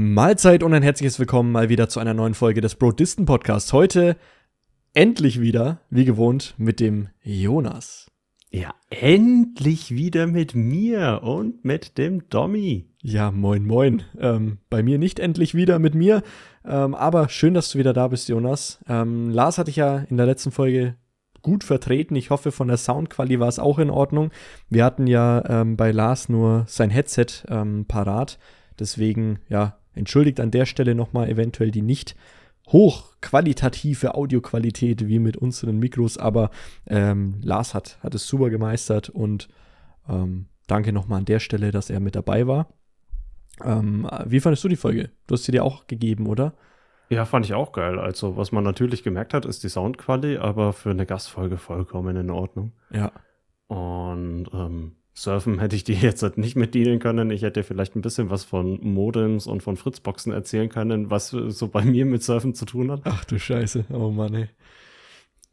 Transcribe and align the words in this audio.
Mahlzeit 0.00 0.62
und 0.62 0.72
ein 0.74 0.84
herzliches 0.84 1.18
Willkommen 1.18 1.50
mal 1.50 1.70
wieder 1.70 1.88
zu 1.88 1.98
einer 1.98 2.14
neuen 2.14 2.34
Folge 2.34 2.60
des 2.60 2.76
Brodisten 2.76 3.24
Podcasts. 3.24 3.72
Heute 3.72 4.16
endlich 4.94 5.40
wieder, 5.40 5.80
wie 5.90 6.04
gewohnt, 6.04 6.54
mit 6.56 6.78
dem 6.78 7.08
Jonas. 7.24 8.06
Ja, 8.48 8.76
endlich 8.90 9.90
wieder 9.90 10.28
mit 10.28 10.54
mir 10.54 11.22
und 11.24 11.64
mit 11.64 11.98
dem 11.98 12.28
Dommy. 12.28 12.86
Ja, 13.02 13.32
moin, 13.32 13.66
moin. 13.66 14.04
Ähm, 14.20 14.58
bei 14.70 14.84
mir 14.84 14.98
nicht 14.98 15.18
endlich 15.18 15.56
wieder 15.56 15.80
mit 15.80 15.96
mir, 15.96 16.22
ähm, 16.64 16.94
aber 16.94 17.28
schön, 17.28 17.54
dass 17.54 17.70
du 17.70 17.80
wieder 17.80 17.92
da 17.92 18.06
bist, 18.06 18.28
Jonas. 18.28 18.78
Ähm, 18.88 19.30
Lars 19.30 19.58
hatte 19.58 19.70
ich 19.70 19.76
ja 19.76 20.04
in 20.08 20.16
der 20.16 20.26
letzten 20.26 20.52
Folge 20.52 20.94
gut 21.42 21.64
vertreten. 21.64 22.14
Ich 22.14 22.30
hoffe, 22.30 22.52
von 22.52 22.68
der 22.68 22.76
Soundqualität 22.76 23.40
war 23.40 23.48
es 23.48 23.58
auch 23.58 23.80
in 23.80 23.90
Ordnung. 23.90 24.30
Wir 24.70 24.84
hatten 24.84 25.08
ja 25.08 25.42
ähm, 25.48 25.76
bei 25.76 25.90
Lars 25.90 26.28
nur 26.28 26.66
sein 26.68 26.90
Headset 26.90 27.26
ähm, 27.48 27.84
parat. 27.88 28.38
Deswegen, 28.78 29.40
ja, 29.48 29.77
entschuldigt 29.94 30.40
an 30.40 30.50
der 30.50 30.66
Stelle 30.66 30.94
nochmal 30.94 31.28
eventuell 31.28 31.70
die 31.70 31.82
nicht 31.82 32.16
hochqualitative 32.68 34.14
Audioqualität 34.14 35.08
wie 35.08 35.18
mit 35.18 35.36
unseren 35.36 35.78
Mikros, 35.78 36.18
aber 36.18 36.50
ähm, 36.86 37.40
Lars 37.42 37.74
hat, 37.74 37.98
hat 38.02 38.14
es 38.14 38.26
super 38.26 38.50
gemeistert 38.50 39.08
und 39.08 39.48
ähm, 40.08 40.46
danke 40.66 40.92
nochmal 40.92 41.20
an 41.20 41.24
der 41.24 41.40
Stelle, 41.40 41.70
dass 41.70 41.90
er 41.90 42.00
mit 42.00 42.14
dabei 42.14 42.46
war. 42.46 42.68
Ähm, 43.64 44.08
wie 44.26 44.40
fandest 44.40 44.64
du 44.64 44.68
die 44.68 44.76
Folge? 44.76 45.10
Du 45.26 45.34
hast 45.34 45.44
sie 45.44 45.52
dir 45.52 45.64
auch 45.64 45.86
gegeben, 45.86 46.26
oder? 46.26 46.54
Ja, 47.10 47.24
fand 47.24 47.46
ich 47.46 47.54
auch 47.54 47.72
geil. 47.72 47.98
Also, 47.98 48.36
was 48.36 48.52
man 48.52 48.64
natürlich 48.64 49.02
gemerkt 49.02 49.32
hat, 49.32 49.46
ist 49.46 49.64
die 49.64 49.70
Soundqualität, 49.70 50.40
aber 50.40 50.72
für 50.72 50.90
eine 50.90 51.06
Gastfolge 51.06 51.56
vollkommen 51.56 52.16
in 52.16 52.30
Ordnung. 52.30 52.72
Ja. 52.90 53.12
Und 53.66 54.48
ähm, 54.52 54.97
Surfen 55.22 55.58
hätte 55.58 55.76
ich 55.76 55.84
dir 55.84 55.96
jetzt 56.00 56.22
halt 56.22 56.38
nicht 56.38 56.56
mit 56.56 56.74
dienen 56.74 56.98
können. 56.98 57.30
Ich 57.30 57.42
hätte 57.42 57.60
dir 57.60 57.64
vielleicht 57.64 57.96
ein 57.96 58.02
bisschen 58.02 58.30
was 58.30 58.44
von 58.44 58.78
Modems 58.82 59.46
und 59.46 59.62
von 59.62 59.76
Fritzboxen 59.76 60.32
erzählen 60.32 60.68
können, 60.68 61.10
was 61.10 61.30
so 61.30 61.68
bei 61.68 61.84
mir 61.84 62.06
mit 62.06 62.22
Surfen 62.22 62.54
zu 62.54 62.64
tun 62.64 62.90
hat. 62.90 63.02
Ach 63.04 63.24
du 63.24 63.38
Scheiße, 63.38 63.86
oh 63.90 64.10
Mann, 64.10 64.34
ey. 64.34 64.48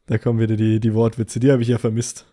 Da 0.08 0.18
kommen 0.18 0.40
wieder 0.40 0.56
die, 0.56 0.80
die 0.80 0.94
Wortwitze, 0.94 1.40
die 1.40 1.52
habe 1.52 1.64
ich 1.64 1.68
ja 1.68 1.80
vermisst. 1.80 2.32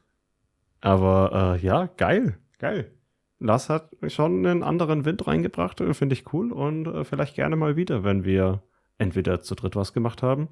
Aber 0.80 1.56
äh, 1.56 1.64
ja, 1.64 1.86
geil, 1.96 2.36
geil. 2.58 2.90
Lars 3.38 3.68
hat 3.68 3.90
schon 4.08 4.46
einen 4.46 4.62
anderen 4.62 5.04
Wind 5.04 5.26
reingebracht, 5.26 5.80
äh, 5.80 5.94
finde 5.94 6.14
ich 6.14 6.32
cool 6.32 6.52
und 6.52 6.86
äh, 6.86 7.04
vielleicht 7.04 7.34
gerne 7.34 7.56
mal 7.56 7.76
wieder, 7.76 8.04
wenn 8.04 8.24
wir 8.24 8.62
entweder 8.98 9.40
zu 9.40 9.54
dritt 9.54 9.74
was 9.74 9.92
gemacht 9.92 10.22
haben 10.22 10.48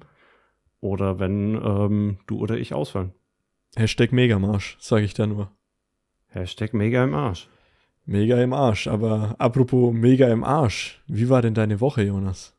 oder 0.79 1.19
wenn 1.19 1.55
ähm, 1.63 2.17
du 2.27 2.39
oder 2.39 2.57
ich 2.57 2.73
ausfallen. 2.73 3.13
Hashtag 3.75 4.11
Megamarsch, 4.11 4.77
sage 4.79 5.05
ich 5.05 5.13
da 5.13 5.27
nur. 5.27 5.51
Hashtag 6.31 6.73
mega 6.73 7.03
im 7.03 7.13
Arsch. 7.13 7.49
Mega 8.05 8.41
im 8.41 8.53
Arsch. 8.53 8.87
Aber 8.87 9.35
apropos 9.37 9.93
mega 9.93 10.29
im 10.29 10.43
Arsch, 10.45 11.01
wie 11.07 11.29
war 11.29 11.41
denn 11.41 11.53
deine 11.53 11.81
Woche, 11.81 12.03
Jonas? 12.03 12.57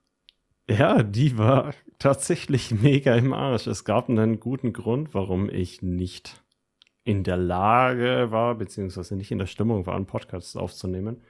Ja, 0.69 1.03
die 1.03 1.39
war 1.39 1.75
tatsächlich 1.99 2.71
mega 2.71 3.15
im 3.15 3.33
Arsch. 3.33 3.67
Es 3.67 3.85
gab 3.85 4.11
einen 4.11 4.41
guten 4.41 4.73
Grund, 4.75 5.15
warum 5.15 5.49
ich 5.49 5.81
nicht 5.81 6.43
in 7.05 7.25
der 7.25 7.39
Lage 7.39 8.31
war, 8.31 8.55
beziehungsweise 8.55 9.17
nicht 9.17 9.33
in 9.33 9.39
der 9.39 9.47
Stimmung 9.47 9.87
war, 9.87 9.97
einen 9.97 10.07
Podcast 10.07 10.57
aufzunehmen. 10.57 11.23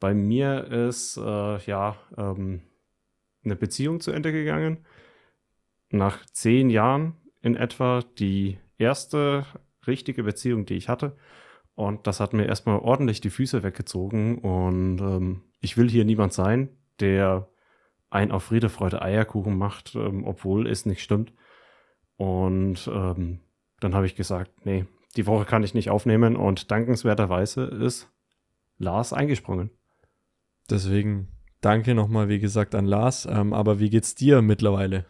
Bei 0.00 0.12
mir 0.12 0.64
ist 0.66 1.16
äh, 1.16 1.58
ja 1.58 1.96
ähm, 2.16 2.62
eine 3.44 3.54
Beziehung 3.54 4.00
zu 4.00 4.10
Ende 4.10 4.32
gegangen. 4.32 4.84
Nach 5.90 6.24
zehn 6.26 6.68
Jahren 6.68 7.16
in 7.42 7.54
etwa 7.54 8.02
die 8.18 8.58
erste 8.76 9.46
richtige 9.86 10.24
Beziehung, 10.24 10.66
die 10.66 10.74
ich 10.74 10.88
hatte. 10.88 11.16
Und 11.74 12.06
das 12.06 12.20
hat 12.20 12.32
mir 12.32 12.44
erstmal 12.44 12.78
ordentlich 12.78 13.20
die 13.20 13.30
Füße 13.30 13.62
weggezogen. 13.62 14.38
Und 14.38 15.00
ähm, 15.00 15.42
ich 15.60 15.76
will 15.76 15.88
hier 15.88 16.04
niemand 16.04 16.32
sein, 16.32 16.68
der 17.00 17.48
ein 18.10 18.32
auf 18.32 18.44
Friede, 18.44 18.68
Freude, 18.68 19.02
Eierkuchen 19.02 19.56
macht, 19.56 19.94
ähm, 19.94 20.24
obwohl 20.24 20.66
es 20.66 20.84
nicht 20.84 21.02
stimmt. 21.02 21.32
Und 22.16 22.90
ähm, 22.92 23.40
dann 23.80 23.94
habe 23.94 24.06
ich 24.06 24.14
gesagt, 24.14 24.66
nee, 24.66 24.84
die 25.16 25.26
Woche 25.26 25.44
kann 25.44 25.62
ich 25.62 25.74
nicht 25.74 25.90
aufnehmen. 25.90 26.36
Und 26.36 26.70
dankenswerterweise 26.70 27.64
ist 27.64 28.10
Lars 28.78 29.12
eingesprungen. 29.12 29.70
Deswegen 30.68 31.28
danke 31.60 31.94
nochmal, 31.94 32.28
wie 32.28 32.38
gesagt, 32.38 32.74
an 32.74 32.84
Lars. 32.84 33.26
Ähm, 33.26 33.52
aber 33.52 33.78
wie 33.78 33.90
geht's 33.90 34.14
dir 34.14 34.42
mittlerweile? 34.42 35.06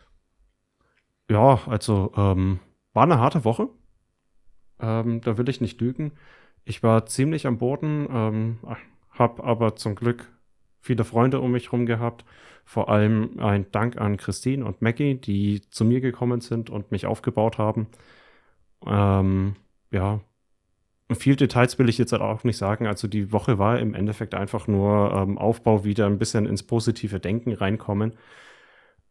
Ja, 1.29 1.61
also 1.67 2.13
ähm, 2.17 2.61
war 2.93 3.05
eine 3.05 3.19
harte 3.19 3.45
Woche. 3.45 3.69
Ähm, 4.81 5.21
da 5.21 5.39
will 5.39 5.49
ich 5.49 5.61
nicht 5.61 5.81
lügen. 5.81 6.13
Ich 6.65 6.83
war 6.83 7.07
ziemlich 7.07 7.47
am 7.47 7.59
Boden, 7.59 8.07
ähm, 8.11 8.59
habe 9.11 9.45
aber 9.45 9.77
zum 9.77 9.95
Glück 9.95 10.29
viele 10.81 11.05
Freunde 11.05 11.41
um 11.41 11.53
mich 11.53 11.67
herum 11.67 11.87
gehabt. 11.87 12.25
Vor 12.65 12.89
allem 12.89 13.39
ein 13.41 13.71
Dank 13.73 13.99
an 13.99 14.17
Christine 14.17 14.65
und 14.65 14.83
Maggie, 14.83 15.15
die 15.17 15.63
zu 15.71 15.85
mir 15.85 16.01
gekommen 16.01 16.41
sind 16.41 16.71
und 16.71 16.93
mich 16.93 17.07
aufgebaut 17.07 17.59
haben. 17.59 17.89
Ähm, 18.87 19.57
ja, 19.91 20.21
viel 21.15 21.37
Details 21.37 21.79
will 21.79 21.89
ich 21.89 21.99
jetzt 21.99 22.13
halt 22.13 22.23
auch 22.23 22.45
nicht 22.45 22.57
sagen. 22.57 22.87
Also 22.87 23.09
die 23.09 23.33
Woche 23.33 23.59
war 23.59 23.79
im 23.79 23.95
Endeffekt 23.95 24.35
einfach 24.35 24.69
nur 24.69 25.13
ähm, 25.13 25.39
Aufbau, 25.39 25.85
wieder 25.85 26.07
ein 26.07 26.19
bisschen 26.19 26.47
ins 26.47 26.63
positive 26.63 27.21
Denken 27.21 27.53
reinkommen. 27.53 28.15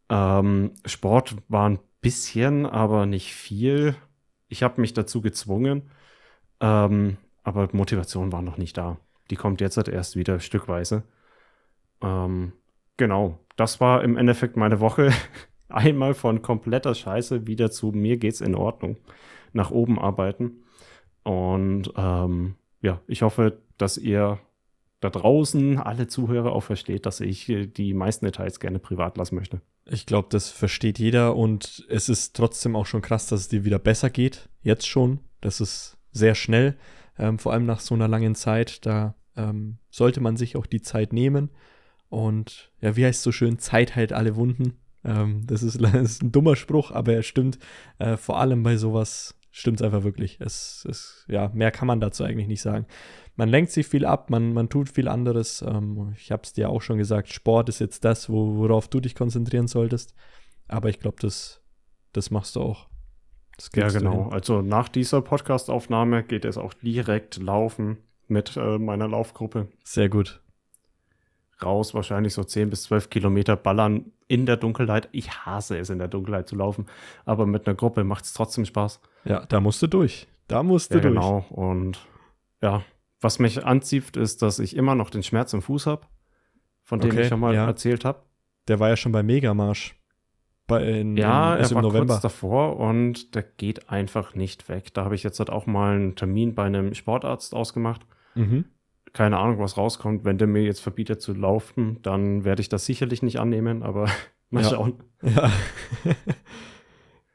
Ähm, 0.08 0.72
Sport 0.84 1.36
war 1.48 1.68
ein 1.68 1.78
bisschen, 2.00 2.66
aber 2.66 3.06
nicht 3.06 3.34
viel. 3.34 3.94
Ich 4.48 4.62
habe 4.62 4.80
mich 4.80 4.94
dazu 4.94 5.20
gezwungen. 5.20 5.90
Ähm, 6.60 7.18
aber 7.42 7.68
Motivation 7.72 8.32
war 8.32 8.42
noch 8.42 8.56
nicht 8.56 8.76
da. 8.76 8.98
Die 9.30 9.36
kommt 9.36 9.60
jetzt 9.60 9.76
halt 9.76 9.88
erst 9.88 10.16
wieder 10.16 10.40
stückweise. 10.40 11.04
Ähm, 12.02 12.52
genau, 12.96 13.38
das 13.56 13.80
war 13.80 14.02
im 14.02 14.16
Endeffekt 14.16 14.56
meine 14.56 14.80
Woche. 14.80 15.12
Einmal 15.68 16.14
von 16.14 16.42
kompletter 16.42 16.94
Scheiße 16.94 17.46
wieder 17.46 17.70
zu 17.70 17.92
mir 17.92 18.16
geht's 18.16 18.40
in 18.40 18.54
Ordnung. 18.54 18.96
Nach 19.52 19.70
oben 19.70 19.98
arbeiten. 19.98 20.64
Und 21.22 21.92
ähm, 21.96 22.56
ja, 22.82 23.00
ich 23.06 23.22
hoffe, 23.22 23.58
dass 23.78 23.98
ihr 23.98 24.38
da 25.00 25.10
draußen 25.10 25.78
alle 25.78 26.08
Zuhörer 26.08 26.52
auch 26.52 26.62
versteht, 26.62 27.06
dass 27.06 27.20
ich 27.20 27.46
die 27.46 27.94
meisten 27.94 28.26
Details 28.26 28.60
gerne 28.60 28.78
privat 28.78 29.16
lassen 29.16 29.34
möchte. 29.34 29.60
Ich 29.86 30.06
glaube, 30.06 30.28
das 30.30 30.50
versteht 30.50 30.98
jeder 30.98 31.36
und 31.36 31.86
es 31.88 32.08
ist 32.08 32.36
trotzdem 32.36 32.76
auch 32.76 32.86
schon 32.86 33.00
krass, 33.02 33.26
dass 33.26 33.40
es 33.40 33.48
dir 33.48 33.64
wieder 33.64 33.78
besser 33.78 34.10
geht. 34.10 34.48
Jetzt 34.62 34.86
schon. 34.86 35.20
Das 35.40 35.60
ist 35.60 35.96
sehr 36.12 36.34
schnell 36.34 36.76
ähm, 37.18 37.38
vor 37.38 37.52
allem 37.52 37.66
nach 37.66 37.80
so 37.80 37.94
einer 37.94 38.08
langen 38.08 38.34
Zeit. 38.34 38.84
Da 38.86 39.14
ähm, 39.36 39.78
sollte 39.90 40.20
man 40.20 40.36
sich 40.36 40.56
auch 40.56 40.66
die 40.66 40.82
Zeit 40.82 41.12
nehmen. 41.12 41.50
Und 42.08 42.72
ja, 42.80 42.96
wie 42.96 43.04
heißt 43.04 43.18
es 43.18 43.22
so 43.22 43.32
schön, 43.32 43.58
Zeit 43.58 43.96
heilt 43.96 44.12
alle 44.12 44.36
Wunden. 44.36 44.74
Ähm, 45.04 45.46
das, 45.46 45.62
ist, 45.62 45.80
das, 45.82 45.94
ist, 45.94 46.22
ein 46.22 46.32
dummer 46.32 46.56
Spruch, 46.56 46.90
aber 46.90 47.14
er 47.14 47.22
stimmt. 47.22 47.58
Äh, 47.98 48.16
vor 48.16 48.38
allem 48.38 48.62
bei 48.62 48.76
sowas 48.76 49.36
stimmt 49.50 49.80
es 49.80 49.84
einfach 49.84 50.04
wirklich. 50.04 50.38
Es, 50.40 50.86
es, 50.88 51.24
ja, 51.28 51.50
mehr 51.54 51.70
kann 51.70 51.86
man 51.86 52.00
dazu 52.00 52.24
eigentlich 52.24 52.48
nicht 52.48 52.62
sagen. 52.62 52.86
Man 53.36 53.48
lenkt 53.48 53.70
sich 53.70 53.86
viel 53.86 54.04
ab, 54.04 54.28
man, 54.28 54.52
man 54.52 54.68
tut 54.68 54.88
viel 54.88 55.08
anderes. 55.08 55.62
Ähm, 55.62 56.14
ich 56.16 56.30
habe 56.30 56.42
es 56.42 56.52
dir 56.52 56.68
auch 56.68 56.82
schon 56.82 56.98
gesagt, 56.98 57.32
Sport 57.32 57.68
ist 57.68 57.78
jetzt 57.78 58.04
das, 58.04 58.28
wo, 58.28 58.56
worauf 58.56 58.88
du 58.88 59.00
dich 59.00 59.14
konzentrieren 59.14 59.66
solltest. 59.66 60.14
Aber 60.68 60.88
ich 60.88 61.00
glaube, 61.00 61.16
das, 61.20 61.62
das 62.12 62.30
machst 62.30 62.56
du 62.56 62.60
auch. 62.60 62.89
Ja, 63.74 63.88
genau. 63.88 64.28
Also 64.30 64.62
nach 64.62 64.88
dieser 64.88 65.22
Podcastaufnahme 65.22 66.22
geht 66.22 66.44
es 66.44 66.56
auch 66.56 66.74
direkt 66.74 67.36
laufen 67.38 67.98
mit 68.28 68.56
äh, 68.56 68.78
meiner 68.78 69.08
Laufgruppe. 69.08 69.68
Sehr 69.84 70.08
gut. 70.08 70.40
Raus, 71.62 71.92
wahrscheinlich 71.92 72.32
so 72.32 72.42
10 72.42 72.70
bis 72.70 72.84
12 72.84 73.10
Kilometer 73.10 73.56
ballern 73.56 74.12
in 74.28 74.46
der 74.46 74.56
Dunkelheit. 74.56 75.08
Ich 75.12 75.30
hasse 75.44 75.76
es, 75.78 75.90
in 75.90 75.98
der 75.98 76.08
Dunkelheit 76.08 76.48
zu 76.48 76.56
laufen, 76.56 76.86
aber 77.24 77.44
mit 77.46 77.66
einer 77.66 77.74
Gruppe 77.74 78.04
macht 78.04 78.24
es 78.24 78.32
trotzdem 78.32 78.64
Spaß. 78.64 79.00
Ja, 79.24 79.44
da 79.46 79.60
musst 79.60 79.82
du 79.82 79.86
durch. 79.86 80.26
Da 80.48 80.62
musst 80.62 80.92
du 80.92 80.98
ja, 80.98 81.02
durch. 81.02 81.14
Genau. 81.14 81.44
Und 81.50 81.98
ja, 82.62 82.82
was 83.20 83.38
mich 83.38 83.64
anzieht, 83.64 84.16
ist, 84.16 84.40
dass 84.42 84.58
ich 84.58 84.74
immer 84.74 84.94
noch 84.94 85.10
den 85.10 85.22
Schmerz 85.22 85.52
im 85.52 85.60
Fuß 85.60 85.86
habe, 85.86 86.06
von 86.82 87.00
dem 87.00 87.10
okay, 87.10 87.22
ich 87.22 87.28
schon 87.28 87.40
mal 87.40 87.54
ja. 87.54 87.66
erzählt 87.66 88.04
habe. 88.04 88.22
Der 88.68 88.80
war 88.80 88.88
ja 88.88 88.96
schon 88.96 89.12
bei 89.12 89.22
Megamarsch. 89.22 89.99
Bei, 90.70 90.82
in, 90.82 91.16
ja, 91.16 91.54
in, 91.54 91.60
also 91.60 91.74
er 91.74 91.76
war 91.76 91.82
November. 91.82 92.14
kurz 92.14 92.22
davor 92.22 92.78
und 92.78 93.34
der 93.34 93.42
geht 93.42 93.90
einfach 93.90 94.34
nicht 94.34 94.68
weg. 94.68 94.94
Da 94.94 95.04
habe 95.04 95.14
ich 95.14 95.22
jetzt 95.22 95.38
halt 95.38 95.50
auch 95.50 95.66
mal 95.66 95.94
einen 95.94 96.16
Termin 96.16 96.54
bei 96.54 96.64
einem 96.64 96.94
Sportarzt 96.94 97.54
ausgemacht. 97.54 98.02
Mhm. 98.34 98.64
Keine 99.12 99.38
Ahnung, 99.38 99.58
was 99.58 99.76
rauskommt. 99.76 100.24
Wenn 100.24 100.38
der 100.38 100.46
mir 100.46 100.62
jetzt 100.62 100.80
verbietet 100.80 101.20
zu 101.20 101.34
laufen, 101.34 101.98
dann 102.02 102.44
werde 102.44 102.62
ich 102.62 102.68
das 102.68 102.86
sicherlich 102.86 103.22
nicht 103.22 103.40
annehmen, 103.40 103.82
aber 103.82 104.08
mal 104.50 104.62
ja. 104.62 104.70
schauen. 104.70 105.02
Ja. 105.22 105.50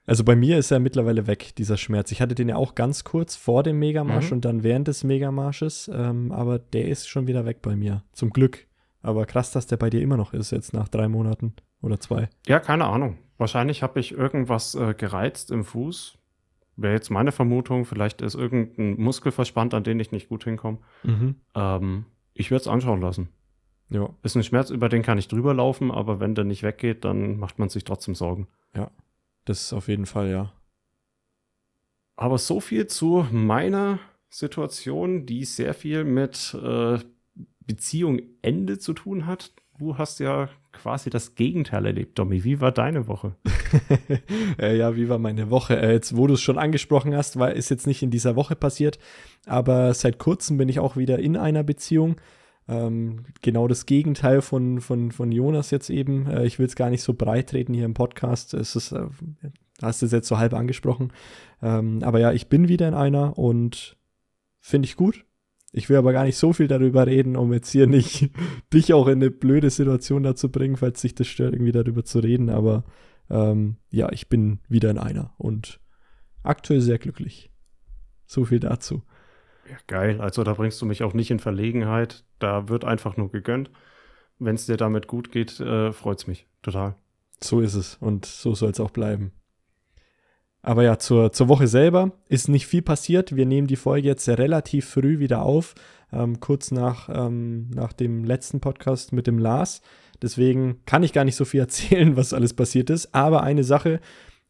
also 0.05 0.23
bei 0.23 0.35
mir 0.35 0.57
ist 0.57 0.71
er 0.71 0.79
mittlerweile 0.79 1.27
weg, 1.27 1.53
dieser 1.57 1.77
Schmerz. 1.77 2.11
Ich 2.11 2.21
hatte 2.21 2.35
den 2.35 2.49
ja 2.49 2.55
auch 2.55 2.75
ganz 2.75 3.03
kurz 3.03 3.35
vor 3.35 3.63
dem 3.63 3.77
Megamarsch 3.79 4.31
mhm. 4.31 4.37
und 4.37 4.45
dann 4.45 4.63
während 4.63 4.87
des 4.87 5.03
Megamarsches, 5.03 5.91
ähm, 5.93 6.31
aber 6.31 6.59
der 6.59 6.87
ist 6.87 7.09
schon 7.09 7.27
wieder 7.27 7.45
weg 7.45 7.61
bei 7.61 7.75
mir. 7.75 8.03
Zum 8.13 8.29
Glück. 8.29 8.67
Aber 9.05 9.27
krass, 9.27 9.51
dass 9.51 9.67
der 9.67 9.77
bei 9.77 9.91
dir 9.91 10.01
immer 10.01 10.17
noch 10.17 10.33
ist, 10.33 10.51
jetzt 10.51 10.73
nach 10.73 10.87
drei 10.87 11.07
Monaten 11.07 11.53
oder 11.81 11.99
zwei. 11.99 12.27
Ja, 12.47 12.59
keine 12.59 12.85
Ahnung. 12.85 13.17
Wahrscheinlich 13.37 13.83
habe 13.83 13.99
ich 13.99 14.13
irgendwas 14.13 14.75
äh, 14.75 14.93
gereizt 14.93 15.51
im 15.51 15.63
Fuß. 15.63 16.17
Wäre 16.77 16.93
jetzt 16.93 17.09
meine 17.09 17.31
Vermutung. 17.31 17.85
Vielleicht 17.85 18.21
ist 18.21 18.35
irgendein 18.35 18.99
Muskel 19.01 19.31
verspannt, 19.31 19.73
an 19.73 19.83
den 19.83 19.99
ich 19.99 20.11
nicht 20.11 20.29
gut 20.29 20.43
hinkomme. 20.43 20.79
Mhm. 21.03 21.35
Ähm, 21.53 22.05
ich 22.33 22.51
werde 22.51 22.61
es 22.61 22.67
anschauen 22.67 23.01
lassen. 23.01 23.29
Ja. 23.89 24.09
Ist 24.23 24.35
ein 24.35 24.43
Schmerz, 24.43 24.69
über 24.69 24.89
den 24.89 25.03
kann 25.03 25.17
ich 25.17 25.27
drüber 25.27 25.53
laufen, 25.53 25.91
aber 25.91 26.19
wenn 26.19 26.35
der 26.35 26.43
nicht 26.43 26.63
weggeht, 26.63 27.05
dann 27.05 27.37
macht 27.37 27.59
man 27.59 27.69
sich 27.69 27.83
trotzdem 27.83 28.15
Sorgen. 28.15 28.47
Ja, 28.75 28.91
das 29.45 29.61
ist 29.61 29.73
auf 29.73 29.87
jeden 29.87 30.05
Fall, 30.05 30.29
ja. 30.29 30.51
Aber 32.15 32.37
so 32.37 32.59
viel 32.59 32.87
zu 32.87 33.27
meiner 33.31 33.99
Situation, 34.29 35.25
die 35.25 35.45
sehr 35.45 35.73
viel 35.73 36.03
mit 36.03 36.57
äh, 36.61 36.99
Beziehung 37.59 38.21
Ende 38.41 38.79
zu 38.79 38.93
tun 38.93 39.25
hat. 39.27 39.53
Du 39.77 39.97
hast 39.97 40.19
ja 40.19 40.49
quasi 40.75 41.09
das 41.09 41.35
Gegenteil 41.35 41.85
erlebt, 41.85 42.19
Domi. 42.19 42.43
Wie 42.43 42.61
war 42.61 42.71
deine 42.71 43.07
Woche? 43.07 43.35
äh, 44.59 44.77
ja, 44.77 44.95
wie 44.95 45.09
war 45.09 45.17
meine 45.17 45.49
Woche? 45.49 45.81
Äh, 45.81 45.93
jetzt, 45.93 46.15
wo 46.15 46.27
du 46.27 46.35
es 46.35 46.41
schon 46.41 46.57
angesprochen 46.57 47.15
hast, 47.15 47.39
war, 47.39 47.51
ist 47.53 47.69
jetzt 47.69 47.87
nicht 47.87 48.03
in 48.03 48.11
dieser 48.11 48.35
Woche 48.35 48.55
passiert, 48.55 48.99
aber 49.45 49.93
seit 49.93 50.19
kurzem 50.19 50.57
bin 50.57 50.69
ich 50.69 50.79
auch 50.79 50.97
wieder 50.97 51.19
in 51.19 51.37
einer 51.37 51.63
Beziehung. 51.63 52.17
Ähm, 52.67 53.25
genau 53.41 53.67
das 53.67 53.85
Gegenteil 53.85 54.41
von, 54.41 54.81
von, 54.81 55.11
von 55.11 55.31
Jonas 55.31 55.71
jetzt 55.71 55.89
eben. 55.89 56.27
Äh, 56.27 56.45
ich 56.45 56.59
will 56.59 56.65
es 56.65 56.75
gar 56.75 56.89
nicht 56.89 57.03
so 57.03 57.13
breit 57.13 57.49
treten 57.49 57.73
hier 57.73 57.85
im 57.85 57.93
Podcast. 57.93 58.53
Es 58.53 58.75
ist, 58.75 58.91
äh, 58.91 59.05
hast 59.81 60.01
du 60.01 60.07
es 60.07 60.11
jetzt 60.11 60.27
so 60.27 60.37
halb 60.37 60.53
angesprochen. 60.53 61.13
Ähm, 61.61 62.01
aber 62.03 62.19
ja, 62.19 62.31
ich 62.31 62.47
bin 62.47 62.67
wieder 62.67 62.87
in 62.87 62.93
einer 62.93 63.37
und 63.37 63.97
finde 64.59 64.87
ich 64.87 64.95
gut. 64.95 65.25
Ich 65.77 65.89
will 65.89 65.97
aber 65.97 66.13
gar 66.13 66.23
nicht 66.23 66.37
so 66.37 66.53
viel 66.53 66.69
darüber 66.69 67.05
reden, 67.05 67.35
um 67.35 67.51
jetzt 67.51 67.69
hier 67.69 67.85
nicht 67.85 68.29
dich 68.73 68.93
auch 68.93 69.07
in 69.07 69.21
eine 69.21 69.29
blöde 69.29 69.69
Situation 69.69 70.23
dazu 70.23 70.49
bringen, 70.49 70.77
falls 70.77 71.01
sich 71.01 71.15
das 71.15 71.27
stört, 71.27 71.53
irgendwie 71.53 71.73
darüber 71.73 72.05
zu 72.05 72.19
reden. 72.19 72.49
Aber 72.49 72.85
ähm, 73.29 73.75
ja, 73.89 74.09
ich 74.13 74.29
bin 74.29 74.61
wieder 74.69 74.89
in 74.89 74.97
einer 74.97 75.33
und 75.37 75.81
aktuell 76.43 76.79
sehr 76.79 76.97
glücklich. 76.97 77.51
So 78.25 78.45
viel 78.45 78.61
dazu. 78.61 79.03
Ja, 79.69 79.75
geil. 79.87 80.21
Also 80.21 80.45
da 80.45 80.53
bringst 80.53 80.81
du 80.81 80.85
mich 80.85 81.03
auch 81.03 81.13
nicht 81.13 81.29
in 81.29 81.39
Verlegenheit. 81.39 82.23
Da 82.39 82.69
wird 82.69 82.85
einfach 82.85 83.17
nur 83.17 83.29
gegönnt. 83.29 83.69
Wenn 84.39 84.55
es 84.55 84.67
dir 84.67 84.77
damit 84.77 85.07
gut 85.07 85.29
geht, 85.29 85.59
äh, 85.59 85.91
freut 85.91 86.19
es 86.19 86.27
mich 86.27 86.47
total. 86.61 86.95
So 87.43 87.59
ist 87.59 87.75
es 87.75 87.95
und 87.95 88.25
so 88.25 88.55
soll 88.55 88.69
es 88.69 88.79
auch 88.79 88.91
bleiben. 88.91 89.33
Aber 90.65 90.81
ja, 90.81 90.97
zur, 90.97 91.31
zur 91.31 91.47
Woche 91.47 91.67
selber 91.67 92.13
ist 92.27 92.49
nicht 92.49 92.65
viel 92.65 92.81
passiert. 92.81 93.35
Wir 93.35 93.45
nehmen 93.45 93.67
die 93.67 93.75
Folge 93.75 94.07
jetzt 94.07 94.27
relativ 94.27 94.89
früh 94.89 95.19
wieder 95.19 95.43
auf, 95.43 95.75
ähm, 96.11 96.39
kurz 96.39 96.71
nach, 96.71 97.07
ähm, 97.07 97.69
nach 97.69 97.93
dem 97.93 98.23
letzten 98.23 98.61
Podcast 98.61 99.13
mit 99.13 99.27
dem 99.27 99.37
Lars. 99.37 99.83
Deswegen 100.23 100.83
kann 100.87 101.03
ich 101.03 101.13
gar 101.13 101.23
nicht 101.23 101.35
so 101.35 101.45
viel 101.45 101.59
erzählen, 101.67 102.17
was 102.17 102.33
alles 102.33 102.55
passiert 102.55 102.89
ist. 102.89 103.13
Aber 103.13 103.43
eine 103.43 103.63
Sache 103.63 103.99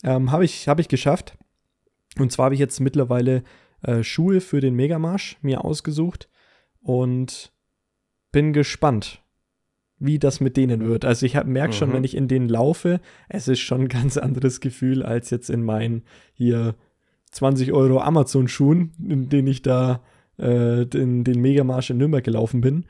ähm, 0.06 0.31
habe 0.31 0.45
ich, 0.45 0.69
hab 0.69 0.79
ich 0.79 0.88
geschafft. 0.88 1.38
Und 2.17 2.31
zwar 2.31 2.45
habe 2.45 2.56
ich 2.56 2.62
jetzt 2.62 2.79
mittlerweile 2.79 3.44
äh, 3.81 4.01
Schuhe 4.01 4.39
für 4.39 4.62
den 4.62 4.73
Megamarsch 4.73 5.38
mir 5.41 5.65
ausgesucht 5.65 6.29
und 6.79 7.51
bin 8.31 8.53
gespannt, 8.53 9.21
wie 9.97 10.19
das 10.19 10.39
mit 10.39 10.57
denen 10.57 10.86
wird. 10.86 11.06
Also 11.06 11.25
ich 11.25 11.42
merke 11.44 11.74
schon, 11.74 11.89
mhm. 11.89 11.94
wenn 11.94 12.03
ich 12.03 12.15
in 12.15 12.27
denen 12.27 12.50
laufe, 12.50 13.00
es 13.30 13.47
ist 13.47 13.59
schon 13.59 13.81
ein 13.81 13.88
ganz 13.88 14.18
anderes 14.18 14.59
Gefühl 14.59 15.03
als 15.03 15.30
jetzt 15.30 15.50
in 15.50 15.63
meinen 15.63 16.03
hier 16.33 16.75
20 17.31 17.74
Euro 17.74 18.00
Amazon-Schuhen, 18.00 18.94
in 19.07 19.30
denen 19.30 19.47
ich 19.47 19.62
da 19.62 20.01
äh, 20.38 20.86
den, 20.86 21.24
den 21.24 21.42
Megamarsch 21.42 21.89
in 21.89 21.97
Nürnberg 21.97 22.24
gelaufen 22.24 22.62
bin. 22.62 22.86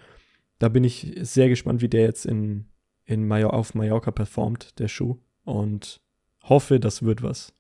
Da 0.60 0.70
bin 0.70 0.84
ich 0.84 1.16
sehr 1.22 1.50
gespannt, 1.50 1.82
wie 1.82 1.90
der 1.90 2.04
jetzt 2.04 2.26
in, 2.26 2.66
in 3.06 3.28
Major 3.28 3.54
auf 3.54 3.76
Mallorca 3.76 4.12
performt, 4.12 4.80
der 4.80 4.88
Schuh. 4.88 5.18
Und 5.44 6.02
hoffe, 6.44 6.80
das 6.80 7.04
wird 7.04 7.22
was. 7.22 7.54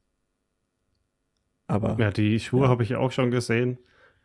Aber. 1.67 1.97
Ja, 1.99 2.11
die 2.11 2.39
Schuhe 2.39 2.63
ja. 2.63 2.67
habe 2.69 2.83
ich 2.83 2.95
auch 2.95 3.11
schon 3.11 3.31
gesehen. 3.31 3.77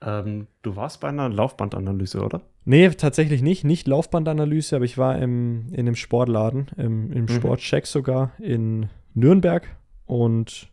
Ähm, 0.03 0.47
du 0.63 0.77
warst 0.77 1.01
bei 1.01 1.09
einer 1.09 1.29
Laufbandanalyse, 1.29 2.23
oder? 2.23 2.43
Nee, 2.65 2.89
tatsächlich 2.91 3.43
nicht. 3.43 3.65
Nicht 3.65 3.87
Laufbandanalyse, 3.87 4.77
aber 4.77 4.85
ich 4.85 4.99
war 4.99 5.19
im, 5.19 5.69
in 5.73 5.81
einem 5.81 5.97
Sportladen, 5.97 6.69
im, 6.77 7.13
im 7.13 7.23
mhm. 7.23 7.29
Sportcheck 7.29 7.87
sogar 7.87 8.33
in 8.39 8.89
Nürnberg. 9.15 9.77
Und 10.07 10.69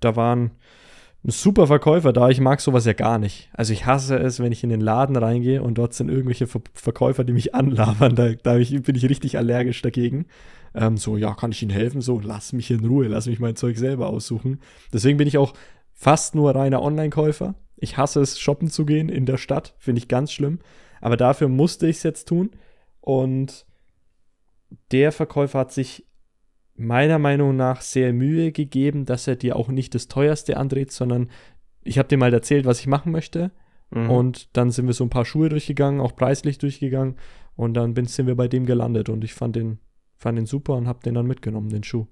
da 0.00 0.16
waren 0.16 0.52
super 1.22 1.66
Verkäufer 1.66 2.12
da. 2.12 2.28
Ich 2.28 2.40
mag 2.40 2.60
sowas 2.60 2.84
ja 2.84 2.92
gar 2.92 3.18
nicht. 3.18 3.48
Also 3.52 3.72
ich 3.72 3.86
hasse 3.86 4.18
es, 4.18 4.40
wenn 4.40 4.52
ich 4.52 4.62
in 4.62 4.70
den 4.70 4.80
Laden 4.80 5.16
reingehe 5.16 5.62
und 5.62 5.78
dort 5.78 5.94
sind 5.94 6.10
irgendwelche 6.10 6.46
Ver 6.46 6.60
Verkäufer, 6.74 7.24
die 7.24 7.32
mich 7.32 7.54
anlabern. 7.54 8.14
Da, 8.14 8.32
da 8.34 8.54
bin 8.54 8.96
ich 8.96 9.08
richtig 9.08 9.38
allergisch 9.38 9.80
dagegen. 9.82 10.26
Ähm, 10.74 10.96
so, 10.96 11.16
ja, 11.16 11.34
kann 11.34 11.52
ich 11.52 11.62
Ihnen 11.62 11.70
helfen? 11.70 12.00
So, 12.00 12.20
lass 12.20 12.52
mich 12.52 12.70
in 12.70 12.84
Ruhe, 12.84 13.06
lass 13.06 13.26
mich 13.26 13.40
mein 13.40 13.56
Zeug 13.56 13.78
selber 13.78 14.08
aussuchen. 14.08 14.60
Deswegen 14.92 15.18
bin 15.18 15.28
ich 15.28 15.38
auch 15.38 15.54
fast 15.94 16.34
nur 16.34 16.54
reiner 16.54 16.82
Online-Käufer. 16.82 17.54
Ich 17.76 17.96
hasse 17.96 18.20
es, 18.20 18.38
shoppen 18.38 18.68
zu 18.68 18.86
gehen 18.86 19.08
in 19.08 19.26
der 19.26 19.36
Stadt. 19.36 19.74
Finde 19.78 19.98
ich 19.98 20.08
ganz 20.08 20.32
schlimm. 20.32 20.60
Aber 21.00 21.16
dafür 21.16 21.48
musste 21.48 21.86
ich 21.86 21.96
es 21.96 22.02
jetzt 22.02 22.28
tun. 22.28 22.50
Und 23.00 23.66
der 24.90 25.12
Verkäufer 25.12 25.58
hat 25.60 25.72
sich 25.72 26.06
meiner 26.76 27.18
Meinung 27.18 27.56
nach 27.56 27.80
sehr 27.80 28.12
Mühe 28.12 28.52
gegeben, 28.52 29.04
dass 29.04 29.26
er 29.26 29.36
dir 29.36 29.56
auch 29.56 29.68
nicht 29.68 29.94
das 29.94 30.08
teuerste 30.08 30.56
andreht, 30.56 30.90
sondern 30.90 31.30
ich 31.82 31.98
habe 31.98 32.08
dir 32.08 32.18
mal 32.18 32.32
erzählt, 32.32 32.64
was 32.64 32.80
ich 32.80 32.86
machen 32.86 33.12
möchte. 33.12 33.52
Mhm. 33.90 34.10
Und 34.10 34.56
dann 34.56 34.70
sind 34.70 34.86
wir 34.86 34.94
so 34.94 35.04
ein 35.04 35.10
paar 35.10 35.24
Schuhe 35.24 35.48
durchgegangen, 35.48 36.00
auch 36.00 36.16
preislich 36.16 36.58
durchgegangen. 36.58 37.16
Und 37.56 37.74
dann 37.74 37.94
bin, 37.94 38.06
sind 38.06 38.26
wir 38.26 38.34
bei 38.34 38.48
dem 38.48 38.66
gelandet. 38.66 39.08
Und 39.08 39.22
ich 39.22 39.34
fand 39.34 39.56
den, 39.56 39.78
fand 40.16 40.38
den 40.38 40.46
super 40.46 40.74
und 40.74 40.88
habe 40.88 41.00
den 41.04 41.14
dann 41.14 41.26
mitgenommen, 41.26 41.68
den 41.68 41.84
Schuh. 41.84 42.06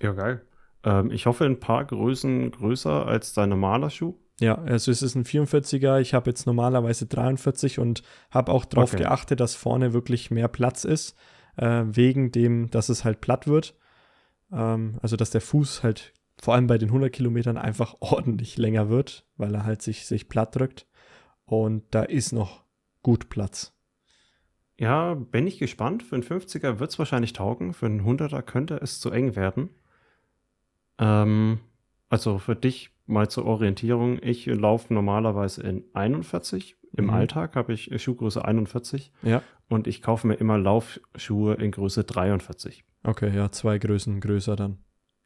Ja, 0.00 0.12
geil. 0.12 0.42
Ähm, 0.84 1.10
ich 1.10 1.26
hoffe, 1.26 1.44
ein 1.44 1.60
paar 1.60 1.84
Größen 1.84 2.50
größer 2.50 3.06
als 3.06 3.32
dein 3.32 3.48
normaler 3.48 3.90
Schuh. 3.90 4.14
Ja, 4.40 4.56
also 4.56 4.90
es 4.90 5.02
ist 5.02 5.14
ein 5.14 5.24
44er. 5.24 6.00
Ich 6.00 6.14
habe 6.14 6.30
jetzt 6.30 6.46
normalerweise 6.46 7.06
43 7.06 7.78
und 7.78 8.02
habe 8.30 8.52
auch 8.52 8.64
darauf 8.64 8.92
okay. 8.92 9.04
geachtet, 9.04 9.40
dass 9.40 9.54
vorne 9.54 9.92
wirklich 9.92 10.30
mehr 10.30 10.48
Platz 10.48 10.84
ist, 10.84 11.16
äh, 11.56 11.84
wegen 11.86 12.32
dem, 12.32 12.70
dass 12.70 12.88
es 12.88 13.04
halt 13.04 13.20
platt 13.20 13.46
wird. 13.46 13.76
Ähm, 14.52 14.98
also, 15.02 15.16
dass 15.16 15.30
der 15.30 15.40
Fuß 15.40 15.82
halt 15.82 16.12
vor 16.40 16.54
allem 16.54 16.66
bei 16.66 16.78
den 16.78 16.88
100 16.88 17.12
Kilometern 17.12 17.56
einfach 17.56 17.96
ordentlich 18.00 18.58
länger 18.58 18.88
wird, 18.88 19.26
weil 19.36 19.54
er 19.54 19.64
halt 19.64 19.82
sich, 19.82 20.06
sich 20.06 20.28
platt 20.28 20.56
drückt. 20.56 20.86
Und 21.46 21.84
da 21.90 22.02
ist 22.02 22.32
noch 22.32 22.64
gut 23.02 23.28
Platz. 23.28 23.72
Ja, 24.76 25.14
bin 25.14 25.46
ich 25.46 25.58
gespannt. 25.58 26.02
Für 26.02 26.16
einen 26.16 26.24
50er 26.24 26.80
wird 26.80 26.90
es 26.90 26.98
wahrscheinlich 26.98 27.32
taugen. 27.32 27.72
Für 27.72 27.86
einen 27.86 28.02
100er 28.02 28.42
könnte 28.42 28.76
es 28.76 28.98
zu 28.98 29.10
eng 29.10 29.36
werden. 29.36 29.70
Ähm, 30.98 31.58
also 32.08 32.38
für 32.38 32.56
dich 32.56 32.90
mal 33.06 33.28
zur 33.28 33.44
Orientierung. 33.46 34.18
Ich 34.22 34.46
laufe 34.46 34.92
normalerweise 34.92 35.62
in 35.62 35.84
41. 35.92 36.76
Im 36.96 37.06
mhm. 37.06 37.10
Alltag 37.10 37.56
habe 37.56 37.72
ich 37.72 37.90
Schuhgröße 38.00 38.44
41. 38.44 39.12
Ja. 39.22 39.42
Und 39.68 39.86
ich 39.86 40.02
kaufe 40.02 40.26
mir 40.26 40.34
immer 40.34 40.58
Laufschuhe 40.58 41.54
in 41.54 41.70
Größe 41.70 42.04
43. 42.04 42.84
Okay, 43.02 43.34
ja, 43.34 43.50
zwei 43.50 43.78
Größen 43.78 44.20
größer 44.20 44.56
dann. 44.56 44.78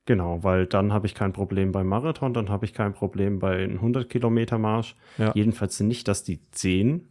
Genau, 0.07 0.43
weil 0.43 0.67
dann 0.67 0.93
habe 0.93 1.07
ich 1.07 1.15
kein 1.15 1.35
Problem 1.35 1.71
beim 1.71 1.87
Marathon, 1.87 2.33
dann 2.33 2.49
habe 2.49 2.65
ich 2.65 2.73
kein 2.73 2.95
Problem 2.95 3.39
bei 3.39 3.63
100 3.65 4.09
Kilometer 4.09 4.57
Marsch. 4.59 4.97
Ja. 5.19 5.33
Jedenfalls 5.35 5.79
nicht, 5.81 6.09
dass 6.09 6.25
die 6.25 6.51
10 6.51 7.09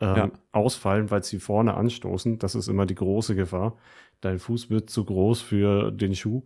ähm, 0.00 0.16
ja. 0.16 0.30
ausfallen, 0.52 1.10
weil 1.10 1.22
sie 1.22 1.40
vorne 1.40 1.74
anstoßen. 1.74 2.38
Das 2.38 2.54
ist 2.54 2.68
immer 2.68 2.86
die 2.86 2.94
große 2.94 3.34
Gefahr. 3.34 3.76
Dein 4.22 4.38
Fuß 4.38 4.70
wird 4.70 4.88
zu 4.88 5.04
groß 5.04 5.42
für 5.42 5.90
den 5.92 6.14
Schuh. 6.14 6.42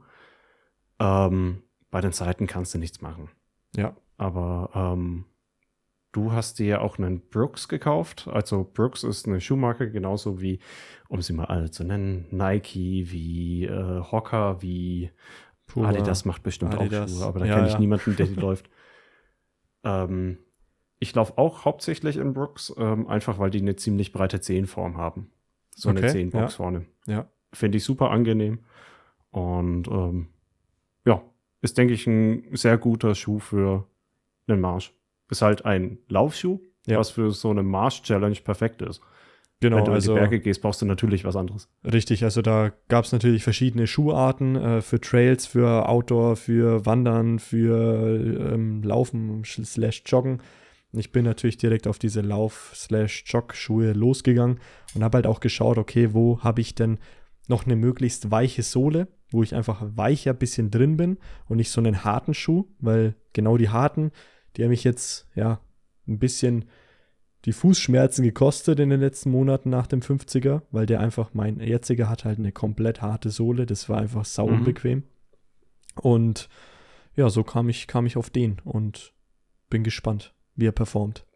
Ähm, 1.03 1.63
bei 1.91 2.01
den 2.01 2.13
Seiten 2.13 2.47
kannst 2.47 2.75
du 2.75 2.79
nichts 2.79 3.01
machen. 3.01 3.29
Ja. 3.75 3.97
Aber 4.17 4.71
ähm, 4.75 5.25
du 6.13 6.33
hast 6.33 6.59
dir 6.59 6.67
ja 6.67 6.81
auch 6.81 6.99
einen 6.99 7.21
Brooks 7.29 7.69
gekauft. 7.69 8.29
Also 8.29 8.71
Brooks 8.73 9.03
ist 9.03 9.27
eine 9.27 9.41
Schuhmarke, 9.41 9.91
genauso 9.91 10.41
wie, 10.41 10.61
um 11.09 11.21
sie 11.21 11.33
mal 11.33 11.47
alle 11.47 11.71
zu 11.71 11.85
nennen, 11.85 12.27
Nike, 12.31 13.11
wie 13.11 13.65
äh, 13.65 14.01
Hocker, 14.01 14.63
wie 14.63 15.11
Pura, 15.67 15.89
Adidas 15.89 16.25
macht 16.25 16.43
bestimmt 16.43 16.75
Adidas. 16.75 17.13
auch 17.13 17.17
Schuhe, 17.17 17.27
aber 17.27 17.41
da 17.41 17.47
ja, 17.47 17.55
kenne 17.57 17.67
ich 17.67 17.75
ja. 17.75 17.81
niemanden, 17.81 18.17
der 18.17 18.27
die 18.27 18.35
läuft. 18.41 18.71
Ähm, 19.85 20.39
ich 21.01 21.15
laufe 21.15 21.37
auch 21.37 21.65
hauptsächlich 21.65 22.17
in 22.17 22.33
Brooks, 22.33 22.73
ähm, 22.79 23.09
einfach 23.09 23.41
weil 23.41 23.51
die 23.51 23.61
eine 23.61 23.75
ziemlich 23.75 24.13
breite 24.13 24.41
Zehenform 24.41 24.97
haben. 24.97 25.33
So 25.75 25.91
okay, 25.91 25.99
eine 25.99 26.09
Zehenbox 26.09 26.53
ja. 26.53 26.57
vorne. 26.57 26.87
Ja. 27.07 27.29
Finde 27.53 27.79
ich 27.79 27.85
super 27.85 28.11
angenehm. 28.11 28.61
Und 29.31 29.89
ähm, 29.89 30.29
ist, 31.63 31.79
denke 31.79 31.95
ich, 31.95 32.07
ein 32.07 32.45
sehr 32.53 32.77
guter 32.77 33.15
Schuh 33.15 33.39
für 33.39 33.87
einen 34.47 34.61
Marsch. 34.61 34.93
Ist 35.31 35.43
halt 35.43 35.65
ein 35.65 35.99
Laufschuh, 36.09 36.61
ja. 36.87 36.99
was 36.99 37.11
für 37.11 37.31
so 37.31 37.51
eine 37.51 37.63
Marsch-Challenge 37.63 38.37
perfekt 38.45 38.83
ist. 38.83 39.01
Genau, 39.61 39.77
Wenn 39.77 39.85
du 39.85 39.93
also, 39.93 40.13
in 40.13 40.17
die 40.17 40.21
also 40.21 40.31
Berge 40.31 40.41
gehst, 40.41 40.61
brauchst 40.61 40.83
du 40.83 40.87
natürlich 40.87 41.25
was 41.25 41.37
anderes. 41.37 41.69
Richtig, 41.85 42.25
also 42.25 42.43
da 42.43 42.73
gab 42.89 43.05
es 43.05 43.13
natürlich 43.13 43.45
verschiedene 43.45 43.87
Schuharten 43.87 44.57
äh, 44.57 44.83
für 44.83 45.01
Trails, 45.01 45.47
für 45.47 45.89
Outdoor, 45.89 46.35
für 46.35 46.85
Wandern, 46.85 47.39
für 47.39 48.53
ähm, 48.53 48.83
Laufen 48.83 49.45
slash 49.45 50.03
Joggen. 50.05 50.43
Ich 50.93 51.13
bin 51.13 51.25
natürlich 51.25 51.57
direkt 51.57 51.87
auf 51.87 52.01
diese 52.01 52.21
Lauf 52.21 52.73
slash 52.75 53.25
Jog-Schuhe 53.27 53.93
losgegangen 53.93 54.59
und 54.95 55.05
habe 55.05 55.19
halt 55.19 55.27
auch 55.27 55.39
geschaut, 55.39 55.79
okay, 55.79 56.13
wo 56.13 56.41
habe 56.41 56.61
ich 56.61 56.75
denn 56.75 56.99
noch 57.47 57.65
eine 57.65 57.77
möglichst 57.77 58.31
weiche 58.33 58.63
Sohle, 58.63 59.07
wo 59.33 59.43
ich 59.43 59.55
einfach 59.55 59.83
weicher 59.97 60.35
bisschen 60.35 60.71
drin 60.71 60.97
bin 60.97 61.19
und 61.49 61.57
nicht 61.57 61.71
so 61.71 61.81
einen 61.81 62.05
harten 62.05 62.35
Schuh, 62.35 62.67
weil 62.79 63.15
genau 63.33 63.57
die 63.57 63.69
harten, 63.71 64.11
die 64.57 64.63
haben 64.63 64.71
mich 64.71 64.85
jetzt 64.85 65.29
ja 65.35 65.61
ein 66.07 66.19
bisschen 66.19 66.67
die 67.45 67.53
Fußschmerzen 67.53 68.23
gekostet 68.25 68.79
in 68.79 68.91
den 68.91 69.01
letzten 69.01 69.31
Monaten 69.31 69.69
nach 69.71 69.87
dem 69.87 70.01
50er, 70.01 70.63
weil 70.71 70.87
der 70.87 71.01
einfach, 71.01 71.35
mein 71.35 71.59
jetziger 71.61 72.09
hat 72.09 72.25
halt 72.25 72.39
eine 72.39 72.53
komplett 72.53 73.03
harte 73.03 73.31
Sohle, 73.31 73.67
das 73.67 73.89
war 73.89 73.99
einfach 73.99 74.25
sau 74.25 74.47
Mhm. 74.47 74.59
unbequem. 74.59 75.03
Und 75.97 76.49
ja, 77.17 77.29
so 77.31 77.43
kam 77.45 77.69
ich, 77.69 77.87
kam 77.89 78.07
ich 78.07 78.17
auf 78.17 78.31
den 78.31 78.61
und 78.65 79.13
bin 79.71 79.83
gespannt, 79.85 80.35
wie 80.55 80.67
er 80.67 80.73
performt. 80.73 81.27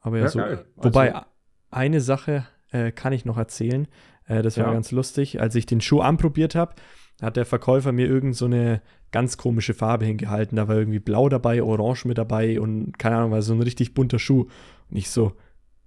Aber 0.00 0.18
ja, 0.18 0.24
Ja, 0.24 0.28
so. 0.30 0.38
geil. 0.38 0.64
Wobei, 0.76 1.14
Also- 1.14 1.26
eine 1.70 2.00
Sache 2.00 2.46
äh, 2.70 2.90
kann 2.92 3.12
ich 3.12 3.24
noch 3.24 3.36
erzählen. 3.38 3.86
Äh, 4.26 4.42
das 4.42 4.56
war 4.56 4.66
Ja. 4.66 4.72
ganz 4.72 4.90
lustig. 4.90 5.40
Als 5.40 5.54
ich 5.54 5.66
den 5.66 5.80
Schuh 5.80 6.00
anprobiert 6.00 6.54
habe, 6.54 6.74
hat 7.22 7.36
der 7.36 7.44
Verkäufer 7.46 7.92
mir 7.92 8.06
irgend 8.06 8.36
so 8.36 8.46
eine 8.46 8.82
ganz 9.12 9.36
komische 9.36 9.74
Farbe 9.74 10.04
hingehalten. 10.04 10.56
Da 10.56 10.66
war 10.68 10.76
irgendwie 10.76 10.98
blau 10.98 11.28
dabei, 11.28 11.62
orange 11.62 12.06
mit 12.06 12.18
dabei 12.18 12.60
und 12.60 12.98
keine 12.98 13.16
Ahnung, 13.16 13.30
war 13.30 13.42
so 13.42 13.54
ein 13.54 13.62
richtig 13.62 13.94
bunter 13.94 14.18
Schuh. 14.18 14.46
Und 14.90 14.96
ich 14.96 15.08
so, 15.10 15.32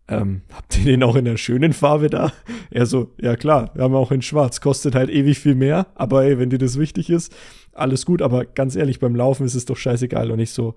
ähm, 0.07 0.43
habt 0.53 0.77
ihr 0.79 0.85
den 0.85 1.03
auch 1.03 1.17
in 1.17 1.25
der 1.25 1.35
schönen 1.35 1.73
Farbe 1.73 2.09
da? 2.09 2.31
Er 2.71 2.85
so, 2.85 3.13
ja 3.19 3.35
klar, 3.35 3.71
wir 3.73 3.83
haben 3.83 3.95
auch 3.95 4.11
in 4.11 4.21
schwarz, 4.21 4.61
kostet 4.61 4.95
halt 4.95 5.09
ewig 5.09 5.39
viel 5.39 5.55
mehr, 5.55 5.87
aber 5.95 6.23
ey, 6.23 6.39
wenn 6.39 6.49
dir 6.49 6.57
das 6.59 6.79
wichtig 6.79 7.09
ist, 7.09 7.35
alles 7.73 8.05
gut, 8.05 8.21
aber 8.21 8.45
ganz 8.45 8.77
ehrlich, 8.77 8.99
beim 9.01 9.15
Laufen 9.15 9.45
ist 9.45 9.55
es 9.55 9.65
doch 9.65 9.75
scheißegal 9.75 10.31
und 10.31 10.39
ich 10.39 10.51
so, 10.51 10.75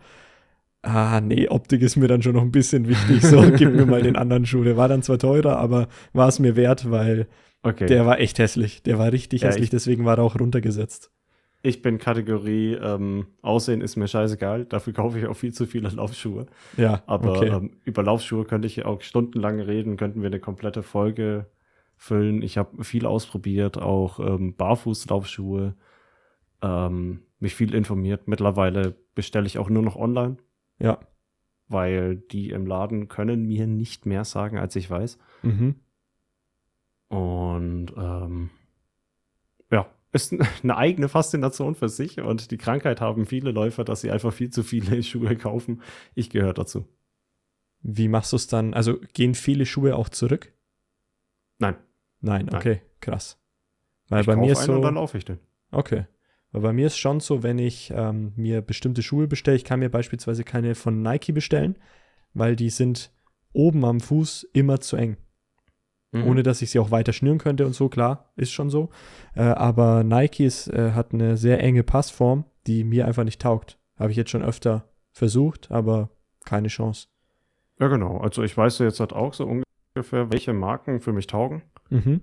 ah 0.82 1.20
nee, 1.20 1.48
Optik 1.48 1.82
ist 1.82 1.96
mir 1.96 2.08
dann 2.08 2.22
schon 2.22 2.34
noch 2.34 2.42
ein 2.42 2.50
bisschen 2.50 2.88
wichtig, 2.88 3.22
so 3.22 3.40
gib 3.56 3.72
mir 3.74 3.86
mal 3.86 4.02
den 4.02 4.16
anderen 4.16 4.46
Schuh. 4.46 4.64
Der 4.64 4.76
war 4.76 4.88
dann 4.88 5.02
zwar 5.02 5.18
teurer, 5.18 5.58
aber 5.58 5.86
war 6.12 6.26
es 6.28 6.40
mir 6.40 6.56
wert, 6.56 6.90
weil 6.90 7.28
Okay. 7.62 7.86
der 7.86 8.06
war 8.06 8.18
echt 8.20 8.38
hässlich, 8.38 8.82
der 8.82 8.98
war 8.98 9.12
richtig 9.12 9.42
Ja, 9.42 9.48
hässlich, 9.48 9.64
ich- 9.64 9.70
deswegen 9.70 10.04
war 10.04 10.16
er 10.18 10.24
auch 10.24 10.38
runtergesetzt. 10.40 11.10
ich 11.62 11.82
bin 11.82 11.98
Kategorie 11.98 12.72
ähm, 12.74 13.26
Aussehen 13.42 13.82
ist 13.82 13.96
mir 13.96 14.08
scheißegal. 14.08 14.64
Dafür 14.64 14.94
kaufe 14.94 15.18
ich 15.18 15.26
auch 15.26 15.34
viel 15.36 15.52
zu 15.52 15.66
viele 15.66 15.90
Laufschuhe. 15.90 16.46
Ja, 16.78 17.02
Aber 17.06 17.32
okay. 17.36 17.48
ähm, 17.48 17.72
über 17.84 18.02
Laufschuhe 18.02 18.44
könnte 18.46 18.66
ich 18.66 18.84
auch 18.86 19.02
stundenlang 19.02 19.60
reden, 19.60 19.98
könnten 19.98 20.22
wir 20.22 20.28
eine 20.28 20.40
komplette 20.40 20.82
Folge 20.82 21.46
füllen. 21.98 22.40
Ich 22.40 22.56
habe 22.56 22.82
viel 22.82 23.04
ausprobiert, 23.04 23.76
auch 23.76 24.20
ähm, 24.20 24.56
Barfußlaufschuhe, 24.56 25.74
ähm, 26.62 27.22
mich 27.40 27.54
viel 27.54 27.74
informiert. 27.74 28.26
Mittlerweile 28.26 28.94
bestelle 29.14 29.46
ich 29.46 29.58
auch 29.58 29.68
nur 29.68 29.82
noch 29.82 29.96
online, 29.96 30.38
ja. 30.78 30.98
weil 31.68 32.16
die 32.16 32.50
im 32.50 32.66
Laden 32.66 33.08
können 33.08 33.44
mir 33.46 33.66
nicht 33.66 34.06
mehr 34.06 34.24
sagen, 34.24 34.56
als 34.58 34.76
ich 34.76 34.88
weiß. 34.90 35.18
Mhm. 35.42 35.74
Und 37.10 37.92
ähm, 37.96 38.50
ja, 39.70 39.86
ist 40.12 40.32
eine 40.62 40.76
eigene 40.76 41.08
Faszination 41.08 41.74
für 41.74 41.88
sich 41.88 42.20
und 42.20 42.50
die 42.50 42.56
Krankheit 42.56 43.00
haben 43.00 43.26
viele 43.26 43.50
Läufer, 43.50 43.84
dass 43.84 44.00
sie 44.00 44.10
einfach 44.10 44.32
viel 44.32 44.50
zu 44.50 44.62
viele 44.62 45.02
Schuhe 45.02 45.36
kaufen. 45.36 45.82
Ich 46.14 46.30
gehöre 46.30 46.54
dazu. 46.54 46.86
Wie 47.82 48.08
machst 48.08 48.32
du 48.32 48.36
es 48.36 48.46
dann? 48.46 48.74
Also 48.74 48.98
gehen 49.12 49.34
viele 49.34 49.66
Schuhe 49.66 49.96
auch 49.96 50.08
zurück? 50.08 50.52
Nein, 51.58 51.76
Nein, 52.20 52.46
Nein. 52.46 52.54
okay, 52.54 52.82
krass. 53.00 53.38
Weil 54.08 54.20
ich 54.20 54.26
bei 54.26 54.36
mir 54.36 54.52
ist 54.52 54.64
so. 54.64 54.74
und 54.74 54.82
dann 54.82 54.94
laufe 54.94 55.18
ich 55.18 55.24
den. 55.24 55.38
Okay. 55.70 56.06
Weil 56.52 56.62
bei 56.62 56.72
mir 56.72 56.86
ist 56.86 56.98
schon 56.98 57.20
so, 57.20 57.42
wenn 57.42 57.58
ich 57.58 57.92
ähm, 57.94 58.32
mir 58.36 58.60
bestimmte 58.60 59.02
Schuhe 59.02 59.26
bestelle, 59.26 59.56
ich 59.56 59.64
kann 59.64 59.80
mir 59.80 59.88
beispielsweise 59.88 60.44
keine 60.44 60.74
von 60.74 61.02
Nike 61.02 61.32
bestellen, 61.32 61.78
weil 62.34 62.56
die 62.56 62.70
sind 62.70 63.12
oben 63.52 63.84
am 63.84 64.00
Fuß 64.00 64.48
immer 64.52 64.80
zu 64.80 64.96
eng. 64.96 65.16
Mhm. 66.12 66.26
Ohne 66.26 66.42
dass 66.42 66.60
ich 66.62 66.70
sie 66.70 66.78
auch 66.80 66.90
weiter 66.90 67.12
schnüren 67.12 67.38
könnte 67.38 67.66
und 67.66 67.72
so, 67.72 67.88
klar, 67.88 68.32
ist 68.36 68.50
schon 68.50 68.68
so. 68.68 68.90
Äh, 69.34 69.42
aber 69.42 70.02
Nike 70.02 70.44
ist, 70.44 70.66
äh, 70.68 70.92
hat 70.92 71.14
eine 71.14 71.36
sehr 71.36 71.62
enge 71.62 71.84
Passform, 71.84 72.44
die 72.66 72.82
mir 72.84 73.06
einfach 73.06 73.24
nicht 73.24 73.40
taugt. 73.40 73.78
Habe 73.98 74.10
ich 74.10 74.16
jetzt 74.16 74.30
schon 74.30 74.42
öfter 74.42 74.88
versucht, 75.12 75.70
aber 75.70 76.10
keine 76.44 76.68
Chance. 76.68 77.08
Ja, 77.78 77.88
genau. 77.88 78.18
Also 78.18 78.42
ich 78.42 78.56
weiß 78.56 78.78
jetzt 78.80 79.00
halt 79.00 79.12
auch 79.12 79.34
so 79.34 79.46
ungefähr, 79.46 80.32
welche 80.32 80.52
Marken 80.52 81.00
für 81.00 81.12
mich 81.12 81.26
taugen. 81.26 81.62
Mhm. 81.90 82.22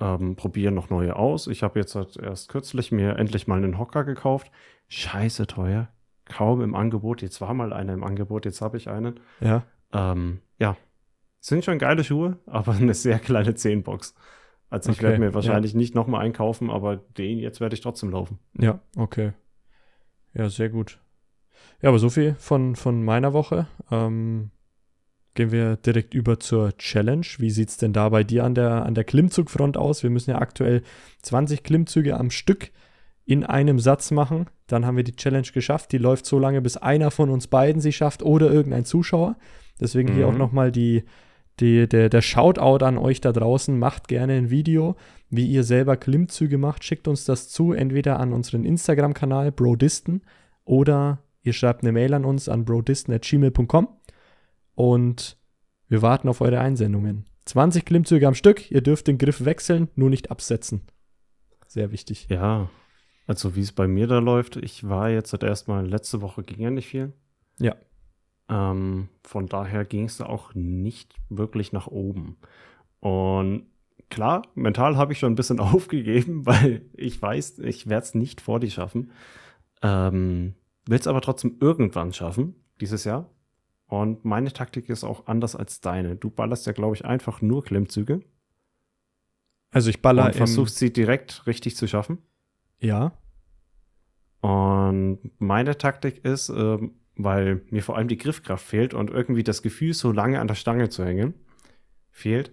Ähm, 0.00 0.36
probiere 0.36 0.72
noch 0.72 0.90
neue 0.90 1.16
aus. 1.16 1.46
Ich 1.46 1.62
habe 1.62 1.78
jetzt 1.78 1.94
halt 1.94 2.16
erst 2.16 2.48
kürzlich 2.48 2.92
mir 2.92 3.16
endlich 3.16 3.46
mal 3.46 3.56
einen 3.56 3.78
Hocker 3.78 4.04
gekauft. 4.04 4.50
Scheiße 4.88 5.46
teuer. 5.46 5.88
Kaum 6.26 6.60
im 6.60 6.74
Angebot. 6.74 7.22
Jetzt 7.22 7.40
war 7.40 7.54
mal 7.54 7.72
einer 7.72 7.94
im 7.94 8.04
Angebot, 8.04 8.44
jetzt 8.44 8.60
habe 8.60 8.76
ich 8.76 8.88
einen. 8.88 9.20
Ja. 9.40 9.62
Ähm, 9.92 10.40
ja, 10.58 10.76
sind 11.46 11.64
schon 11.64 11.78
geile 11.78 12.04
Schuhe, 12.04 12.38
aber 12.46 12.72
eine 12.72 12.94
sehr 12.94 13.18
kleine 13.18 13.54
Zehnbox. 13.54 14.14
Also 14.68 14.90
ich 14.90 14.98
Okay, 14.98 15.06
werde 15.06 15.18
mir 15.20 15.26
ja. 15.26 15.34
wahrscheinlich 15.34 15.74
nicht 15.74 15.94
nochmal 15.94 16.24
einkaufen, 16.24 16.70
aber 16.70 16.96
den 16.96 17.38
jetzt 17.38 17.60
werde 17.60 17.74
ich 17.74 17.80
trotzdem 17.80 18.10
laufen. 18.10 18.38
Ja, 18.58 18.80
okay. 18.96 19.32
Ja, 20.34 20.48
sehr 20.50 20.68
gut. 20.68 20.98
Ja, 21.80 21.88
aber 21.90 21.98
so 21.98 22.10
viel 22.10 22.34
von, 22.38 22.74
von 22.76 23.04
meiner 23.04 23.32
Woche. 23.32 23.66
Ähm, 23.90 24.50
gehen 25.34 25.52
wir 25.52 25.76
direkt 25.76 26.14
über 26.14 26.40
zur 26.40 26.76
Challenge. 26.78 27.26
Wie 27.38 27.50
sieht 27.50 27.68
es 27.68 27.76
denn 27.76 27.92
da 27.92 28.08
bei 28.08 28.24
dir 28.24 28.44
an 28.44 28.54
der, 28.54 28.84
an 28.84 28.94
der 28.94 29.04
Klimmzugfront 29.04 29.76
aus? 29.76 30.02
Wir 30.02 30.10
müssen 30.10 30.30
ja 30.30 30.38
aktuell 30.40 30.82
20 31.22 31.62
Klimmzüge 31.62 32.16
am 32.16 32.30
Stück 32.30 32.70
in 33.24 33.44
einem 33.44 33.78
Satz 33.78 34.10
machen. 34.10 34.46
Dann 34.66 34.84
haben 34.86 34.96
wir 34.96 35.04
die 35.04 35.16
Challenge 35.16 35.46
geschafft. 35.52 35.92
Die 35.92 35.98
läuft 35.98 36.26
so 36.26 36.38
lange, 36.38 36.60
bis 36.62 36.76
einer 36.76 37.10
von 37.10 37.30
uns 37.30 37.46
beiden 37.46 37.80
sie 37.80 37.92
schafft 37.92 38.22
oder 38.22 38.50
irgendein 38.50 38.84
Zuschauer. 38.84 39.36
Deswegen 39.80 40.12
hier 40.12 40.26
Mhm. 40.26 40.34
auch 40.34 40.38
nochmal 40.38 40.72
die, 40.72 41.04
die, 41.60 41.88
der, 41.88 42.08
der 42.08 42.22
Shoutout 42.22 42.84
an 42.84 42.98
euch 42.98 43.20
da 43.20 43.32
draußen. 43.32 43.78
Macht 43.78 44.08
gerne 44.08 44.34
ein 44.34 44.50
Video, 44.50 44.96
wie 45.30 45.46
ihr 45.46 45.64
selber 45.64 45.96
Klimmzüge 45.96 46.58
macht. 46.58 46.84
Schickt 46.84 47.08
uns 47.08 47.24
das 47.24 47.48
zu, 47.48 47.72
entweder 47.72 48.20
an 48.20 48.32
unseren 48.32 48.64
Instagram-Kanal 48.64 49.52
Brodisten 49.52 50.22
oder 50.64 51.22
ihr 51.42 51.52
schreibt 51.52 51.82
eine 51.82 51.92
Mail 51.92 52.14
an 52.14 52.24
uns 52.24 52.48
an 52.48 52.64
brodisten.gmail.com 52.64 53.88
und 54.74 55.38
wir 55.88 56.02
warten 56.02 56.28
auf 56.28 56.40
eure 56.40 56.60
Einsendungen. 56.60 57.26
20 57.46 57.84
Klimmzüge 57.84 58.26
am 58.26 58.34
Stück, 58.34 58.70
ihr 58.70 58.80
dürft 58.80 59.06
den 59.06 59.18
Griff 59.18 59.44
wechseln, 59.44 59.88
nur 59.94 60.10
nicht 60.10 60.30
absetzen. 60.30 60.82
Sehr 61.68 61.92
wichtig. 61.92 62.26
Ja, 62.28 62.68
also 63.26 63.54
wie 63.56 63.60
es 63.60 63.72
bei 63.72 63.86
mir 63.86 64.06
da 64.06 64.18
läuft, 64.18 64.56
ich 64.56 64.88
war 64.88 65.10
jetzt 65.10 65.32
halt 65.32 65.44
erstmal, 65.44 65.86
letzte 65.86 66.20
Woche 66.20 66.42
ging 66.42 66.60
ja 66.60 66.70
nicht 66.70 66.88
viel. 66.88 67.12
Ja. 67.58 67.76
Ähm, 68.48 69.08
von 69.22 69.46
daher 69.46 69.84
ging 69.84 70.04
es 70.04 70.18
da 70.18 70.26
auch 70.26 70.54
nicht 70.54 71.16
wirklich 71.28 71.72
nach 71.72 71.86
oben. 71.86 72.36
Und 73.00 73.66
klar, 74.10 74.42
mental 74.54 74.96
habe 74.96 75.12
ich 75.12 75.18
schon 75.18 75.32
ein 75.32 75.36
bisschen 75.36 75.60
aufgegeben, 75.60 76.46
weil 76.46 76.82
ich 76.94 77.20
weiß, 77.20 77.60
ich 77.60 77.88
werde 77.88 78.04
es 78.04 78.14
nicht 78.14 78.40
vor 78.40 78.60
die 78.60 78.70
schaffen. 78.70 79.10
Ähm, 79.82 80.54
Will 80.86 80.98
es 81.00 81.08
aber 81.08 81.20
trotzdem 81.20 81.56
irgendwann 81.60 82.12
schaffen, 82.12 82.54
dieses 82.80 83.04
Jahr. 83.04 83.28
Und 83.88 84.24
meine 84.24 84.52
Taktik 84.52 84.88
ist 84.88 85.04
auch 85.04 85.26
anders 85.26 85.56
als 85.56 85.80
deine. 85.80 86.16
Du 86.16 86.30
ballerst 86.30 86.66
ja, 86.66 86.72
glaube 86.72 86.94
ich, 86.94 87.04
einfach 87.04 87.40
nur 87.42 87.64
Klimmzüge 87.64 88.20
Also 89.70 89.90
ich 89.90 90.02
baller 90.02 90.26
und 90.26 90.36
versuchst 90.36 90.76
sie 90.76 90.92
direkt 90.92 91.46
richtig 91.46 91.76
zu 91.76 91.86
schaffen. 91.86 92.18
Ja. 92.78 93.12
Und 94.40 95.30
meine 95.38 95.76
Taktik 95.76 96.24
ist, 96.24 96.48
ähm, 96.50 96.94
weil 97.16 97.62
mir 97.70 97.82
vor 97.82 97.96
allem 97.96 98.08
die 98.08 98.18
Griffkraft 98.18 98.64
fehlt 98.66 98.94
und 98.94 99.10
irgendwie 99.10 99.42
das 99.42 99.62
Gefühl, 99.62 99.94
so 99.94 100.12
lange 100.12 100.40
an 100.40 100.48
der 100.48 100.54
Stange 100.54 100.88
zu 100.88 101.04
hängen, 101.04 101.34
fehlt, 102.10 102.52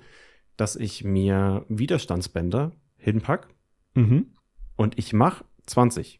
dass 0.57 0.75
ich 0.75 1.03
mir 1.03 1.65
Widerstandsbänder 1.69 2.71
hinpack 2.97 3.49
Mhm. 3.95 4.27
und 4.75 4.97
ich 4.97 5.13
mache 5.13 5.45
20. 5.67 6.19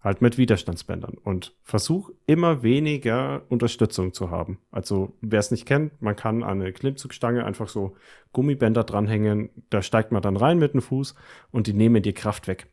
Halt 0.00 0.20
mit 0.20 0.36
Widerstandsbändern 0.36 1.14
und 1.14 1.56
versuche 1.62 2.12
immer 2.26 2.62
weniger 2.62 3.42
Unterstützung 3.48 4.12
zu 4.12 4.30
haben. 4.30 4.58
Also, 4.70 5.16
wer 5.22 5.38
es 5.38 5.50
nicht 5.50 5.64
kennt, 5.64 6.02
man 6.02 6.14
kann 6.14 6.42
an 6.42 6.60
eine 6.60 6.74
Klimmzugstange 6.74 7.42
einfach 7.42 7.68
so 7.68 7.96
Gummibänder 8.32 8.84
dranhängen, 8.84 9.48
da 9.70 9.80
steigt 9.80 10.12
man 10.12 10.20
dann 10.20 10.36
rein 10.36 10.58
mit 10.58 10.74
dem 10.74 10.82
Fuß 10.82 11.14
und 11.52 11.66
die 11.68 11.72
nehmen 11.72 12.02
dir 12.02 12.12
Kraft 12.12 12.48
weg. 12.48 12.66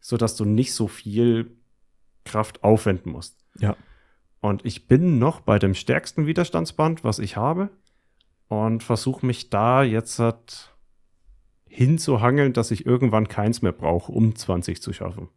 Sodass 0.00 0.34
du 0.34 0.46
nicht 0.46 0.72
so 0.72 0.88
viel 0.88 1.54
Kraft 2.24 2.64
aufwenden 2.64 3.12
musst. 3.12 3.41
Ja. 3.58 3.76
Und 4.40 4.64
ich 4.64 4.88
bin 4.88 5.18
noch 5.18 5.40
bei 5.40 5.58
dem 5.58 5.74
stärksten 5.74 6.26
Widerstandsband, 6.26 7.04
was 7.04 7.18
ich 7.18 7.36
habe, 7.36 7.70
und 8.48 8.82
versuche 8.82 9.24
mich 9.24 9.50
da 9.50 9.82
jetzt 9.82 10.18
halt 10.18 10.74
hinzuhangeln, 11.66 12.52
dass 12.52 12.70
ich 12.70 12.84
irgendwann 12.84 13.28
keins 13.28 13.62
mehr 13.62 13.72
brauche, 13.72 14.12
um 14.12 14.34
20 14.34 14.82
zu 14.82 14.92
schaffen. 14.92 15.28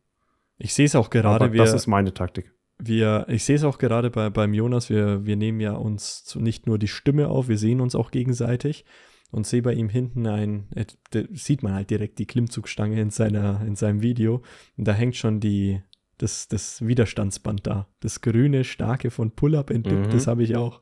Ich 0.57 0.73
sehe 0.73 0.85
es 0.85 0.95
auch 0.95 1.09
gerade, 1.09 1.45
Aber 1.45 1.55
das 1.55 1.73
ist 1.73 1.87
meine 1.87 2.13
Taktik. 2.13 2.53
wir, 2.77 3.25
ich 3.29 3.45
sehe 3.45 3.55
es 3.55 3.63
auch 3.63 3.77
gerade 3.77 4.09
bei, 4.09 4.29
beim 4.29 4.53
Jonas, 4.53 4.89
wir, 4.89 5.25
wir 5.25 5.35
nehmen 5.35 5.59
ja 5.59 5.73
uns 5.73 6.25
zu, 6.25 6.39
nicht 6.41 6.67
nur 6.67 6.77
die 6.77 6.87
Stimme 6.87 7.29
auf, 7.29 7.47
wir 7.47 7.57
sehen 7.57 7.79
uns 7.79 7.95
auch 7.95 8.11
gegenseitig 8.11 8.85
und 9.31 9.47
sehe 9.47 9.61
bei 9.61 9.73
ihm 9.73 9.89
hinten 9.89 10.27
ein, 10.27 10.67
äh, 10.75 10.85
da 11.11 11.21
sieht 11.31 11.63
man 11.63 11.73
halt 11.73 11.89
direkt 11.89 12.19
die 12.19 12.25
Klimmzugstange 12.27 12.99
in, 12.99 13.11
seiner, 13.11 13.61
in 13.65 13.75
seinem 13.75 14.01
Video 14.01 14.41
und 14.77 14.87
da 14.87 14.93
hängt 14.93 15.15
schon 15.15 15.39
die, 15.39 15.81
das, 16.17 16.47
das 16.47 16.85
Widerstandsband 16.85 17.65
da. 17.67 17.87
Das 17.99 18.21
grüne, 18.21 18.63
starke 18.63 19.11
von 19.11 19.31
Pull-Up 19.31 19.69
entdeckt, 19.69 20.07
Mhm. 20.07 20.11
das 20.11 20.27
habe 20.27 20.43
ich 20.43 20.55
auch. 20.55 20.81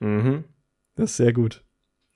Mhm. 0.00 0.44
Das 0.96 1.12
ist 1.12 1.16
sehr 1.18 1.32
gut. 1.32 1.64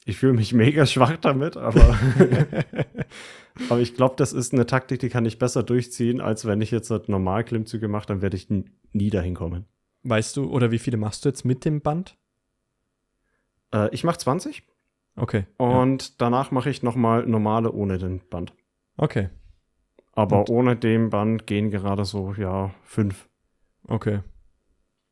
Ich 0.05 0.17
fühle 0.17 0.33
mich 0.35 0.53
mega 0.55 0.87
schwach 0.87 1.17
damit, 1.19 1.57
aber, 1.57 1.99
aber 3.69 3.81
ich 3.81 3.95
glaube, 3.95 4.15
das 4.17 4.33
ist 4.33 4.53
eine 4.55 4.67
Taktik, 4.67 5.01
die 5.01 5.09
kann 5.09 5.27
ich 5.27 5.39
besser 5.39 5.63
durchziehen, 5.63 6.21
als 6.21 6.47
wenn 6.47 6.61
ich 6.61 6.71
jetzt 6.71 6.91
halt 6.91 7.09
normal 7.09 7.45
Klimmzüge 7.45 7.89
mache, 7.89 8.07
dann 8.07 8.23
werde 8.23 8.37
ich 8.37 8.49
nie 8.93 9.11
dahin 9.11 9.35
kommen. 9.35 9.67
Weißt 10.05 10.37
du, 10.37 10.51
oder 10.51 10.71
wie 10.71 10.79
viele 10.79 10.97
machst 10.97 11.25
du 11.25 11.29
jetzt 11.29 11.45
mit 11.45 11.65
dem 11.65 11.81
Band? 11.83 12.17
Äh, 13.75 13.93
ich 13.95 14.05
mache 14.05 14.19
20 14.19 14.63
Okay. 15.17 15.47
und 15.57 16.03
ja. 16.09 16.15
danach 16.19 16.53
mache 16.53 16.71
ich 16.71 16.83
nochmal 16.83 17.27
normale 17.27 17.73
ohne 17.73 17.99
den 17.99 18.21
Band. 18.31 18.55
Okay. 18.97 19.29
Aber 20.19 20.41
und? 20.41 20.51
ohne 20.51 20.75
den 20.75 21.11
Band 21.11 21.47
gehen 21.47 21.71
gerade 21.71 22.05
so, 22.05 22.35
ja, 22.35 22.75
fünf. 22.83 23.29
Okay. 23.85 24.19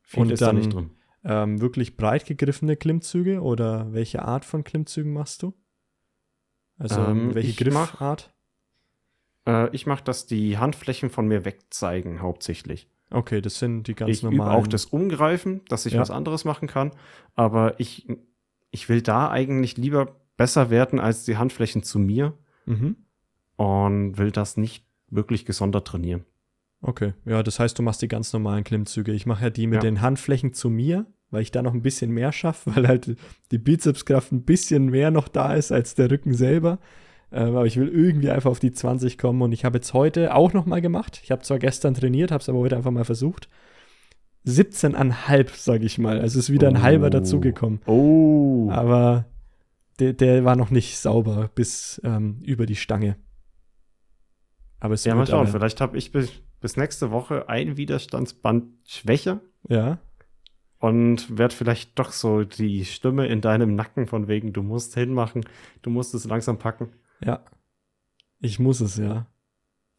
Viel 0.01 0.23
und 0.23 0.31
ist 0.31 0.41
dann, 0.41 0.57
da 0.57 0.61
nicht 0.61 0.73
drin. 0.73 0.89
Ähm, 1.23 1.61
wirklich 1.61 1.95
breit 1.95 2.25
gegriffene 2.25 2.75
Klimmzüge 2.75 3.41
oder 3.41 3.93
welche 3.93 4.23
Art 4.23 4.43
von 4.43 4.65
Klimmzügen 4.65 5.13
machst 5.13 5.43
du? 5.43 5.53
Also 6.77 6.99
ähm, 7.05 7.33
welche 7.33 7.63
Griffart? 7.63 8.33
Mach, 9.45 9.69
äh, 9.69 9.73
ich 9.73 9.85
mache, 9.85 10.03
dass 10.03 10.25
die 10.25 10.57
Handflächen 10.57 11.09
von 11.09 11.25
mir 11.25 11.45
wegzeigen, 11.45 12.21
hauptsächlich. 12.21 12.89
Okay, 13.09 13.39
das 13.39 13.59
sind 13.59 13.87
die 13.87 13.95
ganz 13.95 14.11
ich 14.11 14.23
normalen. 14.23 14.51
Ich 14.51 14.57
auch 14.57 14.67
das 14.67 14.83
Umgreifen, 14.87 15.61
dass 15.69 15.85
ich 15.85 15.93
ja. 15.93 16.01
was 16.01 16.11
anderes 16.11 16.43
machen 16.43 16.67
kann. 16.67 16.91
Aber 17.33 17.79
ich, 17.79 18.09
ich 18.71 18.89
will 18.89 19.01
da 19.01 19.31
eigentlich 19.31 19.77
lieber 19.77 20.17
besser 20.35 20.69
werden 20.69 20.99
als 20.99 21.23
die 21.23 21.37
Handflächen 21.37 21.81
zu 21.81 21.97
mir. 21.97 22.37
Mhm. 22.65 22.97
Und 23.55 24.17
will 24.17 24.31
das 24.31 24.57
nicht 24.57 24.86
wirklich 25.09 25.45
gesondert 25.45 25.87
trainieren. 25.87 26.25
Okay, 26.81 27.13
ja, 27.25 27.41
das 27.41 27.59
heißt, 27.59 27.77
du 27.77 27.83
machst 27.83 28.01
die 28.01 28.07
ganz 28.07 28.33
normalen 28.33 28.63
Klimmzüge. 28.63 29.11
Ich 29.11 29.25
mache 29.25 29.45
ja 29.45 29.49
die 29.49 29.67
mit 29.67 29.83
ja. 29.83 29.89
den 29.89 30.01
Handflächen 30.01 30.53
zu 30.53 30.69
mir, 30.69 31.07
weil 31.31 31.41
ich 31.41 31.51
da 31.51 31.61
noch 31.61 31.73
ein 31.73 31.81
bisschen 31.81 32.11
mehr 32.11 32.31
schaffe, 32.31 32.71
weil 32.75 32.87
halt 32.87 33.15
die 33.51 33.57
Bizepskraft 33.57 34.31
ein 34.31 34.43
bisschen 34.43 34.87
mehr 34.87 35.11
noch 35.11 35.27
da 35.27 35.53
ist 35.53 35.71
als 35.71 35.95
der 35.95 36.11
Rücken 36.11 36.33
selber. 36.33 36.79
Ähm, 37.31 37.55
aber 37.55 37.65
ich 37.65 37.77
will 37.77 37.89
irgendwie 37.89 38.29
einfach 38.29 38.51
auf 38.51 38.59
die 38.59 38.71
20 38.71 39.17
kommen 39.17 39.41
und 39.41 39.51
ich 39.51 39.65
habe 39.65 39.77
jetzt 39.77 39.93
heute 39.93 40.33
auch 40.35 40.53
noch 40.53 40.65
mal 40.65 40.81
gemacht. 40.81 41.19
Ich 41.23 41.31
habe 41.31 41.41
zwar 41.41 41.59
gestern 41.59 41.93
trainiert, 41.93 42.31
habe 42.31 42.41
es 42.41 42.47
aber 42.47 42.59
heute 42.59 42.77
einfach 42.77 42.91
mal 42.91 43.03
versucht. 43.03 43.49
17,5, 44.45 45.49
sage 45.55 45.85
ich 45.85 45.97
mal. 45.97 46.21
Also 46.21 46.39
ist 46.39 46.51
wieder 46.51 46.69
ein 46.69 46.77
oh. 46.77 46.81
halber 46.81 47.09
dazugekommen. 47.09 47.81
Oh. 47.85 48.69
Aber 48.71 49.25
der, 49.99 50.13
der 50.13 50.45
war 50.45 50.55
noch 50.55 50.71
nicht 50.71 50.97
sauber 50.97 51.49
bis 51.53 51.99
ähm, 52.05 52.39
über 52.45 52.65
die 52.65 52.77
Stange. 52.77 53.17
Aber 54.79 54.93
es 54.93 55.03
ja, 55.05 55.15
mal 55.15 55.25
schauen. 55.25 55.47
Vielleicht 55.47 55.81
habe 55.81 55.97
ich 55.97 56.11
bis, 56.11 56.31
bis 56.59 56.77
nächste 56.77 57.11
Woche 57.11 57.49
ein 57.49 57.77
Widerstandsband 57.77 58.65
schwächer. 58.85 59.41
Ja. 59.67 59.99
Und 60.79 61.37
werde 61.37 61.55
vielleicht 61.55 61.97
doch 61.97 62.11
so 62.11 62.43
die 62.43 62.85
Stimme 62.85 63.27
in 63.27 63.41
deinem 63.41 63.75
Nacken 63.75 64.05
von 64.05 64.27
wegen, 64.27 64.53
du 64.53 64.61
musst 64.61 64.93
hinmachen, 64.93 65.43
du 65.81 65.89
musst 65.89 66.13
es 66.13 66.25
langsam 66.25 66.59
packen. 66.59 66.93
Ja. 67.23 67.43
Ich 68.39 68.59
muss 68.59 68.81
es, 68.81 68.97
ja. 68.97 69.25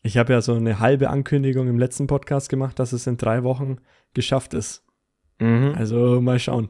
Ich 0.02 0.16
habe 0.16 0.32
ja 0.32 0.40
so 0.40 0.54
eine 0.54 0.78
halbe 0.78 1.10
Ankündigung 1.10 1.66
im 1.66 1.78
letzten 1.78 2.06
Podcast 2.06 2.48
gemacht, 2.48 2.78
dass 2.78 2.92
es 2.92 3.08
in 3.08 3.16
drei 3.16 3.42
Wochen 3.42 3.78
geschafft 4.14 4.54
ist. 4.54 4.84
Mhm. 5.40 5.74
Also 5.76 6.20
mal 6.20 6.38
schauen. 6.38 6.68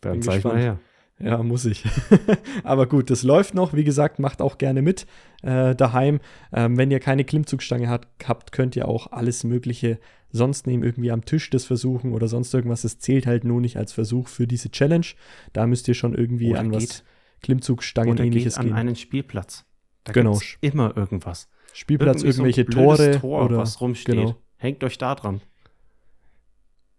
Dann 0.00 0.22
zeig 0.22 0.44
mal 0.44 0.58
her. 0.58 0.78
Ja, 1.20 1.42
muss 1.42 1.64
ich. 1.64 1.84
Aber 2.64 2.86
gut, 2.86 3.10
das 3.10 3.22
läuft 3.22 3.54
noch. 3.54 3.72
Wie 3.72 3.84
gesagt, 3.84 4.18
macht 4.18 4.42
auch 4.42 4.58
gerne 4.58 4.82
mit 4.82 5.06
äh, 5.42 5.74
daheim. 5.74 6.20
Ähm, 6.52 6.76
wenn 6.76 6.90
ihr 6.90 6.98
keine 6.98 7.24
Klimmzugstange 7.24 7.88
hat, 7.88 8.08
habt, 8.26 8.52
könnt 8.52 8.74
ihr 8.74 8.88
auch 8.88 9.12
alles 9.12 9.44
Mögliche 9.44 10.00
sonst 10.30 10.66
nehmen, 10.66 10.82
irgendwie 10.82 11.12
am 11.12 11.24
Tisch 11.24 11.50
das 11.50 11.64
versuchen 11.64 12.12
oder 12.12 12.26
sonst 12.26 12.52
irgendwas. 12.52 12.82
Es 12.82 12.98
zählt 12.98 13.26
halt 13.26 13.44
nur 13.44 13.60
nicht 13.60 13.76
als 13.76 13.92
Versuch 13.92 14.26
für 14.26 14.48
diese 14.48 14.70
Challenge. 14.70 15.06
Da 15.52 15.66
müsst 15.66 15.86
ihr 15.86 15.94
schon 15.94 16.14
irgendwie 16.14 16.50
oder 16.50 16.60
an 16.60 16.72
was 16.72 17.04
Klimmzugstangen 17.42 18.18
ähnliches 18.18 18.56
gehen. 18.56 18.72
an 18.72 18.78
einen 18.78 18.96
Spielplatz. 18.96 19.64
Da 20.02 20.12
genau. 20.12 20.38
immer 20.60 20.96
irgendwas. 20.96 21.48
Spielplatz, 21.72 22.22
Irgendwie 22.22 22.50
irgendwelche 22.50 22.64
so 22.64 22.78
Tore 22.78 23.20
Tor, 23.20 23.44
oder 23.44 23.58
was 23.58 23.80
rumsteht. 23.80 24.16
Genau. 24.16 24.36
Hängt 24.56 24.82
euch 24.82 24.98
da 24.98 25.14
dran. 25.14 25.40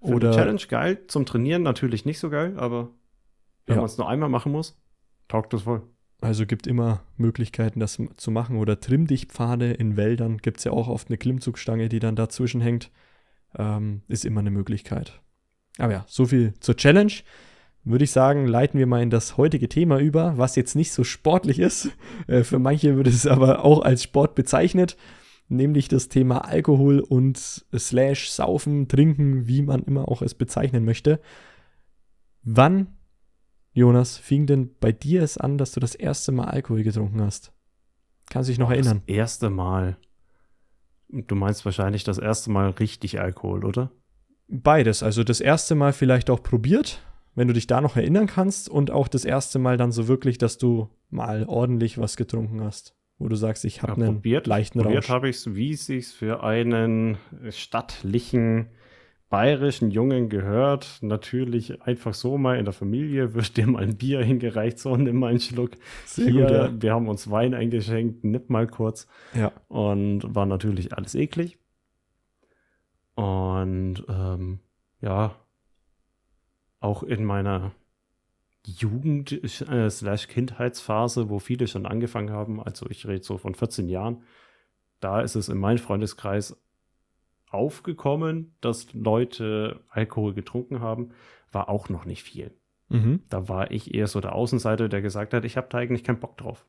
Für 0.01 0.13
oder 0.13 0.31
Challenge 0.31 0.61
geil, 0.69 0.99
zum 1.07 1.25
Trainieren 1.25 1.63
natürlich 1.63 2.05
nicht 2.05 2.19
so 2.19 2.29
geil, 2.29 2.53
aber 2.57 2.91
wenn 3.65 3.75
ja. 3.75 3.81
man 3.81 3.85
es 3.85 3.97
nur 3.97 4.09
einmal 4.09 4.29
machen 4.29 4.51
muss, 4.51 4.77
taugt 5.27 5.53
das 5.53 5.63
voll. 5.63 5.83
Also 6.21 6.45
gibt 6.45 6.65
immer 6.65 7.01
Möglichkeiten, 7.17 7.79
das 7.79 8.01
zu 8.15 8.31
machen. 8.31 8.57
Oder 8.57 8.79
Trimmdichtpfade 8.79 9.73
in 9.73 9.97
Wäldern 9.97 10.37
gibt 10.37 10.57
es 10.57 10.63
ja 10.63 10.71
auch 10.71 10.87
oft 10.87 11.09
eine 11.09 11.17
Klimmzugstange, 11.17 11.89
die 11.89 11.99
dann 11.99 12.15
dazwischen 12.15 12.61
hängt. 12.61 12.91
Ähm, 13.57 14.01
ist 14.07 14.25
immer 14.25 14.39
eine 14.39 14.51
Möglichkeit. 14.51 15.21
Aber 15.77 15.91
ja, 15.93 16.05
so 16.07 16.25
viel 16.25 16.53
zur 16.59 16.75
Challenge 16.77 17.13
würde 17.85 18.03
ich 18.03 18.11
sagen, 18.11 18.47
leiten 18.47 18.79
wir 18.79 18.87
mal 18.87 19.03
in 19.03 19.11
das 19.11 19.37
heutige 19.37 19.69
Thema 19.69 19.99
über, 19.99 20.37
was 20.37 20.55
jetzt 20.55 20.75
nicht 20.75 20.91
so 20.91 21.03
sportlich 21.03 21.59
ist. 21.59 21.89
Äh, 22.27 22.43
für 22.43 22.57
manche 22.57 22.97
wird 22.97 23.05
es 23.05 23.27
aber 23.27 23.63
auch 23.63 23.81
als 23.83 24.01
Sport 24.01 24.33
bezeichnet, 24.33 24.97
nämlich 25.47 25.89
das 25.89 26.09
Thema 26.09 26.39
Alkohol 26.39 27.01
und 27.01 27.37
slash 27.37 28.31
Saufen, 28.31 28.87
Trinken, 28.87 29.47
wie 29.47 29.61
man 29.61 29.83
immer 29.83 30.07
auch 30.07 30.23
es 30.23 30.33
bezeichnen 30.33 30.85
möchte. 30.85 31.19
Wann, 32.41 32.94
Jonas, 33.75 34.17
fing 34.17 34.47
denn 34.47 34.73
bei 34.79 34.91
dir 34.91 35.21
es 35.21 35.37
an, 35.37 35.59
dass 35.59 35.73
du 35.73 35.79
das 35.79 35.93
erste 35.93 36.31
Mal 36.31 36.45
Alkohol 36.45 36.81
getrunken 36.81 37.21
hast? 37.21 37.51
Kannst 38.29 38.49
du 38.49 38.51
dich 38.51 38.59
noch 38.59 38.71
erinnern? 38.71 39.03
Das 39.05 39.15
erste 39.15 39.49
Mal. 39.51 39.97
Du 41.09 41.35
meinst 41.35 41.63
wahrscheinlich 41.65 42.03
das 42.03 42.17
erste 42.17 42.49
Mal 42.49 42.71
richtig 42.71 43.19
Alkohol, 43.19 43.63
oder? 43.63 43.91
Beides. 44.47 45.03
Also 45.03 45.23
das 45.23 45.39
erste 45.39 45.75
Mal 45.75 45.93
vielleicht 45.93 46.31
auch 46.31 46.41
probiert 46.41 47.01
wenn 47.35 47.47
du 47.47 47.53
dich 47.53 47.67
da 47.67 47.81
noch 47.81 47.95
erinnern 47.97 48.27
kannst 48.27 48.69
und 48.69 48.91
auch 48.91 49.07
das 49.07 49.25
erste 49.25 49.59
Mal 49.59 49.77
dann 49.77 49.91
so 49.91 50.07
wirklich, 50.07 50.37
dass 50.37 50.57
du 50.57 50.89
mal 51.09 51.45
ordentlich 51.47 51.97
was 51.97 52.15
getrunken 52.15 52.61
hast, 52.61 52.95
wo 53.17 53.27
du 53.27 53.35
sagst, 53.35 53.65
ich 53.65 53.81
habe 53.81 54.01
ja, 54.01 54.07
einen 54.07 54.15
probiert, 54.15 54.47
leichten 54.47 54.79
probiert 54.79 55.03
Rausch. 55.03 55.09
habe 55.09 55.29
ich 55.29 55.35
es, 55.37 55.55
wie 55.55 55.71
es 55.71 55.85
sich 55.85 56.07
für 56.07 56.43
einen 56.43 57.17
stattlichen 57.49 58.69
bayerischen 59.35 59.91
Jungen 59.91 60.29
gehört. 60.29 60.99
Natürlich 61.01 61.81
einfach 61.81 62.13
so 62.13 62.37
mal 62.37 62.57
in 62.57 62.63
der 62.63 62.73
Familie 62.73 63.33
wird 63.33 63.57
dir 63.57 63.67
mal 63.67 63.83
ein 63.83 63.97
Bier 63.97 64.23
hingereicht, 64.23 64.79
so 64.79 64.95
nimm 64.95 65.17
mal 65.17 65.31
einen 65.31 65.41
Schluck. 65.41 65.71
Sehr 66.05 66.29
Hier, 66.29 66.43
gut, 66.43 66.51
ja. 66.51 66.81
wir 66.81 66.93
haben 66.93 67.09
uns 67.09 67.29
Wein 67.29 67.53
eingeschenkt, 67.53 68.23
nipp 68.23 68.49
mal 68.49 68.65
kurz. 68.65 69.07
Ja. 69.33 69.51
Und 69.67 70.23
war 70.23 70.45
natürlich 70.45 70.93
alles 70.93 71.15
eklig. 71.15 71.57
Und 73.15 74.05
ähm, 74.07 74.59
ja, 75.01 75.35
auch 76.79 77.03
in 77.03 77.25
meiner 77.25 77.73
Jugend- 78.65 79.33
äh, 79.33 79.89
slash 79.89 80.29
Kindheitsphase, 80.29 81.29
wo 81.29 81.39
viele 81.39 81.67
schon 81.67 81.85
angefangen 81.85 82.31
haben, 82.31 82.63
also 82.63 82.85
ich 82.89 83.05
rede 83.05 83.23
so 83.23 83.37
von 83.37 83.53
14 83.53 83.89
Jahren, 83.89 84.23
da 85.01 85.19
ist 85.19 85.35
es 85.35 85.49
in 85.49 85.57
meinem 85.57 85.77
Freundeskreis 85.77 86.57
aufgekommen, 87.49 88.55
dass 88.61 88.93
Leute 88.93 89.81
Alkohol 89.89 90.33
getrunken 90.33 90.79
haben, 90.79 91.11
war 91.51 91.69
auch 91.69 91.89
noch 91.89 92.05
nicht 92.05 92.23
viel. 92.23 92.51
Mhm. 92.89 93.23
Da 93.29 93.47
war 93.49 93.71
ich 93.71 93.93
eher 93.93 94.07
so 94.07 94.21
der 94.21 94.35
Außenseiter, 94.35 94.89
der 94.89 95.01
gesagt 95.01 95.33
hat, 95.33 95.45
ich 95.45 95.57
habe 95.57 95.67
da 95.69 95.79
eigentlich 95.79 96.03
keinen 96.03 96.19
Bock 96.19 96.37
drauf. 96.37 96.65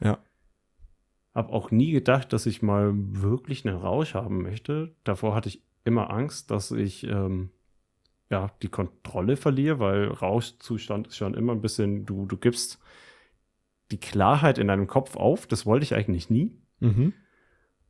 Ja. 0.00 0.18
Hab 1.34 1.52
auch 1.52 1.70
nie 1.70 1.92
gedacht, 1.92 2.32
dass 2.32 2.46
ich 2.46 2.62
mal 2.62 2.92
wirklich 2.94 3.66
einen 3.66 3.76
Rausch 3.76 4.14
haben 4.14 4.42
möchte. 4.42 4.94
Davor 5.04 5.34
hatte 5.34 5.48
ich 5.48 5.62
immer 5.84 6.10
Angst, 6.10 6.50
dass 6.50 6.72
ich 6.72 7.04
ähm, 7.04 7.50
ja, 8.30 8.50
die 8.62 8.68
Kontrolle 8.68 9.36
verliere, 9.36 9.78
weil 9.78 10.06
Rauschzustand 10.06 11.08
ist 11.08 11.16
schon 11.16 11.34
immer 11.34 11.52
ein 11.52 11.60
bisschen, 11.60 12.06
du, 12.06 12.26
du 12.26 12.36
gibst 12.36 12.80
die 13.90 13.98
Klarheit 13.98 14.58
in 14.58 14.68
deinem 14.68 14.86
Kopf 14.86 15.16
auf. 15.16 15.46
Das 15.46 15.66
wollte 15.66 15.84
ich 15.84 15.94
eigentlich 15.94 16.30
nie. 16.30 16.52
Mhm. 16.78 17.12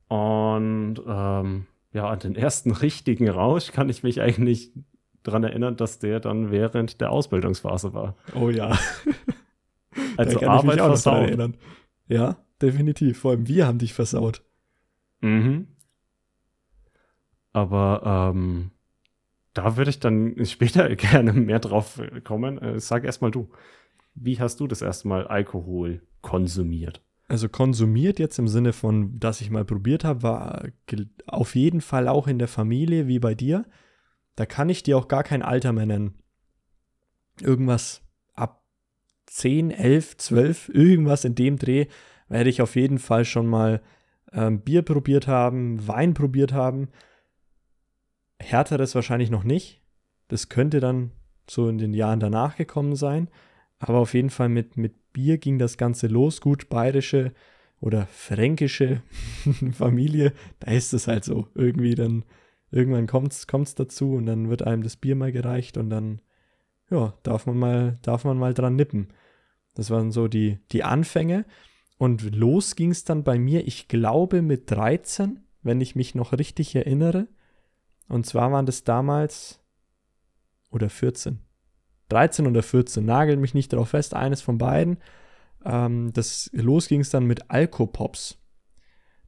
Und 0.08 1.02
ähm, 1.06 1.66
ja, 1.92 2.08
an 2.08 2.18
den 2.20 2.36
ersten 2.36 2.70
richtigen 2.70 3.28
Rausch 3.28 3.72
kann 3.72 3.88
ich 3.88 4.02
mich 4.02 4.20
eigentlich 4.20 4.72
daran 5.22 5.44
erinnern, 5.44 5.76
dass 5.76 5.98
der 5.98 6.20
dann 6.20 6.50
während 6.50 7.00
der 7.00 7.10
Ausbildungsphase 7.10 7.92
war. 7.92 8.16
Oh 8.34 8.48
ja. 8.48 8.78
also 10.16 10.34
da 10.34 10.38
kann 10.38 10.48
Arbeit 10.48 10.64
ich 10.64 10.72
mich 10.72 10.80
auch 10.80 10.86
versaut. 10.86 11.28
Erinnern. 11.28 11.56
Ja, 12.08 12.36
definitiv. 12.62 13.18
Vor 13.20 13.32
allem 13.32 13.48
wir 13.48 13.66
haben 13.66 13.78
dich 13.78 13.92
versaut. 13.92 14.42
Mhm. 15.20 15.66
Aber 17.52 18.32
ähm, 18.34 18.70
da 19.52 19.76
würde 19.76 19.90
ich 19.90 20.00
dann 20.00 20.44
später 20.44 20.88
gerne 20.96 21.32
mehr 21.32 21.58
drauf 21.58 22.00
kommen. 22.24 22.58
Äh, 22.58 22.80
sag 22.80 23.04
erstmal 23.04 23.30
du. 23.30 23.50
Wie 24.14 24.40
hast 24.40 24.60
du 24.60 24.66
das 24.66 24.82
erste 24.82 25.08
Mal 25.08 25.26
Alkohol 25.26 26.02
konsumiert? 26.20 27.02
Also 27.30 27.48
konsumiert 27.48 28.18
jetzt 28.18 28.38
im 28.38 28.48
Sinne 28.48 28.72
von, 28.72 29.20
dass 29.20 29.40
ich 29.40 29.50
mal 29.50 29.64
probiert 29.64 30.02
habe, 30.02 30.22
war 30.22 30.64
auf 31.26 31.54
jeden 31.54 31.80
Fall 31.80 32.08
auch 32.08 32.26
in 32.26 32.38
der 32.38 32.48
Familie 32.48 33.06
wie 33.06 33.20
bei 33.20 33.34
dir. 33.34 33.66
Da 34.34 34.46
kann 34.46 34.68
ich 34.68 34.82
dir 34.82 34.98
auch 34.98 35.06
gar 35.06 35.22
kein 35.22 35.42
Alter 35.42 35.72
mehr 35.72 35.86
nennen. 35.86 36.18
Irgendwas 37.40 38.02
ab 38.34 38.64
10, 39.26 39.70
11, 39.70 40.16
12, 40.16 40.68
irgendwas 40.70 41.24
in 41.24 41.36
dem 41.36 41.56
Dreh 41.56 41.86
werde 42.28 42.50
ich 42.50 42.62
auf 42.62 42.74
jeden 42.74 42.98
Fall 42.98 43.24
schon 43.24 43.46
mal 43.46 43.80
ähm, 44.32 44.60
Bier 44.62 44.82
probiert 44.82 45.28
haben, 45.28 45.86
Wein 45.86 46.14
probiert 46.14 46.52
haben 46.52 46.88
härteres 48.40 48.94
wahrscheinlich 48.94 49.30
noch 49.30 49.44
nicht. 49.44 49.82
Das 50.28 50.48
könnte 50.48 50.80
dann 50.80 51.12
so 51.48 51.68
in 51.68 51.78
den 51.78 51.94
Jahren 51.94 52.20
danach 52.20 52.56
gekommen 52.56 52.96
sein. 52.96 53.28
Aber 53.78 53.98
auf 53.98 54.14
jeden 54.14 54.30
Fall 54.30 54.48
mit, 54.48 54.76
mit 54.76 54.94
Bier 55.12 55.38
ging 55.38 55.58
das 55.58 55.76
Ganze 55.76 56.06
los. 56.06 56.40
Gut, 56.40 56.68
bayerische 56.68 57.32
oder 57.80 58.06
fränkische 58.06 59.02
Familie, 59.72 60.32
da 60.58 60.70
ist 60.70 60.92
es 60.92 61.06
halt 61.08 61.24
so. 61.24 61.48
Irgendwie 61.54 61.94
dann, 61.94 62.24
irgendwann 62.70 63.06
kommt 63.06 63.32
es 63.32 63.74
dazu 63.74 64.14
und 64.14 64.26
dann 64.26 64.50
wird 64.50 64.62
einem 64.62 64.82
das 64.82 64.96
Bier 64.96 65.16
mal 65.16 65.32
gereicht 65.32 65.76
und 65.76 65.90
dann, 65.90 66.20
ja, 66.90 67.14
darf 67.22 67.46
man 67.46 67.58
mal, 67.58 67.98
darf 68.02 68.24
man 68.24 68.38
mal 68.38 68.54
dran 68.54 68.76
nippen. 68.76 69.08
Das 69.74 69.90
waren 69.90 70.10
so 70.10 70.28
die, 70.28 70.58
die 70.72 70.84
Anfänge. 70.84 71.46
Und 71.96 72.34
los 72.34 72.76
ging 72.76 72.90
es 72.90 73.04
dann 73.04 73.24
bei 73.24 73.38
mir, 73.38 73.66
ich 73.66 73.88
glaube, 73.88 74.42
mit 74.42 74.70
13, 74.70 75.40
wenn 75.62 75.80
ich 75.80 75.94
mich 75.94 76.14
noch 76.14 76.32
richtig 76.32 76.74
erinnere. 76.74 77.28
Und 78.08 78.26
zwar 78.26 78.50
waren 78.52 78.66
das 78.66 78.84
damals 78.84 79.60
oder 80.70 80.90
14. 80.90 81.40
13 82.10 82.46
oder 82.46 82.62
14, 82.62 83.04
nagelt 83.04 83.40
mich 83.40 83.54
nicht 83.54 83.72
darauf 83.72 83.90
fest, 83.90 84.14
eines 84.14 84.42
von 84.42 84.58
beiden. 84.58 84.98
Ähm, 85.64 86.12
das 86.12 86.50
los 86.52 86.88
ging 86.88 87.00
es 87.00 87.10
dann 87.10 87.24
mit 87.24 87.50
Alkopops. 87.50 88.38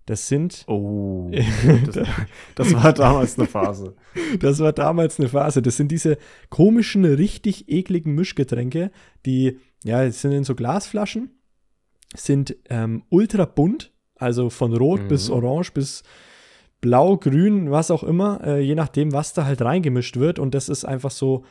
Das 0.07 0.29
sind. 0.29 0.64
Oh. 0.66 1.31
das, 1.87 2.09
das, 2.57 2.75
war 2.75 2.92
damals 2.92 3.38
eine 3.38 3.47
Phase. 3.47 3.95
Das 4.40 4.59
war 4.59 4.73
damals 4.73 5.21
eine 5.21 5.29
Phase. 5.29 5.62
Das 5.62 5.77
sind 5.77 5.92
diese 5.92 6.18
komischen, 6.51 7.05
richtig 7.05 7.68
ekligen 7.68 8.14
Mischgetränke, 8.14 8.90
die, 9.25 9.59
ja, 9.85 10.11
sind 10.11 10.33
in 10.33 10.45
so 10.45 10.55
Glasflaschen 10.55 11.31
sind 12.16 12.57
ähm, 12.68 13.05
ultra 13.09 13.45
bunt, 13.45 13.92
also 14.16 14.51
von 14.51 14.77
rot 14.77 15.03
mhm. 15.03 15.09
bis 15.09 15.31
orange 15.31 15.73
bis 15.73 16.03
blau, 16.81 17.16
grün, 17.16 17.71
was 17.71 17.90
auch 17.90 18.03
immer, 18.03 18.40
äh, 18.45 18.61
je 18.61 18.75
nachdem, 18.75 19.12
was 19.12 19.35
da 19.35 19.45
halt 19.45 19.62
reingemischt 19.62 20.16
wird. 20.16 20.38
Und 20.38 20.55
das 20.55 20.68
ist 20.68 20.85
einfach 20.85 21.11
so 21.11 21.45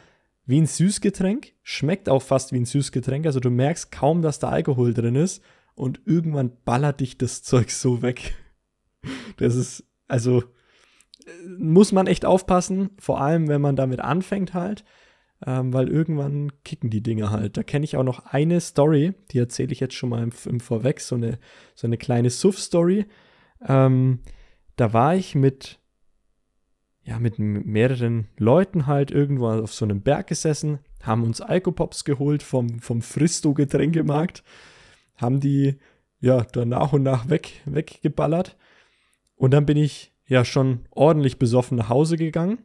wie 0.51 0.61
ein 0.61 0.67
Süßgetränk, 0.67 1.53
schmeckt 1.63 2.07
auch 2.07 2.21
fast 2.21 2.53
wie 2.53 2.59
ein 2.59 2.65
Süßgetränk. 2.65 3.25
Also 3.25 3.39
du 3.39 3.49
merkst 3.49 3.91
kaum, 3.91 4.21
dass 4.21 4.37
da 4.37 4.49
Alkohol 4.49 4.93
drin 4.93 5.15
ist. 5.15 5.43
Und 5.73 6.01
irgendwann 6.05 6.51
ballert 6.63 6.99
dich 6.99 7.17
das 7.17 7.41
Zeug 7.43 7.71
so 7.71 8.03
weg. 8.03 8.35
Das 9.37 9.55
ist, 9.55 9.83
also, 10.07 10.43
äh, 11.25 11.47
muss 11.57 11.91
man 11.91 12.05
echt 12.05 12.25
aufpassen, 12.25 12.91
vor 12.99 13.19
allem 13.19 13.47
wenn 13.47 13.61
man 13.61 13.75
damit 13.75 13.99
anfängt 13.99 14.53
halt 14.53 14.83
ähm, 15.45 15.73
weil 15.73 15.89
irgendwann 15.89 16.51
kicken 16.63 16.89
die 16.89 17.01
Dinge 17.01 17.31
halt. 17.31 17.57
Da 17.57 17.63
kenne 17.63 17.85
ich 17.85 17.97
auch 17.97 18.03
noch 18.03 18.25
eine 18.27 18.59
Story, 18.61 19.13
die 19.31 19.39
erzähle 19.39 19.71
ich 19.71 19.79
jetzt 19.79 19.95
schon 19.95 20.09
mal 20.09 20.23
im, 20.23 20.31
im 20.45 20.59
Vorweg, 20.59 20.99
so 20.99 21.15
eine, 21.15 21.39
so 21.73 21.87
eine 21.87 21.97
kleine 21.97 22.29
Suff-Story. 22.29 23.07
Ähm, 23.67 24.19
da 24.75 24.93
war 24.93 25.15
ich 25.15 25.35
mit, 25.35 25.79
ja, 27.11 27.19
mit 27.19 27.39
mehreren 27.39 28.27
Leuten 28.37 28.87
halt 28.87 29.11
irgendwo 29.11 29.47
auf 29.47 29.73
so 29.73 29.85
einem 29.85 30.01
Berg 30.01 30.27
gesessen, 30.27 30.79
haben 31.03 31.23
uns 31.23 31.41
Alkopops 31.41 32.05
geholt 32.05 32.43
vom, 32.43 32.79
vom 32.79 33.01
Fristo-Getränkemarkt, 33.01 34.43
haben 35.17 35.39
die 35.39 35.77
ja 36.19 36.43
dann 36.43 36.69
nach 36.69 36.93
und 36.93 37.03
nach 37.03 37.29
weg, 37.29 37.61
weggeballert. 37.65 38.57
Und 39.35 39.51
dann 39.51 39.65
bin 39.65 39.77
ich 39.77 40.13
ja 40.27 40.45
schon 40.45 40.81
ordentlich 40.91 41.39
besoffen 41.39 41.77
nach 41.77 41.89
Hause 41.89 42.17
gegangen 42.17 42.59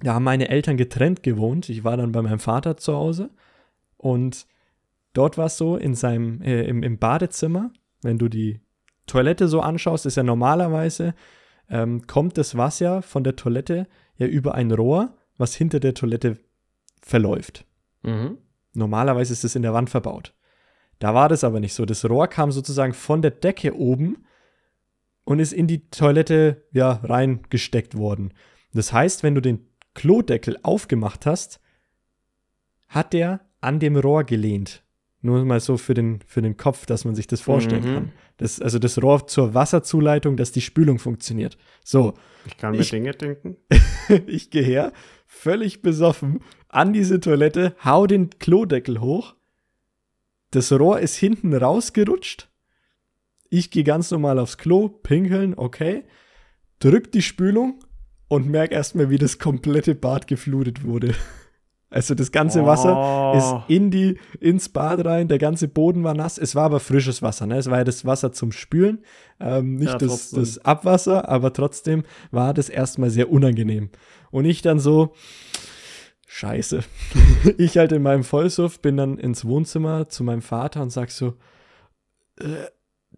da 0.00 0.14
haben 0.14 0.24
meine 0.24 0.48
Eltern 0.48 0.76
getrennt 0.76 1.22
gewohnt. 1.22 1.68
Ich 1.68 1.84
war 1.84 1.96
dann 1.96 2.12
bei 2.12 2.22
meinem 2.22 2.38
Vater 2.38 2.76
zu 2.76 2.94
Hause 2.94 3.30
und 3.96 4.46
dort 5.12 5.38
war 5.38 5.46
es 5.46 5.56
so, 5.56 5.76
in 5.76 5.94
seinem, 5.94 6.40
äh, 6.42 6.64
im, 6.64 6.82
im, 6.82 6.98
Badezimmer, 6.98 7.72
wenn 8.02 8.18
du 8.18 8.28
die 8.28 8.60
Toilette 9.06 9.48
so 9.48 9.60
anschaust, 9.60 10.06
ist 10.06 10.16
ja 10.16 10.22
normalerweise, 10.22 11.14
ähm, 11.70 12.06
kommt 12.06 12.38
das 12.38 12.56
Wasser 12.56 13.02
von 13.02 13.24
der 13.24 13.36
Toilette 13.36 13.86
ja 14.16 14.26
über 14.26 14.54
ein 14.54 14.72
Rohr, 14.72 15.16
was 15.36 15.54
hinter 15.54 15.80
der 15.80 15.94
Toilette 15.94 16.38
verläuft. 17.00 17.64
Mhm. 18.02 18.38
Normalerweise 18.74 19.32
ist 19.32 19.44
es 19.44 19.56
in 19.56 19.62
der 19.62 19.74
Wand 19.74 19.90
verbaut. 19.90 20.34
Da 20.98 21.14
war 21.14 21.28
das 21.28 21.44
aber 21.44 21.60
nicht 21.60 21.74
so. 21.74 21.84
Das 21.84 22.04
Rohr 22.04 22.28
kam 22.28 22.52
sozusagen 22.52 22.92
von 22.92 23.22
der 23.22 23.30
Decke 23.30 23.76
oben 23.76 24.24
und 25.24 25.38
ist 25.38 25.52
in 25.52 25.66
die 25.66 25.88
Toilette 25.90 26.64
ja 26.72 26.92
reingesteckt 26.92 27.96
worden. 27.96 28.32
Das 28.72 28.92
heißt, 28.92 29.22
wenn 29.22 29.34
du 29.34 29.40
den 29.40 29.66
Klodeckel 29.94 30.58
aufgemacht 30.62 31.26
hast, 31.26 31.60
hat 32.88 33.12
der 33.12 33.40
an 33.60 33.80
dem 33.80 33.96
Rohr 33.96 34.24
gelehnt. 34.24 34.82
Nur 35.20 35.44
mal 35.44 35.58
so 35.58 35.76
für 35.76 35.94
den, 35.94 36.20
für 36.26 36.42
den 36.42 36.56
Kopf, 36.56 36.86
dass 36.86 37.04
man 37.04 37.14
sich 37.14 37.26
das 37.26 37.40
vorstellen 37.40 37.82
mhm. 37.82 37.94
kann. 37.94 38.12
Das, 38.36 38.60
also 38.60 38.78
das 38.78 39.02
Rohr 39.02 39.26
zur 39.26 39.52
Wasserzuleitung, 39.52 40.36
dass 40.36 40.52
die 40.52 40.60
Spülung 40.60 41.00
funktioniert. 41.00 41.58
So. 41.82 42.14
Ich 42.46 42.56
kann 42.56 42.72
mir 42.72 42.80
ich, 42.80 42.90
Dinge 42.90 43.10
denken. 43.10 43.56
ich 44.26 44.50
gehe 44.50 44.62
her, 44.62 44.92
völlig 45.26 45.82
besoffen, 45.82 46.40
an 46.68 46.92
diese 46.92 47.18
Toilette, 47.18 47.74
hau 47.84 48.06
den 48.06 48.30
Klodeckel 48.38 49.00
hoch. 49.00 49.34
Das 50.52 50.72
Rohr 50.72 51.00
ist 51.00 51.16
hinten 51.16 51.52
rausgerutscht. 51.52 52.48
Ich 53.50 53.70
gehe 53.70 53.84
ganz 53.84 54.10
normal 54.10 54.38
aufs 54.38 54.56
Klo, 54.56 54.88
pinkeln, 54.88 55.54
okay. 55.56 56.04
Drück 56.78 57.10
die 57.10 57.22
Spülung 57.22 57.80
und 58.28 58.48
merke 58.48 58.74
erstmal, 58.74 59.10
wie 59.10 59.18
das 59.18 59.38
komplette 59.38 59.94
Bad 59.94 60.26
geflutet 60.26 60.84
wurde. 60.84 61.14
Also 61.90 62.14
das 62.14 62.32
ganze 62.32 62.66
Wasser 62.66 62.96
oh. 62.96 63.38
ist 63.38 63.70
in 63.74 63.90
die, 63.90 64.18
ins 64.40 64.68
Bad 64.68 65.06
rein, 65.06 65.28
der 65.28 65.38
ganze 65.38 65.68
Boden 65.68 66.04
war 66.04 66.14
nass. 66.14 66.36
Es 66.36 66.54
war 66.54 66.64
aber 66.64 66.80
frisches 66.80 67.22
Wasser, 67.22 67.46
ne? 67.46 67.56
Es 67.56 67.70
war 67.70 67.78
ja 67.78 67.84
das 67.84 68.04
Wasser 68.04 68.30
zum 68.32 68.52
Spülen, 68.52 69.02
ähm, 69.40 69.76
nicht 69.76 69.92
ja, 69.92 69.98
das, 69.98 70.30
das 70.30 70.64
Abwasser, 70.64 71.28
aber 71.28 71.52
trotzdem 71.54 72.04
war 72.30 72.52
das 72.52 72.68
erstmal 72.68 73.08
sehr 73.08 73.30
unangenehm. 73.30 73.88
Und 74.30 74.44
ich 74.44 74.60
dann 74.60 74.78
so, 74.78 75.14
scheiße. 76.26 76.84
ich 77.58 77.78
halt 77.78 77.92
in 77.92 78.02
meinem 78.02 78.22
Vollsuff 78.22 78.80
bin 78.80 78.98
dann 78.98 79.16
ins 79.16 79.46
Wohnzimmer 79.46 80.08
zu 80.08 80.24
meinem 80.24 80.42
Vater 80.42 80.82
und 80.82 80.90
sag 80.90 81.10
so, 81.10 81.34
äh, 82.38 82.66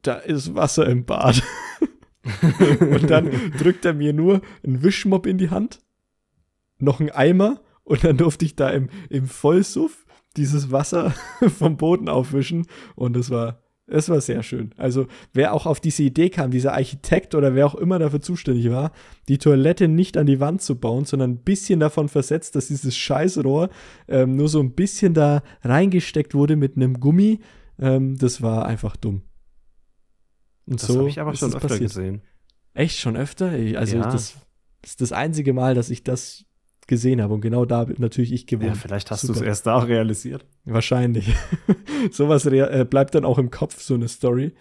da 0.03 0.15
ist 0.15 0.55
Wasser 0.55 0.87
im 0.87 1.05
Bad. 1.05 1.43
und 2.81 3.11
dann 3.11 3.31
drückt 3.59 3.85
er 3.85 3.95
mir 3.95 4.13
nur 4.13 4.43
einen 4.65 4.83
Wischmopp 4.83 5.27
in 5.27 5.39
die 5.39 5.51
Hand, 5.51 5.81
noch 6.79 7.01
einen 7.01 7.11
Eimer 7.11 7.61
und 7.85 8.05
dann 8.05 8.17
durfte 8.17 8.45
ich 8.45 8.57
da 8.57 8.71
im, 8.71 8.89
im 9.09 9.27
Vollsuff 9.27 10.07
dieses 10.37 10.71
Wasser 10.71 11.15
vom 11.59 11.77
Boden 11.77 12.09
aufwischen 12.09 12.67
und 12.95 13.17
es 13.17 13.31
war, 13.31 13.61
es 13.87 14.09
war 14.09 14.21
sehr 14.21 14.43
schön. 14.43 14.73
Also 14.77 15.07
wer 15.33 15.53
auch 15.53 15.67
auf 15.67 15.81
diese 15.81 16.03
Idee 16.05 16.31
kam, 16.31 16.51
dieser 16.51 16.75
Architekt 16.75 17.35
oder 17.35 17.55
wer 17.55 17.67
auch 17.67 17.75
immer 17.75 17.99
dafür 17.99 18.21
zuständig 18.21 18.71
war, 18.71 18.93
die 19.29 19.39
Toilette 19.39 19.89
nicht 19.89 20.17
an 20.17 20.27
die 20.27 20.41
Wand 20.41 20.63
zu 20.63 20.79
bauen, 20.79 21.05
sondern 21.05 21.33
ein 21.33 21.39
bisschen 21.39 21.81
davon 21.81 22.09
versetzt, 22.09 22.55
dass 22.55 22.69
dieses 22.69 22.97
Scheißrohr 22.97 23.71
ähm, 24.07 24.37
nur 24.37 24.49
so 24.49 24.61
ein 24.61 24.73
bisschen 24.73 25.15
da 25.15 25.43
reingesteckt 25.63 26.35
wurde 26.35 26.57
mit 26.57 26.77
einem 26.77 27.01
Gummi, 27.01 27.41
ähm, 27.81 28.17
das 28.17 28.43
war 28.43 28.67
einfach 28.67 28.97
dumm. 28.97 29.23
Und 30.67 30.81
das 30.81 30.89
so 30.89 31.01
habe 31.01 31.09
ich 31.09 31.21
aber 31.21 31.35
schon 31.35 31.53
öfter 31.53 31.69
passiert. 31.69 31.91
gesehen. 31.91 32.23
Echt 32.75 32.99
schon 32.99 33.17
öfter? 33.17 33.51
Also 33.77 33.97
ja. 33.97 34.05
das, 34.05 34.13
das, 34.13 34.37
ist 34.85 35.01
das 35.01 35.13
einzige 35.13 35.53
Mal, 35.53 35.75
dass 35.75 35.91
ich 35.91 36.05
das 36.05 36.45
gesehen 36.91 37.23
habe 37.23 37.33
und 37.33 37.41
genau 37.41 37.65
da 37.65 37.87
natürlich 37.97 38.33
ich 38.33 38.47
gewohnt. 38.47 38.69
Ja, 38.69 38.75
vielleicht 38.75 39.11
hast 39.11 39.27
du 39.27 39.33
es 39.33 39.41
erst 39.41 39.65
da 39.67 39.79
realisiert. 39.79 40.45
Wahrscheinlich. 40.65 41.35
Sowas 42.11 42.45
äh, 42.45 42.85
bleibt 42.85 43.15
dann 43.15 43.25
auch 43.25 43.39
im 43.39 43.51
Kopf, 43.51 43.81
so 43.81 43.95
eine 43.95 44.09
Story. 44.09 44.53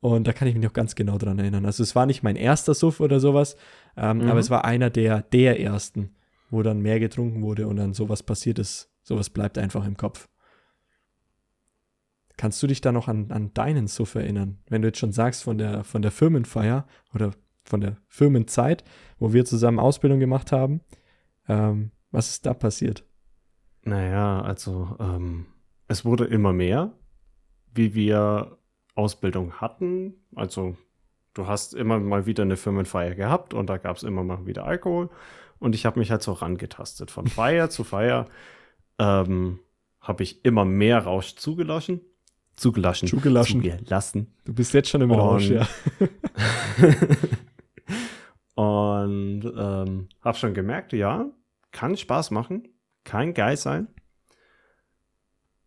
Und 0.00 0.26
da 0.26 0.32
kann 0.32 0.46
ich 0.48 0.54
mich 0.54 0.62
noch 0.62 0.72
ganz 0.72 0.94
genau 0.94 1.18
dran 1.18 1.38
erinnern. 1.38 1.64
Also 1.64 1.82
es 1.82 1.96
war 1.96 2.04
nicht 2.04 2.22
mein 2.22 2.36
erster 2.36 2.74
Suff 2.74 3.00
oder 3.00 3.20
sowas, 3.20 3.56
ähm, 3.96 4.18
mhm. 4.18 4.28
aber 4.28 4.40
es 4.40 4.50
war 4.50 4.64
einer 4.64 4.90
der, 4.90 5.22
der 5.22 5.60
ersten, 5.60 6.14
wo 6.50 6.62
dann 6.62 6.80
mehr 6.80 7.00
getrunken 7.00 7.42
wurde 7.42 7.66
und 7.66 7.76
dann 7.76 7.94
sowas 7.94 8.22
passiert 8.22 8.58
ist. 8.58 8.90
Sowas 9.02 9.30
bleibt 9.30 9.56
einfach 9.56 9.86
im 9.86 9.96
Kopf. 9.96 10.28
Kannst 12.36 12.62
du 12.62 12.66
dich 12.66 12.80
da 12.80 12.92
noch 12.92 13.08
an, 13.08 13.30
an 13.30 13.54
deinen 13.54 13.86
Suff 13.86 14.16
erinnern? 14.16 14.58
Wenn 14.68 14.82
du 14.82 14.88
jetzt 14.88 14.98
schon 14.98 15.12
sagst 15.12 15.44
von 15.44 15.58
der, 15.58 15.84
von 15.84 16.02
der 16.02 16.10
Firmenfeier 16.10 16.86
oder 17.14 17.32
von 17.64 17.80
der 17.80 17.96
Firmenzeit, 18.08 18.82
wo 19.18 19.32
wir 19.32 19.44
zusammen 19.44 19.78
Ausbildung 19.78 20.18
gemacht 20.18 20.52
haben, 20.52 20.80
ähm, 21.48 21.90
was 22.10 22.30
ist 22.30 22.46
da 22.46 22.54
passiert? 22.54 23.04
Naja, 23.82 24.40
also 24.42 24.96
ähm, 25.00 25.46
es 25.86 26.04
wurde 26.04 26.24
immer 26.24 26.52
mehr, 26.52 26.92
wie 27.74 27.94
wir 27.94 28.58
Ausbildung 28.94 29.54
hatten. 29.54 30.14
Also 30.34 30.76
du 31.34 31.46
hast 31.46 31.74
immer 31.74 31.98
mal 31.98 32.26
wieder 32.26 32.42
eine 32.42 32.56
Firmenfeier 32.56 33.14
gehabt 33.14 33.54
und 33.54 33.68
da 33.68 33.76
gab 33.76 33.96
es 33.96 34.02
immer 34.02 34.24
mal 34.24 34.46
wieder 34.46 34.64
Alkohol. 34.64 35.10
Und 35.58 35.74
ich 35.74 35.86
habe 35.86 35.98
mich 35.98 36.10
halt 36.10 36.22
so 36.22 36.32
rangetastet. 36.32 37.10
Von 37.10 37.26
Feier 37.26 37.70
zu 37.70 37.84
Feier 37.84 38.26
ähm, 38.98 39.58
habe 40.00 40.22
ich 40.22 40.44
immer 40.44 40.64
mehr 40.64 40.98
Rausch 41.04 41.34
zugelassen 41.36 42.00
zugelassen. 42.58 43.06
Zugelassen. 43.06 43.62
Zugelassen. 43.62 44.34
Du 44.44 44.52
bist 44.52 44.74
jetzt 44.74 44.90
schon 44.90 45.00
im 45.00 45.10
Rausch, 45.10 45.48
ja. 45.48 45.66
und 48.54 49.44
ähm, 49.44 50.08
habe 50.22 50.36
schon 50.36 50.54
gemerkt, 50.54 50.92
ja, 50.92 51.26
kann 51.72 51.96
Spaß 51.96 52.30
machen, 52.30 52.68
kein 53.04 53.34
Geil 53.34 53.56
sein. 53.56 53.88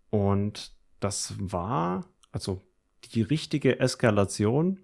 Und 0.10 0.76
das 1.00 1.36
war, 1.40 2.06
also 2.32 2.62
die 3.14 3.22
richtige 3.22 3.80
Eskalation 3.80 4.80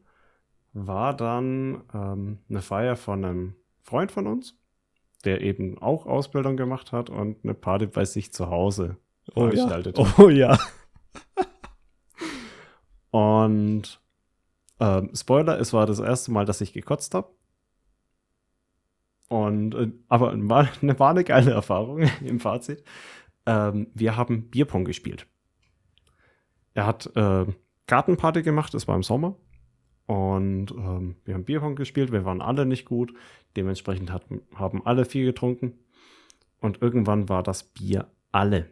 war 0.73 1.15
dann 1.15 1.83
ähm, 1.93 2.39
eine 2.49 2.61
Feier 2.61 2.95
von 2.95 3.25
einem 3.25 3.55
Freund 3.81 4.11
von 4.11 4.27
uns, 4.27 4.55
der 5.25 5.41
eben 5.41 5.77
auch 5.79 6.05
Ausbildung 6.05 6.57
gemacht 6.57 6.91
hat 6.91 7.09
und 7.09 7.43
eine 7.43 7.53
Party 7.53 7.87
bei 7.87 8.05
sich 8.05 8.31
zu 8.31 8.49
Hause 8.49 8.97
oh 9.33 9.49
veranstaltet 9.49 9.97
ja. 9.97 10.13
Oh 10.17 10.29
ja. 10.29 10.57
Und 13.11 13.99
ähm, 14.79 15.09
Spoiler, 15.15 15.59
es 15.59 15.73
war 15.73 15.85
das 15.85 15.99
erste 15.99 16.31
Mal, 16.31 16.45
dass 16.45 16.61
ich 16.61 16.73
gekotzt 16.73 17.13
habe. 17.15 17.29
Und 19.27 19.75
äh, 19.75 19.91
aber 20.07 20.33
war 20.49 20.69
eine, 20.81 20.99
war 20.99 21.09
eine 21.11 21.23
geile 21.23 21.51
Erfahrung 21.51 22.01
im 22.25 22.39
Fazit. 22.39 22.83
ähm, 23.45 23.87
wir 23.93 24.15
haben 24.15 24.49
Bierpong 24.49 24.85
gespielt. 24.85 25.27
Er 26.73 26.85
hat 26.85 27.09
äh, 27.15 27.45
Gartenparty 27.87 28.43
gemacht, 28.43 28.73
es 28.73 28.87
war 28.87 28.95
im 28.95 29.03
Sommer. 29.03 29.35
Und 30.05 30.71
ähm, 30.71 31.17
wir 31.25 31.33
haben 31.33 31.43
Bierpong 31.43 31.75
gespielt, 31.75 32.11
wir 32.11 32.23
waren 32.23 32.41
alle 32.41 32.65
nicht 32.65 32.85
gut. 32.85 33.13
Dementsprechend 33.55 34.11
hat, 34.11 34.25
haben 34.55 34.85
alle 34.85 35.03
viel 35.05 35.25
getrunken. 35.25 35.73
Und 36.61 36.81
irgendwann 36.81 37.27
war 37.29 37.43
das 37.43 37.63
Bier 37.63 38.07
alle. 38.31 38.67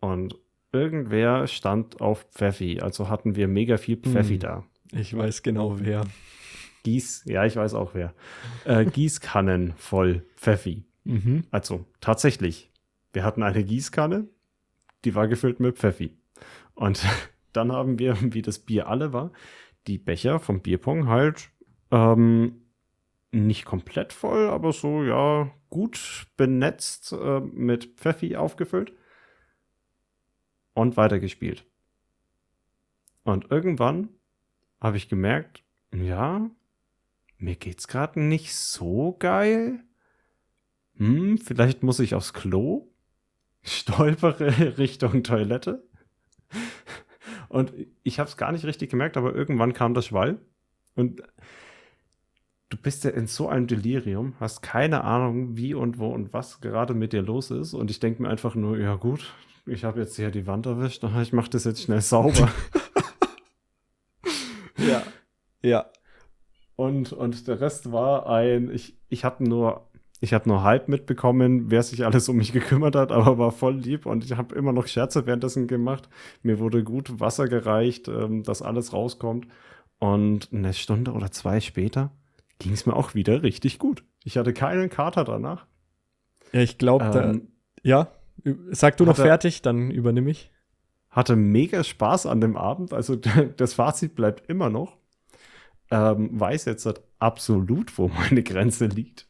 Und 0.00 0.36
irgendwer 0.72 1.46
stand 1.46 2.00
auf 2.00 2.26
Pfeffi, 2.32 2.80
also 2.80 3.08
hatten 3.08 3.36
wir 3.36 3.48
mega 3.48 3.76
viel 3.76 3.96
Pfeffi 3.96 4.34
Hm. 4.34 4.40
da. 4.40 4.64
Ich 4.92 5.16
weiß 5.16 5.42
genau 5.42 5.80
wer. 5.80 6.04
Gieß, 6.82 7.24
ja, 7.26 7.44
ich 7.44 7.56
weiß 7.56 7.74
auch 7.74 7.94
wer. 7.94 8.14
Äh, 8.64 8.84
Gießkannen 8.84 9.74
voll 9.76 10.24
Pfeffi. 10.36 10.84
Mhm. 11.04 11.44
Also 11.50 11.84
tatsächlich, 12.00 12.70
wir 13.12 13.24
hatten 13.24 13.42
eine 13.42 13.64
Gießkanne, 13.64 14.28
die 15.04 15.14
war 15.14 15.28
gefüllt 15.28 15.60
mit 15.60 15.78
Pfeffi. 15.78 16.16
Und 16.74 17.04
dann 17.52 17.72
haben 17.72 17.98
wir, 17.98 18.16
wie 18.20 18.42
das 18.42 18.58
Bier 18.58 18.88
alle 18.88 19.12
war, 19.12 19.32
die 19.86 19.98
Becher 19.98 20.38
vom 20.38 20.60
Bierpong 20.60 21.08
halt 21.08 21.50
ähm, 21.90 22.62
nicht 23.30 23.64
komplett 23.64 24.12
voll, 24.12 24.48
aber 24.48 24.72
so, 24.72 25.02
ja, 25.02 25.50
gut 25.70 26.26
benetzt 26.36 27.12
äh, 27.12 27.40
mit 27.40 27.96
Pfeffi 27.96 28.36
aufgefüllt 28.36 28.92
und 30.74 30.96
weitergespielt. 30.96 31.66
Und 33.24 33.50
irgendwann 33.50 34.08
habe 34.80 34.96
ich 34.96 35.08
gemerkt, 35.08 35.62
ja, 35.92 36.50
mir 37.38 37.56
geht's 37.56 37.88
gerade 37.88 38.20
nicht 38.20 38.54
so 38.54 39.16
geil. 39.18 39.80
Hm, 40.96 41.38
vielleicht 41.38 41.82
muss 41.82 42.00
ich 42.00 42.14
aufs 42.14 42.32
Klo. 42.32 42.88
Stolpere 43.62 44.76
Richtung 44.78 45.22
Toilette. 45.22 45.84
Und 47.48 47.72
ich 48.02 48.18
habe 48.18 48.28
es 48.28 48.36
gar 48.36 48.52
nicht 48.52 48.64
richtig 48.64 48.90
gemerkt, 48.90 49.16
aber 49.16 49.34
irgendwann 49.34 49.72
kam 49.72 49.94
der 49.94 50.02
Schwall. 50.02 50.38
Und 50.94 51.22
du 52.68 52.76
bist 52.76 53.04
ja 53.04 53.10
in 53.10 53.26
so 53.26 53.48
einem 53.48 53.66
Delirium, 53.66 54.34
hast 54.40 54.62
keine 54.62 55.04
Ahnung, 55.04 55.56
wie 55.56 55.74
und 55.74 55.98
wo 55.98 56.08
und 56.08 56.32
was 56.32 56.60
gerade 56.60 56.94
mit 56.94 57.12
dir 57.12 57.22
los 57.22 57.50
ist. 57.50 57.74
Und 57.74 57.90
ich 57.90 58.00
denke 58.00 58.22
mir 58.22 58.28
einfach 58.28 58.54
nur, 58.54 58.78
ja 58.78 58.96
gut, 58.96 59.32
ich 59.66 59.84
habe 59.84 60.00
jetzt 60.00 60.16
hier 60.16 60.30
die 60.30 60.46
Wand 60.46 60.66
erwischt, 60.66 61.04
ich 61.22 61.32
mache 61.32 61.50
das 61.50 61.64
jetzt 61.64 61.82
schnell 61.82 62.00
sauber. 62.00 62.50
Ja. 64.78 65.02
Ja. 65.60 65.86
Und, 66.78 67.12
und 67.12 67.48
der 67.48 67.60
Rest 67.60 67.90
war 67.90 68.28
ein, 68.28 68.70
ich, 68.70 68.96
ich 69.08 69.24
habe 69.24 69.42
nur, 69.42 69.88
ich 70.20 70.32
habe 70.32 70.48
nur 70.48 70.62
halb 70.62 70.86
mitbekommen, 70.86 71.72
wer 71.72 71.82
sich 71.82 72.04
alles 72.06 72.28
um 72.28 72.36
mich 72.36 72.52
gekümmert 72.52 72.94
hat, 72.94 73.10
aber 73.10 73.36
war 73.36 73.50
voll 73.50 73.74
lieb 73.74 74.06
und 74.06 74.24
ich 74.24 74.36
habe 74.36 74.54
immer 74.54 74.72
noch 74.72 74.86
Scherze 74.86 75.26
währenddessen 75.26 75.66
gemacht. 75.66 76.08
Mir 76.44 76.60
wurde 76.60 76.84
gut 76.84 77.18
Wasser 77.18 77.48
gereicht, 77.48 78.06
ähm, 78.06 78.44
dass 78.44 78.62
alles 78.62 78.92
rauskommt. 78.92 79.48
Und 79.98 80.50
eine 80.52 80.72
Stunde 80.72 81.10
oder 81.10 81.32
zwei 81.32 81.58
später 81.60 82.12
ging 82.60 82.72
es 82.74 82.86
mir 82.86 82.94
auch 82.94 83.16
wieder 83.16 83.42
richtig 83.42 83.80
gut. 83.80 84.04
Ich 84.22 84.38
hatte 84.38 84.52
keinen 84.52 84.88
Kater 84.88 85.24
danach. 85.24 85.66
Ja, 86.52 86.60
ich 86.60 86.78
glaube. 86.78 87.06
Ähm, 87.12 87.48
Ja. 87.82 88.06
Sag 88.70 88.96
du 88.98 89.04
noch 89.04 89.18
er- 89.18 89.24
fertig, 89.24 89.62
dann 89.62 89.90
übernehme 89.90 90.30
ich. 90.30 90.52
hatte 91.10 91.34
mega 91.34 91.82
Spaß 91.82 92.26
an 92.26 92.40
dem 92.40 92.56
Abend. 92.56 92.92
Also 92.92 93.16
das 93.56 93.74
Fazit 93.74 94.14
bleibt 94.14 94.48
immer 94.48 94.70
noch. 94.70 94.96
Ähm, 95.90 96.38
weiß 96.38 96.66
jetzt 96.66 96.86
halt 96.86 97.00
absolut, 97.18 97.96
wo 97.98 98.08
meine 98.08 98.42
Grenze 98.42 98.86
liegt. 98.86 99.26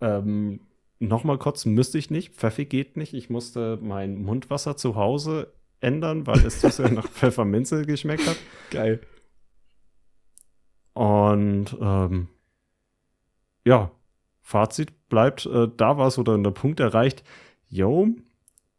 Ähm, 0.00 0.60
Nochmal 1.02 1.36
kurz, 1.36 1.64
müsste 1.64 1.98
ich 1.98 2.10
nicht. 2.10 2.36
Pfeffi 2.36 2.64
geht 2.64 2.96
nicht. 2.96 3.12
Ich 3.12 3.28
musste 3.28 3.76
mein 3.82 4.22
Mundwasser 4.22 4.76
zu 4.76 4.94
Hause 4.94 5.52
ändern, 5.80 6.28
weil 6.28 6.46
es 6.46 6.60
zu 6.60 6.70
sehr 6.70 6.92
nach 6.92 7.08
Pfefferminze 7.10 7.84
geschmeckt 7.84 8.24
hat. 8.24 8.36
Geil. 8.70 9.00
Und 10.92 11.76
ähm, 11.80 12.28
ja, 13.64 13.90
Fazit 14.42 15.08
bleibt, 15.08 15.44
äh, 15.46 15.66
da 15.76 15.98
war 15.98 16.12
so 16.12 16.22
dann 16.22 16.44
der 16.44 16.52
Punkt 16.52 16.78
erreicht, 16.78 17.24
yo, 17.68 18.06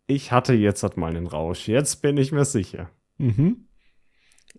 ich 0.08 0.32
hatte 0.32 0.54
jetzt 0.54 0.82
halt 0.84 0.96
mal 0.96 1.14
einen 1.14 1.28
Rausch. 1.28 1.68
Jetzt 1.68 2.02
bin 2.02 2.16
ich 2.16 2.32
mir 2.32 2.46
sicher. 2.46 2.90
Mhm. 3.18 3.68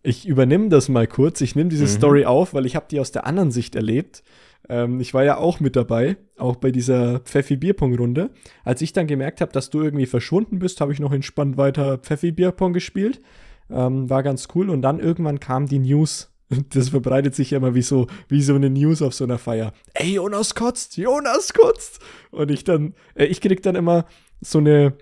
Ich 0.07 0.29
übernehme 0.29 0.69
das 0.69 0.89
mal 0.91 1.07
kurz. 1.07 1.41
Ich 1.41 1.57
nehme 1.57 1.71
diese 1.71 1.85
Mhm. 1.85 1.89
Story 1.89 2.25
auf, 2.27 2.53
weil 2.55 2.67
ich 2.67 2.77
habe 2.77 2.87
die 2.91 3.01
aus 3.01 3.11
der 3.11 3.27
anderen 3.27 3.51
Sicht 3.51 3.75
erlebt. 3.75 4.23
Ähm, 4.69 5.01
ich 5.01 5.15
war 5.15 5.25
ja 5.25 5.39
auch 5.39 5.61
mit 5.61 5.77
dabei, 5.77 6.17
auch 6.37 6.57
bei 6.57 6.71
dieser 6.71 7.21
Pfeffi-Bierpong-Runde. 7.21 8.31
Als 8.65 8.83
ich 8.83 8.93
dann 8.93 9.07
gemerkt 9.07 9.41
habe, 9.41 9.53
dass 9.53 9.71
du 9.71 9.83
irgendwie 9.83 10.07
verschwunden 10.07 10.59
bist, 10.59 10.81
habe 10.83 10.93
ich 10.93 11.01
noch 11.01 11.13
entspannt 11.13 11.57
weiter 11.57 11.97
Pfeffi-Bierpong 11.99 12.75
gespielt. 12.75 13.23
Ähm, 13.71 14.11
war 14.11 14.23
ganz 14.23 14.49
cool. 14.55 14.69
Und 14.69 14.83
dann 14.83 15.01
irgendwann 15.01 15.41
kam 15.41 15.67
die 15.67 15.79
News. 15.79 16.31
Das 16.69 16.91
verbreitet 16.91 17.35
sich 17.35 17.53
ja 17.53 17.59
immer 17.59 17.75
wie 17.75 17.83
so, 17.83 18.07
wie 18.29 18.43
so 18.43 18.55
eine 18.55 18.69
News 18.69 19.01
auf 19.01 19.15
so 19.15 19.25
einer 19.25 19.39
Feier. 19.39 19.73
Ey, 19.95 20.17
Jonas 20.17 20.55
kotzt, 20.55 20.99
Jonas 20.99 21.55
kotzt. 21.55 22.01
Und 22.31 22.51
ich 22.51 22.63
dann, 22.65 22.93
äh, 23.15 23.25
ich 23.25 23.41
krieg 23.41 23.63
dann 23.63 23.75
immer 23.75 24.05
so 24.43 24.59
eine, 24.59 24.93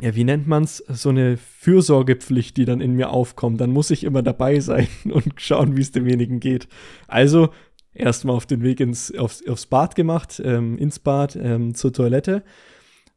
ja, 0.00 0.14
wie 0.14 0.24
nennt 0.24 0.46
man's, 0.46 0.78
so 0.88 1.10
eine 1.10 1.36
Fürsorgepflicht, 1.36 2.56
die 2.56 2.64
dann 2.64 2.80
in 2.80 2.94
mir 2.94 3.10
aufkommt. 3.10 3.60
Dann 3.60 3.70
muss 3.70 3.90
ich 3.90 4.04
immer 4.04 4.22
dabei 4.22 4.60
sein 4.60 4.88
und 5.04 5.40
schauen, 5.40 5.76
wie 5.76 5.82
es 5.82 5.92
demjenigen 5.92 6.40
geht. 6.40 6.68
Also 7.06 7.50
erstmal 7.92 8.34
auf 8.36 8.46
den 8.46 8.62
Weg 8.62 8.80
ins, 8.80 9.14
aufs, 9.16 9.46
aufs 9.46 9.66
Bad 9.66 9.94
gemacht, 9.94 10.42
ähm, 10.44 10.76
ins 10.78 10.98
Bad, 10.98 11.36
ähm, 11.36 11.74
zur 11.74 11.92
Toilette. 11.92 12.42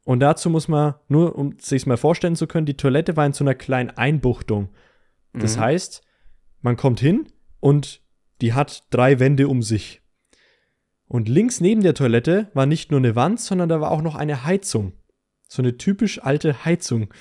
Und 0.04 0.20
dazu 0.20 0.48
muss 0.50 0.68
man, 0.68 0.94
nur 1.08 1.36
um 1.36 1.58
sich 1.58 1.84
mal 1.86 1.96
vorstellen 1.96 2.36
zu 2.36 2.46
können, 2.46 2.64
die 2.64 2.76
Toilette 2.76 3.16
war 3.16 3.26
in 3.26 3.32
so 3.32 3.44
einer 3.44 3.54
kleinen 3.54 3.90
Einbuchtung. 3.90 4.68
Das 5.34 5.56
Mhm. 5.56 5.60
heißt, 5.60 6.02
man 6.62 6.76
kommt 6.76 7.00
hin 7.00 7.26
und 7.60 8.00
die 8.40 8.54
hat 8.54 8.84
drei 8.90 9.18
Wände 9.18 9.48
um 9.48 9.62
sich. 9.62 10.00
Und 11.08 11.28
links 11.28 11.60
neben 11.60 11.82
der 11.82 11.94
Toilette 11.94 12.48
war 12.54 12.66
nicht 12.66 12.90
nur 12.90 13.00
eine 13.00 13.16
Wand, 13.16 13.40
sondern 13.40 13.68
da 13.68 13.80
war 13.80 13.90
auch 13.90 14.02
noch 14.02 14.14
eine 14.14 14.44
Heizung. 14.44 14.92
So 15.48 15.62
eine 15.62 15.76
typisch 15.76 16.22
alte 16.22 16.64
Heizung, 16.64 17.12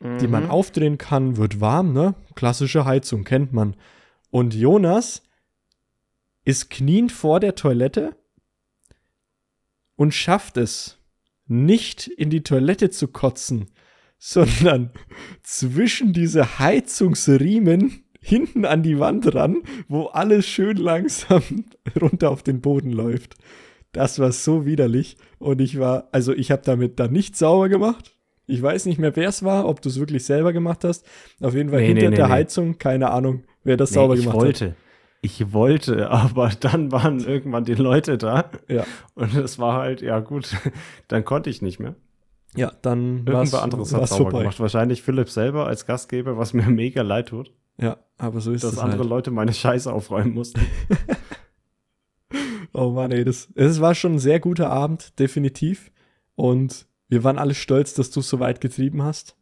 die 0.00 0.28
man 0.28 0.44
Mhm. 0.44 0.50
aufdrehen 0.50 0.98
kann, 0.98 1.36
wird 1.36 1.60
warm, 1.60 1.92
ne? 1.92 2.14
Klassische 2.34 2.84
Heizung, 2.84 3.24
kennt 3.24 3.52
man. 3.52 3.76
Und 4.30 4.54
Jonas 4.54 5.22
ist 6.44 6.70
kniend 6.70 7.12
vor 7.12 7.40
der 7.40 7.54
Toilette 7.54 8.16
und 9.96 10.14
schafft 10.14 10.56
es, 10.56 10.98
nicht 11.46 12.06
in 12.08 12.30
die 12.30 12.42
Toilette 12.42 12.90
zu 12.90 13.08
kotzen, 13.08 13.70
sondern 14.18 14.90
zwischen 15.42 16.12
diese 16.12 16.58
Heizungsriemen 16.58 18.04
hinten 18.20 18.64
an 18.64 18.82
die 18.82 18.98
Wand 18.98 19.34
ran, 19.34 19.58
wo 19.88 20.06
alles 20.06 20.46
schön 20.46 20.78
langsam 20.78 21.42
runter 22.00 22.30
auf 22.30 22.42
den 22.42 22.60
Boden 22.62 22.90
läuft. 22.92 23.34
Das 23.94 24.18
war 24.18 24.30
so 24.32 24.66
widerlich 24.66 25.16
und 25.38 25.60
ich 25.60 25.78
war, 25.78 26.08
also 26.12 26.32
ich 26.34 26.50
habe 26.50 26.62
damit 26.64 27.00
dann 27.00 27.12
nicht 27.12 27.36
sauber 27.36 27.68
gemacht. 27.70 28.14
Ich 28.46 28.60
weiß 28.62 28.84
nicht 28.86 28.98
mehr, 28.98 29.16
wer 29.16 29.28
es 29.30 29.42
war, 29.42 29.66
ob 29.66 29.80
du 29.80 29.88
es 29.88 29.98
wirklich 29.98 30.24
selber 30.26 30.52
gemacht 30.52 30.84
hast. 30.84 31.06
Auf 31.40 31.54
jeden 31.54 31.70
Fall 31.70 31.80
Nee, 31.80 31.86
hinter 31.86 32.10
nee, 32.10 32.16
der 32.16 32.26
nee. 32.26 32.32
Heizung, 32.32 32.76
keine 32.78 33.10
Ahnung, 33.10 33.44
wer 33.62 33.78
das 33.78 33.92
sauber 33.92 34.14
ich 34.14 34.20
gemacht 34.22 34.36
wollte. 34.38 34.74
Ich 35.22 35.54
wollte, 35.54 36.10
aber 36.10 36.50
dann 36.60 36.92
waren 36.92 37.20
irgendwann 37.20 37.64
die 37.64 37.74
Leute 37.74 38.18
da. 38.18 38.36
hat. 38.38 38.60
Ja, 38.68 38.84
Und 39.14 39.34
es 39.34 39.58
war 39.58 39.80
halt, 39.80 40.02
ja 40.02 40.20
gut, 40.20 40.54
dann 41.08 41.24
konnte 41.24 41.48
ich 41.48 41.62
nicht 41.62 41.80
mehr. 41.80 41.94
ja 42.54 42.70
dann 42.82 43.24
Irgendwer 43.26 43.62
anderes 43.62 43.94
hat 43.94 44.06
sauber 44.08 44.24
vorbei. 44.24 44.38
gemacht. 44.40 44.60
Wahrscheinlich 44.60 45.02
Philipp 45.02 45.30
selber 45.30 45.66
als 45.66 45.86
Gastgeber, 45.86 46.36
was 46.36 46.52
mir 46.52 46.64
mega 46.68 47.00
leid 47.00 47.28
tut, 47.28 47.50
Ja, 47.80 47.96
aber 48.18 48.40
so 48.40 48.52
ist 48.52 48.64
dass 48.64 48.74
es 48.74 48.78
andere 48.78 49.00
halt. 49.00 49.08
Leute 49.08 49.30
meine 49.30 49.54
Scheiße 49.54 49.90
aufräumen 49.90 50.34
mussten. 50.34 50.60
Oh 52.74 52.90
Mann, 52.90 53.12
ey, 53.12 53.24
das, 53.24 53.48
es 53.54 53.80
war 53.80 53.94
schon 53.94 54.14
ein 54.14 54.18
sehr 54.18 54.40
guter 54.40 54.68
Abend, 54.68 55.18
definitiv. 55.18 55.90
Und 56.34 56.86
wir 57.08 57.22
waren 57.24 57.38
alle 57.38 57.54
stolz, 57.54 57.94
dass 57.94 58.10
du 58.10 58.20
es 58.20 58.28
so 58.28 58.40
weit 58.40 58.60
getrieben 58.60 59.02
hast. 59.02 59.36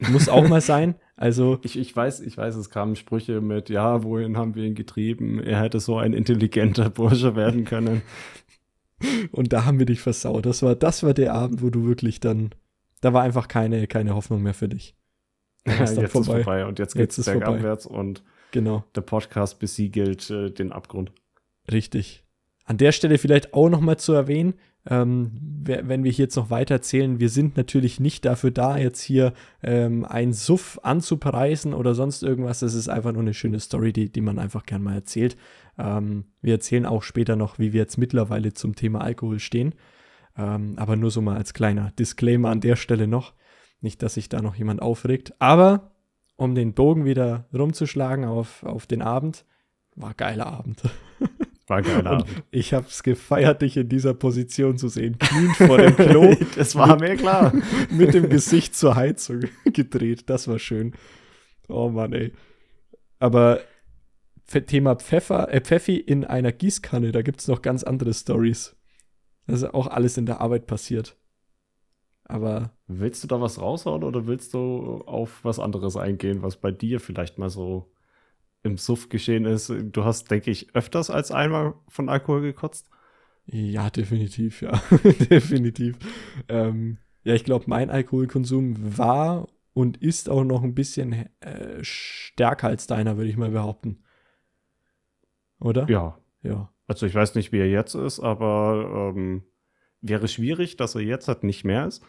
Muss 0.00 0.28
auch 0.28 0.46
mal 0.48 0.60
sein. 0.60 0.94
Also, 1.20 1.58
Ich, 1.64 1.76
ich 1.76 1.96
weiß, 1.96 2.20
ich 2.20 2.36
weiß, 2.38 2.54
es 2.54 2.70
kamen 2.70 2.94
Sprüche 2.94 3.40
mit, 3.40 3.70
ja, 3.70 4.04
wohin 4.04 4.36
haben 4.36 4.54
wir 4.54 4.62
ihn 4.62 4.76
getrieben? 4.76 5.40
Er 5.42 5.60
hätte 5.60 5.80
so 5.80 5.98
ein 5.98 6.12
intelligenter 6.12 6.90
Bursche 6.98 7.34
werden 7.34 7.64
können. 7.64 8.02
und 9.32 9.52
da 9.52 9.64
haben 9.64 9.80
wir 9.80 9.86
dich 9.86 10.00
versaut. 10.00 10.46
Das 10.46 10.62
war, 10.62 10.76
das 10.76 11.02
war 11.02 11.14
der 11.14 11.34
Abend, 11.34 11.60
wo 11.60 11.70
du 11.70 11.84
wirklich 11.88 12.20
dann, 12.20 12.50
da 13.00 13.12
war 13.14 13.22
einfach 13.22 13.48
keine, 13.48 13.88
keine 13.88 14.14
Hoffnung 14.14 14.42
mehr 14.44 14.54
für 14.54 14.68
dich. 14.68 14.94
Ja, 15.66 15.74
jetzt 15.80 15.98
ist 15.98 16.12
vorbei 16.12 16.64
und 16.66 16.78
jetzt 16.78 16.94
Jetzt 16.94 17.16
geht's 17.16 17.24
vorbei. 17.28 17.40
bergabwärts 17.40 17.86
und 17.86 18.22
Genau. 18.52 18.84
der 18.94 19.00
Podcast 19.00 19.58
besiegelt 19.58 20.30
äh, 20.30 20.50
den 20.52 20.70
Abgrund. 20.70 21.10
Richtig. 21.70 22.24
An 22.64 22.76
der 22.76 22.92
Stelle 22.92 23.18
vielleicht 23.18 23.54
auch 23.54 23.68
noch 23.68 23.80
mal 23.80 23.98
zu 23.98 24.12
erwähnen, 24.12 24.54
ähm, 24.90 25.32
wenn 25.64 26.04
wir 26.04 26.10
hier 26.10 26.24
jetzt 26.24 26.36
noch 26.36 26.50
weiter 26.50 26.76
erzählen, 26.76 27.20
wir 27.20 27.28
sind 27.28 27.56
natürlich 27.56 28.00
nicht 28.00 28.24
dafür 28.24 28.50
da, 28.50 28.78
jetzt 28.78 29.02
hier 29.02 29.34
ähm, 29.62 30.04
einen 30.04 30.32
Suff 30.32 30.80
anzupreisen 30.82 31.74
oder 31.74 31.94
sonst 31.94 32.22
irgendwas. 32.22 32.60
Das 32.60 32.74
ist 32.74 32.88
einfach 32.88 33.12
nur 33.12 33.22
eine 33.22 33.34
schöne 33.34 33.60
Story, 33.60 33.92
die, 33.92 34.10
die 34.10 34.20
man 34.22 34.38
einfach 34.38 34.64
gern 34.64 34.82
mal 34.82 34.94
erzählt. 34.94 35.36
Ähm, 35.76 36.24
wir 36.40 36.54
erzählen 36.54 36.86
auch 36.86 37.02
später 37.02 37.36
noch, 37.36 37.58
wie 37.58 37.72
wir 37.72 37.80
jetzt 37.80 37.98
mittlerweile 37.98 38.54
zum 38.54 38.76
Thema 38.76 39.02
Alkohol 39.02 39.40
stehen. 39.40 39.74
Ähm, 40.38 40.74
aber 40.76 40.96
nur 40.96 41.10
so 41.10 41.20
mal 41.20 41.36
als 41.36 41.52
kleiner 41.52 41.92
Disclaimer 41.98 42.48
an 42.48 42.60
der 42.60 42.76
Stelle 42.76 43.08
noch. 43.08 43.34
Nicht, 43.80 44.02
dass 44.02 44.14
sich 44.14 44.28
da 44.28 44.40
noch 44.40 44.54
jemand 44.54 44.80
aufregt. 44.80 45.34
Aber 45.38 45.90
um 46.36 46.54
den 46.54 46.72
Bogen 46.72 47.04
wieder 47.04 47.46
rumzuschlagen 47.52 48.24
auf, 48.24 48.62
auf 48.62 48.86
den 48.86 49.02
Abend, 49.02 49.44
war 49.96 50.14
geiler 50.14 50.46
Abend. 50.46 50.80
War 51.68 51.82
geiler 51.82 52.10
Abend. 52.10 52.42
Ich 52.50 52.72
habe 52.72 52.86
es 52.88 53.02
gefeiert, 53.02 53.60
dich 53.60 53.76
in 53.76 53.88
dieser 53.88 54.14
Position 54.14 54.78
zu 54.78 54.88
sehen. 54.88 55.18
Kniend 55.18 55.56
vor 55.56 55.76
dem 55.76 55.94
Klo. 55.94 56.34
das 56.56 56.74
war 56.74 56.98
mir 56.98 57.16
klar. 57.16 57.52
mit 57.90 58.14
dem 58.14 58.30
Gesicht 58.30 58.74
zur 58.74 58.96
Heizung 58.96 59.42
gedreht. 59.64 60.30
Das 60.30 60.48
war 60.48 60.58
schön. 60.58 60.94
Oh 61.68 61.90
Mann, 61.90 62.14
ey. 62.14 62.32
Aber 63.18 63.60
Thema 64.46 64.96
Pfeffer, 64.96 65.52
äh, 65.52 65.60
Pfeffi 65.60 65.96
in 65.96 66.24
einer 66.24 66.52
Gießkanne, 66.52 67.12
da 67.12 67.20
gibt 67.20 67.40
es 67.40 67.48
noch 67.48 67.60
ganz 67.60 67.82
andere 67.84 68.14
Stories. 68.14 68.74
Das 69.46 69.62
ist 69.62 69.74
auch 69.74 69.88
alles 69.88 70.16
in 70.16 70.24
der 70.24 70.40
Arbeit 70.40 70.66
passiert. 70.66 71.16
Aber. 72.24 72.72
Willst 72.86 73.22
du 73.22 73.28
da 73.28 73.42
was 73.42 73.60
raushauen 73.60 74.04
oder 74.04 74.26
willst 74.26 74.54
du 74.54 75.02
auf 75.04 75.44
was 75.44 75.58
anderes 75.58 75.96
eingehen, 75.98 76.40
was 76.40 76.56
bei 76.56 76.70
dir 76.70 77.00
vielleicht 77.00 77.36
mal 77.36 77.50
so 77.50 77.92
im 78.62 78.76
Suff 78.76 79.08
geschehen 79.08 79.44
ist? 79.44 79.70
Du 79.70 80.04
hast, 80.04 80.30
denke 80.30 80.50
ich, 80.50 80.74
öfters 80.74 81.10
als 81.10 81.30
einmal 81.30 81.74
von 81.88 82.08
Alkohol 82.08 82.42
gekotzt. 82.42 82.90
Ja, 83.46 83.88
definitiv, 83.90 84.62
ja. 84.62 84.80
definitiv. 85.30 85.96
Ähm, 86.48 86.98
ja, 87.24 87.34
ich 87.34 87.44
glaube, 87.44 87.64
mein 87.68 87.90
Alkoholkonsum 87.90 88.98
war 88.98 89.48
und 89.72 89.96
ist 89.96 90.28
auch 90.28 90.44
noch 90.44 90.62
ein 90.62 90.74
bisschen 90.74 91.28
äh, 91.40 91.82
stärker 91.82 92.68
als 92.68 92.86
deiner, 92.86 93.16
würde 93.16 93.30
ich 93.30 93.36
mal 93.36 93.50
behaupten. 93.50 94.02
Oder? 95.60 95.88
Ja. 95.88 96.18
Ja. 96.42 96.72
Also 96.86 97.06
ich 97.06 97.14
weiß 97.14 97.34
nicht, 97.34 97.52
wie 97.52 97.58
er 97.58 97.68
jetzt 97.68 97.94
ist, 97.94 98.20
aber 98.20 99.12
ähm, 99.14 99.44
wäre 100.00 100.28
schwierig, 100.28 100.76
dass 100.76 100.94
er 100.94 101.02
jetzt 101.02 101.28
halt 101.28 101.42
nicht 101.42 101.64
mehr 101.64 101.86
ist. 101.86 102.02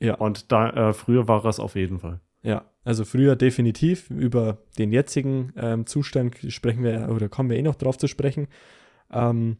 Ja. 0.00 0.14
Und 0.14 0.52
da 0.52 0.90
äh, 0.90 0.92
früher 0.92 1.28
war 1.28 1.44
es 1.44 1.60
auf 1.60 1.74
jeden 1.74 1.98
Fall. 1.98 2.20
Ja, 2.42 2.64
also 2.84 3.04
früher 3.04 3.36
definitiv. 3.36 4.10
Über 4.10 4.58
den 4.78 4.92
jetzigen 4.92 5.52
ähm, 5.56 5.86
Zustand 5.86 6.36
sprechen 6.48 6.82
wir 6.82 7.08
oder 7.10 7.28
kommen 7.28 7.50
wir 7.50 7.56
eh 7.56 7.62
noch 7.62 7.74
drauf 7.74 7.98
zu 7.98 8.06
sprechen. 8.06 8.48
Ähm, 9.12 9.58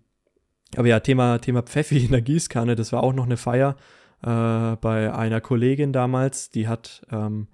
aber 0.77 0.89
ja, 0.89 1.01
Thema, 1.01 1.39
Thema 1.39 1.63
Pfeffi 1.63 2.05
in 2.05 2.13
der 2.13 2.23
Gießkanne, 2.23 2.77
das 2.77 2.93
war 2.93 3.03
auch 3.03 3.13
noch 3.13 3.27
eine 3.27 3.37
Feier 3.37 3.77
äh, 4.23 4.77
bei 4.77 5.13
einer 5.13 5.41
Kollegin 5.41 5.93
damals. 5.93 6.51
Die 6.51 6.69
hat 6.69 7.07
ähm, 7.11 7.49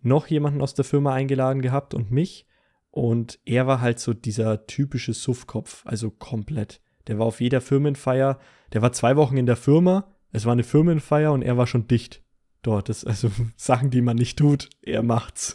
noch 0.00 0.26
jemanden 0.26 0.62
aus 0.62 0.74
der 0.74 0.84
Firma 0.84 1.12
eingeladen 1.12 1.62
gehabt 1.62 1.94
und 1.94 2.10
mich. 2.10 2.46
Und 2.90 3.38
er 3.44 3.66
war 3.66 3.80
halt 3.80 3.98
so 3.98 4.12
dieser 4.12 4.66
typische 4.66 5.14
Suffkopf, 5.14 5.86
also 5.86 6.10
komplett. 6.10 6.80
Der 7.06 7.18
war 7.18 7.26
auf 7.26 7.40
jeder 7.40 7.60
Firmenfeier, 7.60 8.38
der 8.72 8.82
war 8.82 8.92
zwei 8.92 9.16
Wochen 9.16 9.36
in 9.36 9.46
der 9.46 9.56
Firma, 9.56 10.14
es 10.30 10.44
war 10.44 10.52
eine 10.52 10.62
Firmenfeier 10.62 11.32
und 11.32 11.42
er 11.42 11.56
war 11.56 11.66
schon 11.66 11.88
dicht 11.88 12.22
dort. 12.62 12.88
Das 12.88 13.04
also 13.04 13.30
Sachen, 13.56 13.90
die 13.90 14.02
man 14.02 14.16
nicht 14.16 14.38
tut, 14.38 14.70
er 14.82 15.02
macht's. 15.02 15.54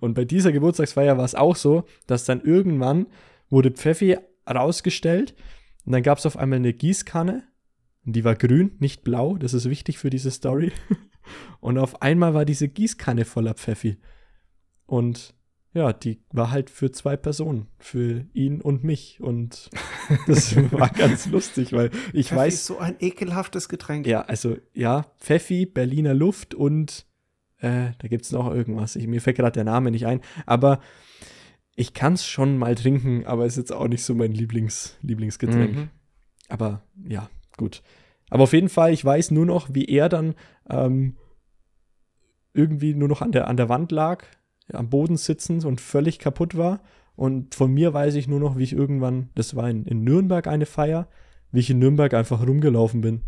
Und 0.00 0.14
bei 0.14 0.24
dieser 0.24 0.52
Geburtstagsfeier 0.52 1.18
war 1.18 1.24
es 1.24 1.34
auch 1.34 1.56
so, 1.56 1.84
dass 2.06 2.24
dann 2.24 2.40
irgendwann 2.40 3.06
wurde 3.50 3.70
Pfeffi 3.70 4.16
rausgestellt 4.48 5.34
und 5.84 5.92
dann 5.92 6.02
gab 6.02 6.18
es 6.18 6.26
auf 6.26 6.36
einmal 6.36 6.58
eine 6.58 6.72
Gießkanne 6.72 7.44
die 8.04 8.24
war 8.24 8.34
grün, 8.34 8.72
nicht 8.78 9.02
blau. 9.02 9.36
Das 9.36 9.54
ist 9.54 9.68
wichtig 9.68 9.98
für 9.98 10.10
diese 10.10 10.30
Story. 10.30 10.72
Und 11.60 11.78
auf 11.78 12.02
einmal 12.02 12.34
war 12.34 12.44
diese 12.44 12.68
Gießkanne 12.68 13.24
voller 13.24 13.54
Pfeffi. 13.54 13.96
Und 14.86 15.34
ja, 15.74 15.92
die 15.92 16.20
war 16.30 16.52
halt 16.52 16.70
für 16.70 16.92
zwei 16.92 17.16
Personen, 17.16 17.66
für 17.78 18.26
ihn 18.32 18.60
und 18.60 18.84
mich. 18.84 19.20
Und 19.20 19.70
das 20.28 20.56
war 20.72 20.88
ganz 20.88 21.26
lustig, 21.26 21.72
weil 21.72 21.90
ich 22.12 22.28
Pfeffi 22.28 22.40
weiß. 22.40 22.54
ist 22.54 22.66
so 22.66 22.78
ein 22.78 22.96
ekelhaftes 23.00 23.68
Getränk. 23.68 24.06
Ja, 24.06 24.22
also 24.22 24.56
ja, 24.72 25.06
Pfeffi, 25.18 25.66
Berliner 25.66 26.14
Luft 26.14 26.54
und 26.54 27.06
äh, 27.58 27.90
da 27.98 28.08
gibt 28.08 28.24
es 28.24 28.30
noch 28.30 28.52
irgendwas. 28.52 28.94
Ich, 28.94 29.08
mir 29.08 29.20
fällt 29.20 29.36
gerade 29.36 29.52
der 29.52 29.64
Name 29.64 29.90
nicht 29.90 30.06
ein. 30.06 30.20
Aber 30.46 30.80
ich 31.74 31.92
kann 31.92 32.12
es 32.12 32.24
schon 32.24 32.56
mal 32.56 32.76
trinken, 32.76 33.26
aber 33.26 33.44
ist 33.44 33.56
jetzt 33.56 33.72
auch 33.72 33.88
nicht 33.88 34.04
so 34.04 34.14
mein 34.14 34.32
Lieblings, 34.32 34.96
Lieblingsgetränk. 35.02 35.74
Mhm. 35.74 35.88
Aber 36.48 36.82
ja, 37.08 37.28
gut. 37.56 37.82
Aber 38.30 38.44
auf 38.44 38.52
jeden 38.52 38.68
Fall, 38.68 38.92
ich 38.92 39.04
weiß 39.04 39.32
nur 39.32 39.44
noch, 39.44 39.74
wie 39.74 39.86
er 39.86 40.08
dann 40.08 40.36
ähm, 40.70 41.16
irgendwie 42.52 42.94
nur 42.94 43.08
noch 43.08 43.22
an 43.22 43.32
der, 43.32 43.48
an 43.48 43.56
der 43.56 43.68
Wand 43.68 43.90
lag, 43.90 44.24
am 44.72 44.90
Boden 44.90 45.16
sitzend 45.16 45.64
und 45.64 45.80
völlig 45.80 46.18
kaputt 46.18 46.56
war. 46.56 46.82
Und 47.16 47.54
von 47.54 47.72
mir 47.72 47.94
weiß 47.94 48.14
ich 48.14 48.28
nur 48.28 48.40
noch, 48.40 48.56
wie 48.56 48.64
ich 48.64 48.72
irgendwann, 48.72 49.30
das 49.34 49.54
war 49.54 49.68
in, 49.70 49.84
in 49.84 50.02
Nürnberg 50.02 50.46
eine 50.46 50.66
Feier, 50.66 51.08
wie 51.52 51.60
ich 51.60 51.70
in 51.70 51.78
Nürnberg 51.78 52.12
einfach 52.14 52.46
rumgelaufen 52.46 53.00
bin. 53.00 53.22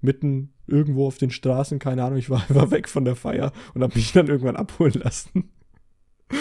Mitten 0.00 0.52
irgendwo 0.66 1.06
auf 1.06 1.18
den 1.18 1.30
Straßen, 1.30 1.78
keine 1.78 2.02
Ahnung, 2.02 2.18
ich 2.18 2.30
war 2.30 2.40
einfach 2.48 2.70
weg 2.70 2.88
von 2.88 3.04
der 3.04 3.16
Feier 3.16 3.52
und 3.74 3.82
habe 3.82 3.94
mich 3.94 4.12
dann 4.12 4.26
irgendwann 4.26 4.56
abholen 4.56 4.94
lassen. 4.94 5.50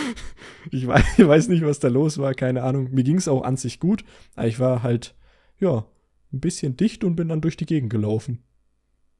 Ich 0.69 0.85
weiß, 0.85 1.17
ich 1.17 1.27
weiß 1.27 1.47
nicht, 1.47 1.65
was 1.65 1.79
da 1.79 1.87
los 1.87 2.19
war, 2.19 2.35
keine 2.35 2.61
Ahnung. 2.61 2.89
Mir 2.91 3.03
ging 3.03 3.17
es 3.17 3.27
auch 3.27 3.43
an 3.43 3.57
sich 3.57 3.79
gut, 3.79 4.05
aber 4.35 4.47
ich 4.47 4.59
war 4.59 4.83
halt, 4.83 5.15
ja, 5.59 5.87
ein 6.31 6.39
bisschen 6.39 6.77
dicht 6.77 7.03
und 7.03 7.15
bin 7.15 7.29
dann 7.29 7.41
durch 7.41 7.57
die 7.57 7.65
Gegend 7.65 7.89
gelaufen. 7.89 8.43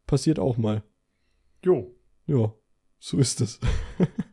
Passiert 0.06 0.38
auch 0.38 0.58
mal. 0.58 0.84
Jo. 1.66 1.96
Ja, 2.28 2.54
so 3.00 3.18
ist 3.18 3.42
es. 3.42 3.60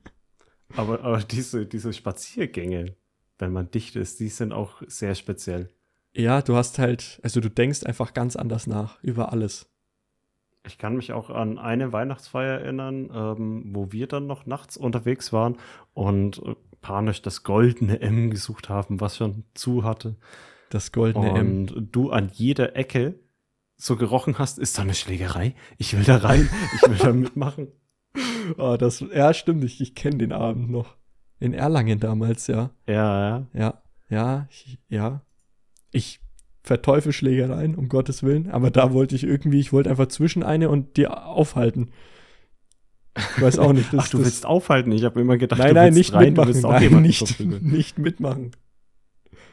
Aber, 0.79 1.03
aber 1.03 1.19
diese, 1.19 1.67
diese 1.67 1.93
Spaziergänge, 1.93 2.95
wenn 3.39 3.53
man 3.53 3.71
dicht 3.71 3.97
ist, 3.97 4.21
die 4.21 4.29
sind 4.29 4.53
auch 4.53 4.81
sehr 4.87 5.17
speziell. 5.17 5.71
Ja, 6.13 6.41
du 6.41 6.55
hast 6.55 6.79
halt, 6.79 7.21
also 7.25 7.41
du 7.41 7.51
denkst 7.51 7.85
einfach 7.85 8.15
ganz 8.15 8.37
anders 8.37 8.67
nach 8.69 9.03
über 9.03 9.33
alles. 9.33 9.69
Ich 10.67 10.79
kann 10.79 10.97
mich 10.97 11.13
auch 11.13 11.31
an 11.31 11.59
eine 11.59 11.93
Weihnachtsfeier 11.93 12.61
erinnern, 12.61 13.11
ähm, 13.13 13.65
wo 13.75 13.91
wir 13.91 14.07
dann 14.07 14.27
noch 14.27 14.47
nachts 14.47 14.77
unterwegs 14.77 15.33
waren 15.33 15.57
und 15.95 16.43
äh, 16.45 16.55
panisch 16.81 17.23
das 17.23 17.43
goldene 17.43 18.01
M 18.01 18.31
gesucht 18.31 18.69
haben, 18.69 19.01
was 19.01 19.17
schon 19.17 19.45
zu 19.55 19.83
hatte. 19.83 20.17
Das 20.71 20.93
goldene 20.93 21.31
M. 21.31 21.69
Und 21.75 21.95
du 21.95 22.11
an 22.11 22.31
jeder 22.33 22.77
Ecke 22.77 23.19
so 23.77 23.97
gerochen 23.97 24.39
hast, 24.39 24.59
ist 24.59 24.79
da 24.79 24.83
eine 24.83 24.95
Schlägerei? 24.95 25.55
Ich 25.77 25.97
will 25.97 26.05
da 26.05 26.19
rein, 26.19 26.49
ich 26.77 26.89
will 26.89 26.99
da 26.99 27.13
mitmachen. 27.13 27.69
Oh, 28.57 28.77
das, 28.79 29.01
ja, 29.15 29.33
stimmt, 29.35 29.65
ich, 29.65 29.81
ich 29.81 29.95
kenne 29.95 30.19
den 30.19 30.33
Abend 30.33 30.71
noch. 30.71 30.97
In 31.41 31.53
Erlangen 31.55 32.01
damals, 32.01 32.47
ja. 32.47 32.71
Ja, 32.87 33.29
ja. 33.29 33.47
Ja, 33.55 33.83
ja, 34.11 34.49
ich, 34.51 34.79
ja. 34.89 35.23
Ich 35.93 36.21
verteufel 36.63 37.13
Schlägereien, 37.13 37.75
um 37.77 37.89
Gottes 37.89 38.23
Willen, 38.23 38.51
aber 38.51 38.71
da 38.71 38.93
wollte 38.93 39.15
ich 39.15 39.25
irgendwie, 39.25 39.61
ich 39.61 39.73
wollte 39.73 39.91
einfach 39.91 40.09
zwischen 40.09 40.43
eine 40.43 40.69
und 40.69 40.97
die 40.97 41.07
aufhalten. 41.07 41.91
Ich 43.17 43.43
weiß 43.43 43.59
auch 43.59 43.73
nicht. 43.73 43.93
Das, 43.93 44.05
Ach, 44.07 44.09
du 44.11 44.19
willst 44.19 44.47
aufhalten? 44.47 44.93
Ich 44.93 45.05
habe 45.05 45.21
immer 45.21 45.39
gedacht, 45.39 45.59
Nein, 45.59 45.69
du 45.69 45.75
nein, 45.75 45.95
willst 45.95 45.97
nicht 45.99 46.13
rein, 46.15 46.21
du 46.35 46.43
mitmachen. 46.43 46.49
willst 46.49 46.65
auch 46.65 46.73
Nein, 46.73 46.83
jemanden 46.83 47.07
nicht, 47.07 47.27
verprügeln. 47.27 47.65
nicht 47.73 47.99
mitmachen. 47.99 48.51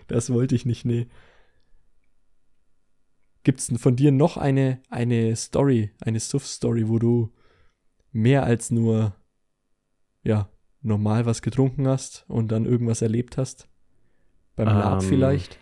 Das 0.08 0.32
wollte 0.32 0.56
ich 0.56 0.66
nicht, 0.66 0.86
nee. 0.86 1.08
Gibt 3.44 3.60
es 3.60 3.72
von 3.80 3.96
dir 3.96 4.12
noch 4.12 4.38
eine, 4.38 4.82
eine 4.90 5.36
Story, 5.36 5.92
eine 6.00 6.20
Suff-Story, 6.20 6.88
wo 6.90 7.00
du 7.00 7.32
mehr 8.16 8.46
als 8.46 8.72
nur, 8.72 9.14
ja, 10.24 10.50
normal 10.82 11.26
was 11.26 11.42
getrunken 11.42 11.88
hast 11.88 12.24
und 12.30 12.52
dann 12.52 12.66
irgendwas 12.66 13.02
erlebt 13.02 13.38
hast? 13.38 13.68
Beim 14.56 14.68
Lab 14.68 15.02
Ähm, 15.02 15.10
vielleicht? 15.10 15.60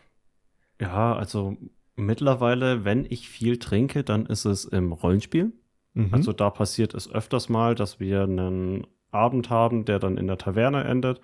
Ja, 0.79 1.15
also 1.15 1.57
mittlerweile, 1.95 2.85
wenn 2.85 3.05
ich 3.09 3.27
viel 3.27 3.57
trinke, 3.57 4.03
dann 4.03 4.27
ist 4.27 4.45
es 4.45 4.65
im 4.65 4.91
Rollenspiel. 4.91 5.51
Mhm. 5.93 6.13
Also 6.13 6.31
da 6.31 6.51
passiert 6.51 6.93
es 6.93 7.11
öfters 7.11 7.49
mal, 7.49 7.73
dass 7.73 7.99
wir 7.99 8.23
einen 8.23 8.85
Abend 9.09 9.49
haben, 9.49 9.85
der 9.85 9.97
dann 9.97 10.17
in 10.17 10.27
der 10.27 10.37
Taverne 10.37 10.83
endet 10.83 11.21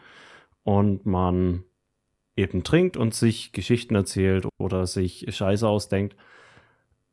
und 0.64 1.06
man 1.06 1.64
eben 2.36 2.64
trinkt 2.64 2.98
und 2.98 3.14
sich 3.14 3.52
Geschichten 3.52 3.94
erzählt 3.94 4.48
oder 4.58 4.88
sich 4.88 5.28
Scheiße 5.30 5.68
ausdenkt. 5.68 6.16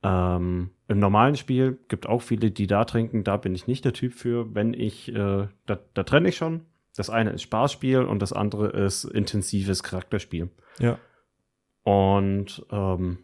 Ähm, 0.07 0.71
Im 0.87 1.01
normalen 1.01 1.35
Spiel 1.35 1.81
gibt 1.89 2.09
auch 2.09 2.23
viele, 2.23 2.53
die 2.53 2.69
da 2.69 2.85
trinken. 2.85 3.25
Da 3.25 3.37
bin 3.37 3.57
ich 3.57 3.67
nicht 3.67 3.85
der 3.85 3.93
Typ 3.93 4.15
für. 4.15 4.55
Wenn 4.55 4.73
ich, 4.73 5.09
äh, 5.09 5.49
da, 5.67 5.79
da 5.95 6.03
trenne 6.05 6.29
ich 6.29 6.37
schon. 6.37 6.63
Das 6.95 7.11
eine 7.11 7.31
ist 7.31 7.43
Spaßspiel 7.43 8.03
und 8.03 8.23
das 8.23 8.33
andere 8.33 8.69
ist 8.69 9.05
intensives 9.05 9.83
Charakterspiel. 9.83 10.51
ja. 10.79 10.99
Und 11.83 12.67
ähm, 12.73 13.19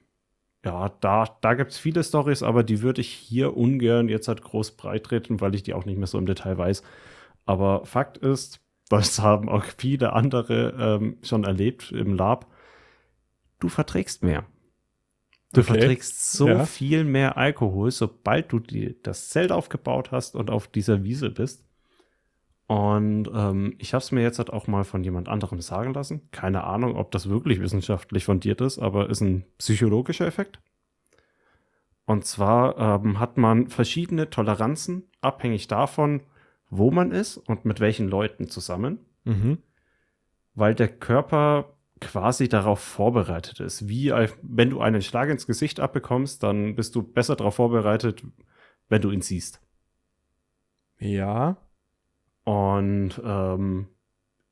ja, 0.64 0.90
da, 1.00 1.24
da 1.40 1.54
gibt 1.54 1.72
es 1.72 1.78
viele 1.78 2.04
Stories, 2.04 2.44
aber 2.44 2.62
die 2.62 2.80
würde 2.80 3.00
ich 3.00 3.09
hier 3.09 3.56
ungern 3.56 4.09
jetzt 4.09 4.28
halt 4.28 4.42
groß 4.42 4.76
breit 4.76 5.02
treten, 5.02 5.40
weil 5.40 5.56
ich 5.56 5.64
die 5.64 5.74
auch 5.74 5.84
nicht 5.84 5.98
mehr 5.98 6.06
so 6.06 6.16
im 6.16 6.26
Detail 6.26 6.59
weiß. 6.59 6.84
Aber 7.44 7.84
Fakt 7.86 8.18
ist, 8.18 8.61
das 8.88 9.18
haben 9.18 9.48
auch 9.48 9.64
viele 9.64 10.12
andere 10.12 10.76
ähm, 10.78 11.16
schon 11.22 11.42
erlebt 11.42 11.90
im 11.90 12.14
Lab, 12.14 12.46
du 13.59 13.68
verträgst 13.68 14.22
mehr. 14.22 14.44
Du 15.53 15.61
Okay. 15.61 15.72
verträgst 15.72 16.32
so 16.32 16.48
Ja. 16.48 16.64
viel 16.66 17.05
mehr 17.05 17.36
Alkohol, 17.36 17.90
sobald 17.90 18.50
du 18.53 18.59
die, 18.59 18.96
das 19.03 19.28
Zelt 19.28 19.53
aufgebaut 19.53 20.11
hast 20.11 20.34
und 20.34 20.50
auf 20.50 20.66
dieser 20.66 21.05
Wiese 21.05 21.30
bist. 21.30 21.64
Und 22.66 23.28
ähm, 23.34 23.74
ich 23.78 23.92
habe 23.92 24.03
es 24.03 24.12
mir 24.12 24.22
jetzt 24.22 24.38
halt 24.38 24.50
auch 24.50 24.66
mal 24.66 24.84
von 24.84 25.05
jemand 25.05 25.28
anderem 25.28 25.61
sagen 25.61 25.92
lassen. 25.92 26.28
Keine 26.30 26.64
Ahnung, 26.64 26.96
ob 26.96 27.11
das 27.11 27.28
wirklich 27.28 27.61
wissenschaftlich 27.61 28.24
fundiert 28.24 28.62
ist, 28.62 28.78
aber 28.78 29.11
ist 29.11 29.20
ein 29.20 29.44
psychologischer 29.59 30.26
Effekt. 30.26 30.59
Und 32.07 32.24
zwar 32.24 32.78
ähm, 33.05 33.18
hat 33.20 33.36
man 33.36 33.68
verschiedene 33.68 34.30
Toleranzen, 34.30 35.05
abhängig 35.20 35.68
davon, 35.68 36.22
wo 36.70 36.90
man 36.90 37.12
ist 37.12 37.36
und 37.36 37.64
mit 37.64 37.80
welchen 37.80 38.09
Leuten 38.09 38.48
zusammen, 38.48 38.98
Mhm. 39.24 39.59
weil 40.55 40.74
der 40.74 40.88
Körper 40.88 41.71
quasi 42.03 42.48
darauf 42.48 42.80
vorbereitet 42.80 43.61
ist. 43.61 43.88
Wie 43.88 44.12
wenn 44.42 44.70
du 44.70 44.80
einen 44.80 45.03
Schlag 45.03 45.30
ins 45.30 45.46
Gesicht 45.46 45.80
abbekommst, 45.80 46.42
dann 46.42 46.74
bist 46.74 46.94
du 46.94 47.03
besser 47.03 47.36
darauf 47.36 47.55
vorbereitet, 47.55 48.24
wenn 48.88 49.00
du 49.00 49.11
ihn 49.11 49.22
siehst. 49.22 49.61
Ja. 50.98 51.57
Und 52.44 53.20
ähm, 53.24 53.86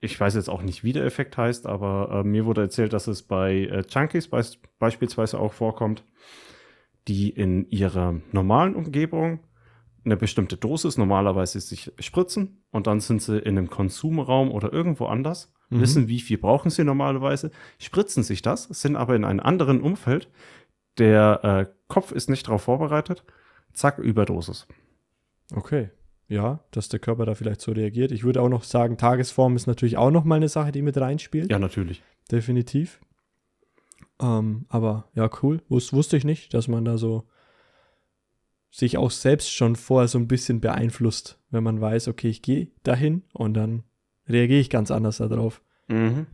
ich 0.00 0.18
weiß 0.18 0.34
jetzt 0.34 0.48
auch 0.48 0.62
nicht, 0.62 0.84
wie 0.84 0.92
der 0.92 1.04
Effekt 1.04 1.36
heißt, 1.36 1.66
aber 1.66 2.10
äh, 2.10 2.24
mir 2.24 2.46
wurde 2.46 2.62
erzählt, 2.62 2.92
dass 2.92 3.08
es 3.08 3.22
bei 3.22 3.64
äh, 3.64 3.82
Junkies 3.88 4.28
beis 4.28 4.58
beispielsweise 4.78 5.38
auch 5.40 5.52
vorkommt, 5.52 6.04
die 7.08 7.30
in 7.30 7.68
ihrer 7.68 8.20
normalen 8.30 8.76
Umgebung 8.76 9.40
eine 10.04 10.16
bestimmte 10.16 10.56
Dosis 10.56 10.96
normalerweise 10.96 11.60
sich 11.60 11.92
spritzen 11.98 12.62
und 12.70 12.86
dann 12.86 13.00
sind 13.00 13.20
sie 13.20 13.38
in 13.38 13.58
einem 13.58 13.68
Konsumraum 13.68 14.50
oder 14.52 14.72
irgendwo 14.72 15.06
anders, 15.06 15.52
Mhm. 15.70 15.80
wissen, 15.80 16.08
wie 16.08 16.20
viel 16.20 16.38
brauchen 16.38 16.70
sie 16.70 16.84
normalerweise, 16.84 17.50
spritzen 17.78 18.22
sich 18.22 18.42
das, 18.42 18.64
sind 18.64 18.96
aber 18.96 19.16
in 19.16 19.24
einem 19.24 19.40
anderen 19.40 19.80
Umfeld. 19.80 20.28
Der 20.98 21.40
äh, 21.42 21.72
Kopf 21.88 22.12
ist 22.12 22.28
nicht 22.28 22.46
darauf 22.46 22.62
vorbereitet. 22.62 23.24
Zack, 23.72 23.98
Überdosis. 23.98 24.66
Okay. 25.54 25.90
Ja, 26.28 26.60
dass 26.70 26.88
der 26.88 27.00
Körper 27.00 27.26
da 27.26 27.34
vielleicht 27.34 27.60
so 27.60 27.72
reagiert. 27.72 28.12
Ich 28.12 28.22
würde 28.22 28.40
auch 28.42 28.48
noch 28.48 28.62
sagen, 28.62 28.98
Tagesform 28.98 29.56
ist 29.56 29.66
natürlich 29.66 29.96
auch 29.96 30.10
noch 30.10 30.24
mal 30.24 30.36
eine 30.36 30.48
Sache, 30.48 30.70
die 30.70 30.82
mit 30.82 30.96
reinspielt. 30.96 31.50
Ja, 31.50 31.58
natürlich. 31.58 32.02
Definitiv. 32.30 33.00
Ähm, 34.20 34.66
aber 34.68 35.08
ja, 35.14 35.28
cool. 35.42 35.62
Wus 35.68 35.92
wusste 35.92 36.16
ich 36.16 36.24
nicht, 36.24 36.54
dass 36.54 36.68
man 36.68 36.84
da 36.84 36.98
so 36.98 37.26
sich 38.70 38.98
auch 38.98 39.10
selbst 39.10 39.52
schon 39.52 39.74
vorher 39.74 40.06
so 40.06 40.18
ein 40.18 40.28
bisschen 40.28 40.60
beeinflusst, 40.60 41.40
wenn 41.50 41.64
man 41.64 41.80
weiß, 41.80 42.06
okay, 42.06 42.28
ich 42.28 42.42
gehe 42.42 42.68
dahin 42.84 43.22
und 43.32 43.54
dann 43.54 43.82
reagiere 44.30 44.60
ich 44.60 44.70
ganz 44.70 44.90
anders 44.90 45.18
darauf. 45.18 45.60
Mhm. 45.88 46.26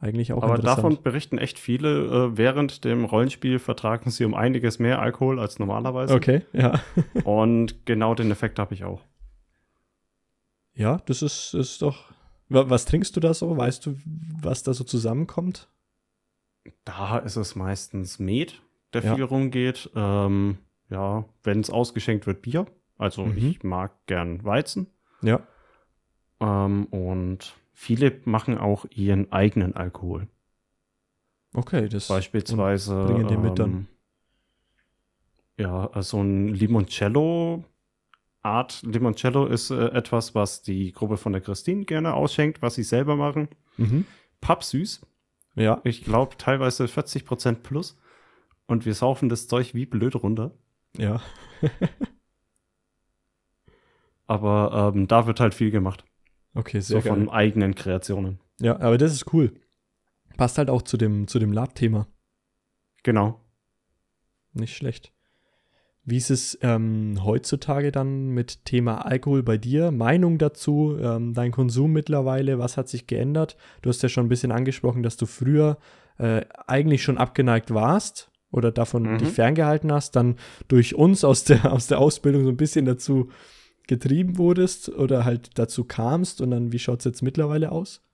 Eigentlich 0.00 0.32
auch 0.32 0.42
Aber 0.44 0.58
davon 0.58 1.02
berichten 1.02 1.38
echt 1.38 1.58
viele, 1.58 2.04
äh, 2.30 2.36
während 2.36 2.84
dem 2.84 3.04
Rollenspiel 3.04 3.58
vertragen 3.58 4.10
sie 4.10 4.24
um 4.24 4.34
einiges 4.34 4.78
mehr 4.78 5.00
Alkohol 5.00 5.40
als 5.40 5.58
normalerweise. 5.58 6.14
Okay, 6.14 6.42
ja. 6.52 6.80
Und 7.24 7.84
genau 7.84 8.14
den 8.14 8.30
Effekt 8.30 8.58
habe 8.60 8.74
ich 8.74 8.84
auch. 8.84 9.02
Ja, 10.74 10.98
das 11.06 11.22
ist, 11.22 11.54
ist 11.54 11.82
doch. 11.82 12.12
Wa- 12.48 12.70
Was 12.70 12.84
trinkst 12.84 13.16
du 13.16 13.20
da 13.20 13.34
so? 13.34 13.56
Weißt 13.56 13.84
du, 13.86 13.96
was 14.40 14.62
da 14.62 14.72
so 14.72 14.84
zusammenkommt? 14.84 15.68
Da 16.84 17.18
ist 17.18 17.36
es 17.36 17.56
meistens 17.56 18.18
Met, 18.18 18.62
der 18.92 19.02
Ja. 19.02 19.14
viel 19.16 19.24
rumgeht. 19.24 19.90
Ähm, 19.96 20.58
ja, 20.90 21.24
wenn 21.42 21.60
es 21.60 21.70
ausgeschenkt 21.70 22.26
wird, 22.26 22.42
Bier. 22.42 22.66
Also 22.96 23.24
Mhm. 23.26 23.36
ich 23.36 23.62
mag 23.64 23.92
gern 24.06 24.44
Weizen. 24.44 24.86
Ja. 25.22 25.40
Ähm, 26.40 26.86
und 26.86 27.54
viele 27.72 28.20
machen 28.24 28.58
auch 28.58 28.86
ihren 28.90 29.32
eigenen 29.32 29.74
Alkohol. 29.76 30.28
Okay, 31.54 31.88
das. 31.88 32.08
Beispielsweise. 32.08 33.04
bringen 33.06 33.28
den 33.28 33.42
mit 33.42 33.58
dann? 33.58 33.70
ähm, 33.70 33.86
Ja, 35.56 36.02
so 36.02 36.20
ein 36.22 36.48
Limoncello. 36.48 37.64
Art 38.42 38.82
Limoncello 38.82 39.46
ist 39.46 39.70
äh, 39.70 39.88
etwas, 39.88 40.34
was 40.34 40.62
die 40.62 40.92
Gruppe 40.92 41.16
von 41.16 41.32
der 41.32 41.40
Christine 41.42 41.84
gerne 41.84 42.14
ausschenkt, 42.14 42.62
was 42.62 42.76
sie 42.76 42.84
selber 42.84 43.16
machen. 43.16 43.48
Mhm. 43.76 44.06
Pappsüß. 44.40 45.04
Ja. 45.56 45.80
Ich 45.84 46.04
glaube 46.04 46.36
teilweise 46.36 46.84
40% 46.84 47.56
plus. 47.62 47.98
Und 48.66 48.86
wir 48.86 48.94
saufen 48.94 49.28
das 49.28 49.48
Zeug 49.48 49.74
wie 49.74 49.86
blöd 49.86 50.14
runter. 50.14 50.52
Ja. 50.96 51.20
Aber 54.26 54.92
ähm, 54.94 55.08
da 55.08 55.26
wird 55.26 55.40
halt 55.40 55.54
viel 55.54 55.70
gemacht. 55.70 56.04
Okay, 56.54 56.80
So 56.80 56.94
sehr 56.94 57.02
geil. 57.02 57.12
von 57.12 57.28
eigenen 57.30 57.74
Kreationen. 57.74 58.40
Ja, 58.60 58.80
aber 58.80 58.98
das 58.98 59.12
ist 59.12 59.32
cool. 59.32 59.52
Passt 60.36 60.58
halt 60.58 60.70
auch 60.70 60.82
zu 60.82 60.96
dem, 60.96 61.26
zu 61.28 61.38
dem 61.38 61.52
Lab-Thema. 61.52 62.06
Genau. 63.02 63.40
Nicht 64.52 64.76
schlecht. 64.76 65.12
Wie 66.04 66.16
ist 66.16 66.30
es 66.30 66.58
ähm, 66.62 67.18
heutzutage 67.22 67.92
dann 67.92 68.28
mit 68.30 68.64
Thema 68.64 69.04
Alkohol 69.04 69.42
bei 69.42 69.58
dir? 69.58 69.90
Meinung 69.90 70.38
dazu, 70.38 70.96
ähm, 71.00 71.34
dein 71.34 71.52
Konsum 71.52 71.92
mittlerweile, 71.92 72.58
was 72.58 72.76
hat 72.78 72.88
sich 72.88 73.06
geändert? 73.06 73.56
Du 73.82 73.90
hast 73.90 74.02
ja 74.02 74.08
schon 74.08 74.24
ein 74.26 74.30
bisschen 74.30 74.50
angesprochen, 74.52 75.02
dass 75.02 75.18
du 75.18 75.26
früher 75.26 75.76
äh, 76.18 76.46
eigentlich 76.66 77.02
schon 77.02 77.18
abgeneigt 77.18 77.74
warst 77.74 78.30
oder 78.50 78.72
davon 78.72 79.02
Mhm. 79.02 79.18
dich 79.18 79.28
ferngehalten 79.28 79.92
hast, 79.92 80.16
dann 80.16 80.36
durch 80.66 80.94
uns 80.94 81.24
aus 81.24 81.44
der, 81.44 81.70
aus 81.72 81.88
der 81.88 81.98
Ausbildung 81.98 82.44
so 82.44 82.50
ein 82.50 82.56
bisschen 82.56 82.86
dazu 82.86 83.30
getrieben 83.88 84.38
wurdest 84.38 84.88
oder 84.90 85.24
halt 85.24 85.58
dazu 85.58 85.82
kamst 85.84 86.40
und 86.40 86.52
dann, 86.52 86.70
wie 86.72 86.78
schaut 86.78 87.00
es 87.00 87.04
jetzt 87.06 87.22
mittlerweile 87.22 87.72
aus? 87.72 88.04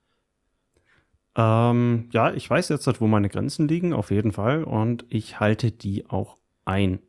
Ähm, 1.35 2.09
ja, 2.11 2.33
ich 2.33 2.49
weiß 2.49 2.69
jetzt, 2.69 2.87
halt, 2.87 3.01
wo 3.01 3.07
meine 3.07 3.29
Grenzen 3.29 3.67
liegen, 3.67 3.93
auf 3.93 4.09
jeden 4.09 4.31
Fall. 4.31 4.63
Und 4.63 5.05
ich 5.09 5.39
halte 5.39 5.71
die 5.71 6.09
auch 6.09 6.37
ein. 6.63 6.99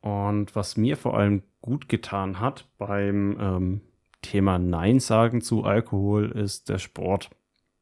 Und 0.00 0.54
was 0.56 0.76
mir 0.76 0.96
vor 0.96 1.16
allem 1.18 1.42
gut 1.60 1.88
getan 1.88 2.40
hat 2.40 2.68
beim 2.78 3.36
ähm, 3.40 3.80
Thema 4.22 4.58
Nein 4.58 5.00
sagen 5.00 5.40
zu 5.40 5.64
Alkohol, 5.64 6.30
ist 6.30 6.68
der 6.68 6.78
Sport. 6.78 7.30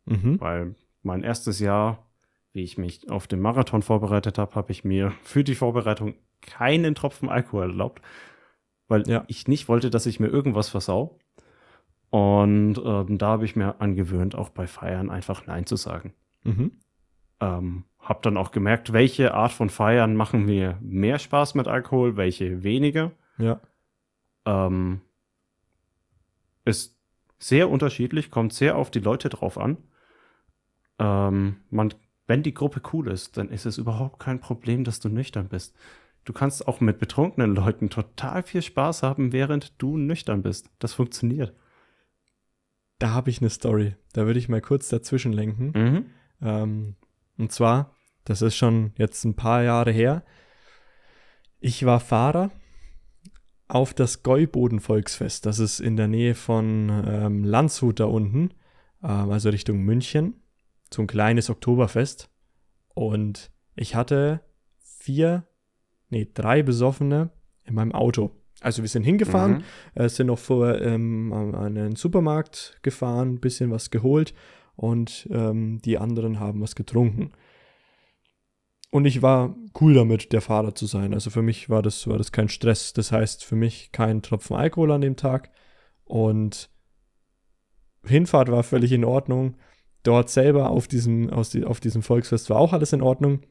Mhm. 0.06 0.40
Weil 0.40 0.74
mein 1.02 1.22
erstes 1.22 1.60
Jahr, 1.60 2.06
wie 2.52 2.62
ich 2.62 2.78
mich 2.78 3.10
auf 3.10 3.26
den 3.26 3.40
Marathon 3.40 3.82
vorbereitet 3.82 4.38
habe, 4.38 4.54
habe 4.54 4.72
ich 4.72 4.82
mir 4.82 5.12
für 5.22 5.44
die 5.44 5.54
Vorbereitung 5.54 6.14
keinen 6.40 6.94
Tropfen 6.94 7.28
Alkohol 7.28 7.70
erlaubt, 7.70 8.02
weil 8.90 9.08
Ja. 9.08 9.24
ich 9.28 9.48
nicht 9.48 9.68
wollte, 9.68 9.88
dass 9.88 10.04
ich 10.06 10.20
mir 10.20 10.26
irgendwas 10.28 10.68
versau. 10.68 11.18
Und 12.10 12.76
ähm, 12.84 13.18
da 13.18 13.28
habe 13.28 13.44
ich 13.44 13.54
mir 13.56 13.80
angewöhnt, 13.80 14.34
auch 14.34 14.50
bei 14.50 14.66
Feiern 14.66 15.10
einfach 15.10 15.46
Nein 15.46 15.64
zu 15.64 15.76
sagen. 15.76 16.12
Mhm. 16.42 16.72
Ähm, 17.40 17.84
hab 18.00 18.22
dann 18.22 18.36
auch 18.36 18.50
gemerkt, 18.50 18.92
welche 18.92 19.32
Art 19.32 19.52
von 19.52 19.70
Feiern 19.70 20.16
machen 20.16 20.44
mir 20.44 20.76
mehr 20.80 21.18
Spaß 21.18 21.54
mit 21.54 21.68
Alkohol, 21.68 22.16
welche 22.16 22.64
weniger. 22.64 23.12
Ja. 23.38 23.60
Ähm, 24.44 25.00
ist 26.64 26.96
sehr 27.38 27.70
unterschiedlich, 27.70 28.30
kommt 28.30 28.52
sehr 28.52 28.76
auf 28.76 28.90
die 28.90 29.00
Leute 29.00 29.28
drauf 29.28 29.56
an. 29.56 29.78
Ähm, 30.98 31.56
man, 31.70 31.94
wenn 32.26 32.42
die 32.42 32.54
Gruppe 32.54 32.82
cool 32.92 33.08
ist, 33.08 33.36
dann 33.36 33.48
ist 33.50 33.66
es 33.66 33.78
überhaupt 33.78 34.18
kein 34.18 34.40
Problem, 34.40 34.84
dass 34.84 35.00
du 35.00 35.08
nüchtern 35.08 35.48
bist. 35.48 35.76
Du 36.30 36.34
kannst 36.34 36.68
auch 36.68 36.78
mit 36.78 37.00
betrunkenen 37.00 37.56
Leuten 37.56 37.90
total 37.90 38.44
viel 38.44 38.62
Spaß 38.62 39.02
haben, 39.02 39.32
während 39.32 39.82
du 39.82 39.96
nüchtern 39.96 40.42
bist. 40.42 40.70
Das 40.78 40.92
funktioniert. 40.92 41.56
Da 43.00 43.10
habe 43.10 43.30
ich 43.30 43.40
eine 43.40 43.50
Story. 43.50 43.96
Da 44.12 44.26
würde 44.26 44.38
ich 44.38 44.48
mal 44.48 44.60
kurz 44.60 44.88
dazwischen 44.88 45.32
lenken. 45.32 45.72
Mhm. 45.74 46.06
Ähm, 46.40 46.94
und 47.36 47.50
zwar, 47.50 47.96
das 48.24 48.42
ist 48.42 48.54
schon 48.54 48.92
jetzt 48.96 49.24
ein 49.24 49.34
paar 49.34 49.64
Jahre 49.64 49.90
her. 49.90 50.22
Ich 51.58 51.84
war 51.84 51.98
Fahrer 51.98 52.52
auf 53.66 53.92
das 53.92 54.22
Gäuboden-Volksfest. 54.22 55.46
Das 55.46 55.58
ist 55.58 55.80
in 55.80 55.96
der 55.96 56.06
Nähe 56.06 56.36
von 56.36 56.90
ähm, 57.08 57.42
Landshut 57.42 57.98
da 57.98 58.04
unten, 58.04 58.54
ähm, 59.02 59.32
also 59.32 59.48
Richtung 59.48 59.80
München. 59.80 60.44
So 60.94 61.02
ein 61.02 61.08
kleines 61.08 61.50
Oktoberfest. 61.50 62.30
Und 62.94 63.50
ich 63.74 63.96
hatte 63.96 64.42
vier, 64.78 65.44
nee, 66.10 66.28
drei 66.32 66.62
Besoffene 66.62 67.30
in 67.64 67.74
meinem 67.74 67.92
Auto. 67.92 68.30
Also 68.60 68.82
wir 68.82 68.88
sind 68.88 69.04
hingefahren, 69.04 69.64
Mhm. 69.94 70.02
äh, 70.02 70.08
sind 70.08 70.26
noch 70.26 70.38
vor 70.38 70.80
ähm, 70.80 71.32
an 71.32 71.54
einen 71.54 71.96
Supermarkt 71.96 72.78
gefahren, 72.82 73.40
bisschen 73.40 73.70
was 73.70 73.90
geholt 73.90 74.34
und 74.76 75.28
ähm, 75.32 75.80
die 75.82 75.96
anderen 75.96 76.40
haben 76.40 76.60
was 76.60 76.74
getrunken. 76.74 77.32
Und 78.90 79.04
ich 79.04 79.22
war 79.22 79.54
cool 79.80 79.94
damit, 79.94 80.32
der 80.32 80.40
Fahrer 80.40 80.74
zu 80.74 80.86
sein. 80.86 81.14
Also 81.14 81.30
für 81.30 81.42
mich 81.42 81.70
war 81.70 81.80
das, 81.80 82.06
war 82.08 82.18
das 82.18 82.32
kein 82.32 82.48
Stress. 82.48 82.92
Das 82.92 83.12
heißt, 83.12 83.44
für 83.44 83.54
mich 83.54 83.92
kein 83.92 84.20
Tropfen 84.20 84.56
Alkohol 84.56 84.90
an 84.90 85.00
dem 85.00 85.16
Tag. 85.16 85.50
Und 86.04 86.68
Hinfahrt 88.04 88.50
war 88.50 88.64
völlig 88.64 88.90
in 88.92 89.04
Ordnung. 89.04 89.56
Dort 90.02 90.28
selber 90.28 90.70
auf 90.70 90.88
diesem, 90.88 91.30
aus 91.30 91.50
die, 91.50 91.64
auf 91.64 91.78
diesem 91.78 92.02
Volksfest 92.02 92.50
war 92.50 92.58
auch 92.58 92.72
alles 92.72 92.92
in 92.92 93.00
Ordnung. 93.02 93.42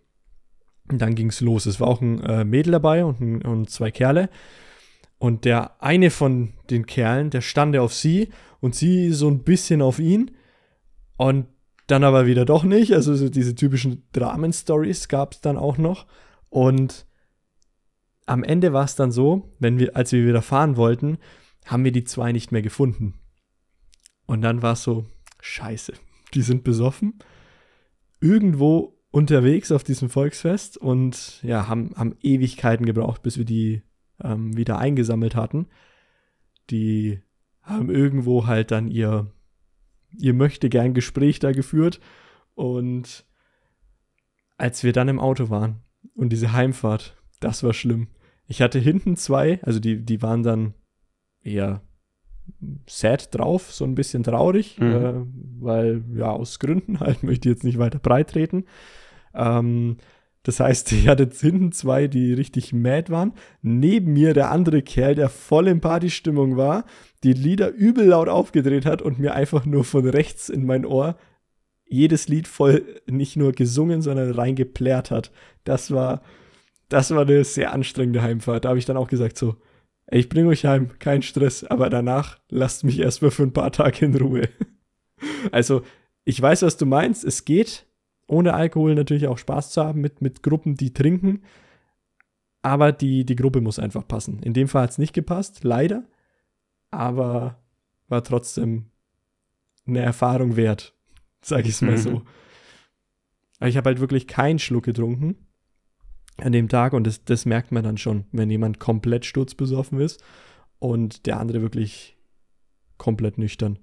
Und 0.89 0.99
dann 0.99 1.15
ging 1.15 1.29
es 1.29 1.41
los. 1.41 1.65
Es 1.65 1.79
war 1.79 1.87
auch 1.87 2.01
ein 2.01 2.23
äh, 2.23 2.43
Mädel 2.43 2.71
dabei 2.71 3.05
und, 3.05 3.21
ein, 3.21 3.41
und 3.43 3.69
zwei 3.69 3.91
Kerle. 3.91 4.29
Und 5.17 5.45
der 5.45 5.81
eine 5.83 6.09
von 6.09 6.53
den 6.69 6.85
Kerlen, 6.85 7.29
der 7.29 7.41
stand 7.41 7.77
auf 7.77 7.93
sie 7.93 8.29
und 8.59 8.75
sie 8.75 9.11
so 9.11 9.29
ein 9.29 9.43
bisschen 9.43 9.81
auf 9.81 9.99
ihn. 9.99 10.31
Und 11.17 11.47
dann 11.87 12.03
aber 12.03 12.25
wieder 12.25 12.45
doch 12.45 12.63
nicht. 12.63 12.93
Also 12.93 13.15
so 13.15 13.29
diese 13.29 13.55
typischen 13.55 14.03
Dramen-Stories 14.13 15.07
gab 15.07 15.33
es 15.33 15.41
dann 15.41 15.57
auch 15.57 15.77
noch. 15.77 16.07
Und 16.49 17.05
am 18.25 18.43
Ende 18.43 18.73
war 18.73 18.85
es 18.85 18.95
dann 18.95 19.11
so, 19.11 19.51
wenn 19.59 19.79
wir, 19.79 19.95
als 19.95 20.11
wir 20.11 20.25
wieder 20.25 20.41
fahren 20.41 20.77
wollten, 20.77 21.17
haben 21.65 21.83
wir 21.83 21.91
die 21.91 22.03
zwei 22.03 22.31
nicht 22.31 22.51
mehr 22.51 22.61
gefunden. 22.61 23.15
Und 24.25 24.41
dann 24.41 24.61
war 24.61 24.73
es 24.73 24.83
so, 24.83 25.05
scheiße, 25.41 25.93
die 26.33 26.41
sind 26.41 26.63
besoffen. 26.63 27.19
Irgendwo 28.21 28.98
unterwegs 29.12 29.72
auf 29.72 29.84
diesem 29.84 30.10
Volksfest 30.10 30.78
und 30.78 31.41
ja, 31.43 31.68
haben, 31.68 31.93
haben 31.95 32.16
Ewigkeiten 32.22 32.86
gebraucht, 32.86 33.24
bis 33.24 33.38
wir 33.38 33.45
die 33.45 33.82
ähm, 34.24 34.55
wieder 34.55 34.78
eingesammelt 34.78 35.36
hatten. 35.36 35.68
Die 36.70 37.22
haben 37.62 37.89
irgendwo 37.89 38.45
halt 38.45 38.72
dann 38.72 38.88
ihr, 38.88 39.32
ihr 40.18 40.34
möchte 40.34 40.70
gern 40.70 40.93
Gespräch 40.93 41.39
da 41.39 41.51
geführt 41.51 41.99
und 42.53 43.26
als 44.57 44.84
wir 44.84 44.93
dann 44.93 45.07
im 45.07 45.20
Auto 45.20 45.49
waren 45.49 45.82
und 46.16 46.30
diese 46.30 46.53
Heimfahrt, 46.53 47.16
das 47.39 47.64
war 47.64 47.74
schlimm. 47.74 48.10
Ich 48.45 48.62
hatte 48.62 48.80
hinten 48.80 49.16
zwei, 49.16 49.64
also 49.64 49.80
die, 49.80 50.03
die 50.03 50.22
waren 50.22 50.43
dann 50.43 50.74
eher 51.41 51.82
sad 52.87 53.33
drauf, 53.35 53.71
so 53.71 53.85
ein 53.85 53.95
bisschen 53.95 54.23
traurig, 54.23 54.79
mhm. 54.79 54.91
äh, 54.91 55.13
weil 55.59 56.03
ja 56.15 56.31
aus 56.31 56.59
Gründen 56.59 56.99
halt 56.99 57.23
möchte 57.23 57.49
ich 57.49 57.55
jetzt 57.55 57.63
nicht 57.63 57.79
weiter 57.79 57.99
breit 57.99 58.31
treten. 58.31 58.65
Ähm, 59.33 59.97
das 60.43 60.59
heißt, 60.59 60.91
ich 60.93 61.07
hatte 61.07 61.29
hinten 61.31 61.71
zwei, 61.71 62.07
die 62.07 62.33
richtig 62.33 62.73
mad 62.73 63.11
waren. 63.11 63.33
Neben 63.61 64.13
mir 64.13 64.33
der 64.33 64.51
andere 64.51 64.81
Kerl, 64.81 65.15
der 65.15 65.29
voll 65.29 65.67
in 65.67 65.81
Partystimmung 65.81 66.57
war, 66.57 66.85
die 67.23 67.33
Lieder 67.33 67.69
übel 67.71 68.07
laut 68.07 68.29
aufgedreht 68.29 68.85
hat 68.85 69.01
und 69.01 69.19
mir 69.19 69.33
einfach 69.33 69.65
nur 69.65 69.83
von 69.83 70.07
rechts 70.07 70.49
in 70.49 70.65
mein 70.65 70.85
Ohr 70.85 71.17
jedes 71.89 72.27
Lied 72.27 72.47
voll 72.47 73.01
nicht 73.07 73.35
nur 73.35 73.51
gesungen, 73.51 74.01
sondern 74.01 74.31
reingeplärt 74.31 75.09
hat. 75.09 75.31
Das 75.63 75.91
war, 75.91 76.21
das 76.87 77.11
war 77.11 77.23
eine 77.23 77.43
sehr 77.43 77.73
anstrengende 77.73 78.21
Heimfahrt. 78.21 78.63
Da 78.63 78.69
habe 78.69 78.79
ich 78.79 78.85
dann 78.85 78.97
auch 78.97 79.07
gesagt 79.07 79.37
so, 79.37 79.55
ich 80.12 80.30
bringe 80.30 80.49
euch 80.49 80.66
heim, 80.66 80.97
kein 80.99 81.22
Stress, 81.22 81.64
aber 81.64 81.89
danach 81.89 82.39
lasst 82.49 82.84
mich 82.84 82.99
erstmal 82.99 83.32
für 83.32 83.43
ein 83.43 83.53
paar 83.53 83.72
Tage 83.72 84.05
in 84.05 84.16
Ruhe. 84.16 84.49
also, 85.51 85.84
ich 86.26 86.41
weiß, 86.41 86.64
was 86.64 86.78
du 86.78 86.86
meinst. 86.86 87.24
Es 87.24 87.45
geht, 87.45 87.86
ohne 88.28 88.53
Alkohol 88.53 88.95
natürlich 88.95 89.28
auch 89.28 89.38
Spaß 89.38 89.72
zu 89.72 89.84
haben 89.84 90.01
mit, 90.01 90.22
mit 90.22 90.43
Gruppen, 90.43 90.76
die 90.76 90.93
trinken. 90.93 91.43
Aber 92.62 92.91
die, 92.91 93.26
die 93.26 93.36
Gruppe 93.36 93.62
muss 93.62 93.80
einfach 93.80 94.07
passen. 94.07 94.41
In 94.43 94.53
dem 94.53 94.68
Fall 94.68 94.84
hat 94.84 94.91
es 94.91 94.97
nicht 94.97 95.14
gepasst, 95.14 95.64
leider. 95.64 96.03
Aber 96.91 97.60
war 98.07 98.24
trotzdem 98.24 98.86
eine 99.86 99.99
Erfahrung 99.99 100.55
wert, 100.55 100.93
sage 101.41 101.64
ich 101.64 101.76
es 101.76 101.82
mal 101.82 101.91
mhm. 101.91 101.97
so. 101.97 102.22
Aber 103.60 103.70
ich 103.70 103.78
habe 103.78 103.89
halt 103.89 103.99
wirklich 103.99 104.28
keinen 104.28 104.60
Schluck 104.60 104.86
getrunken 104.86 105.36
an 106.43 106.51
dem 106.51 106.69
Tag 106.69 106.93
und 106.93 107.05
das, 107.05 107.23
das 107.25 107.45
merkt 107.45 107.71
man 107.71 107.83
dann 107.83 107.97
schon, 107.97 108.25
wenn 108.31 108.49
jemand 108.49 108.79
komplett 108.79 109.25
sturzbesoffen 109.25 109.99
ist 109.99 110.23
und 110.79 111.25
der 111.25 111.39
andere 111.39 111.61
wirklich 111.61 112.17
komplett 112.97 113.37
nüchtern. 113.37 113.79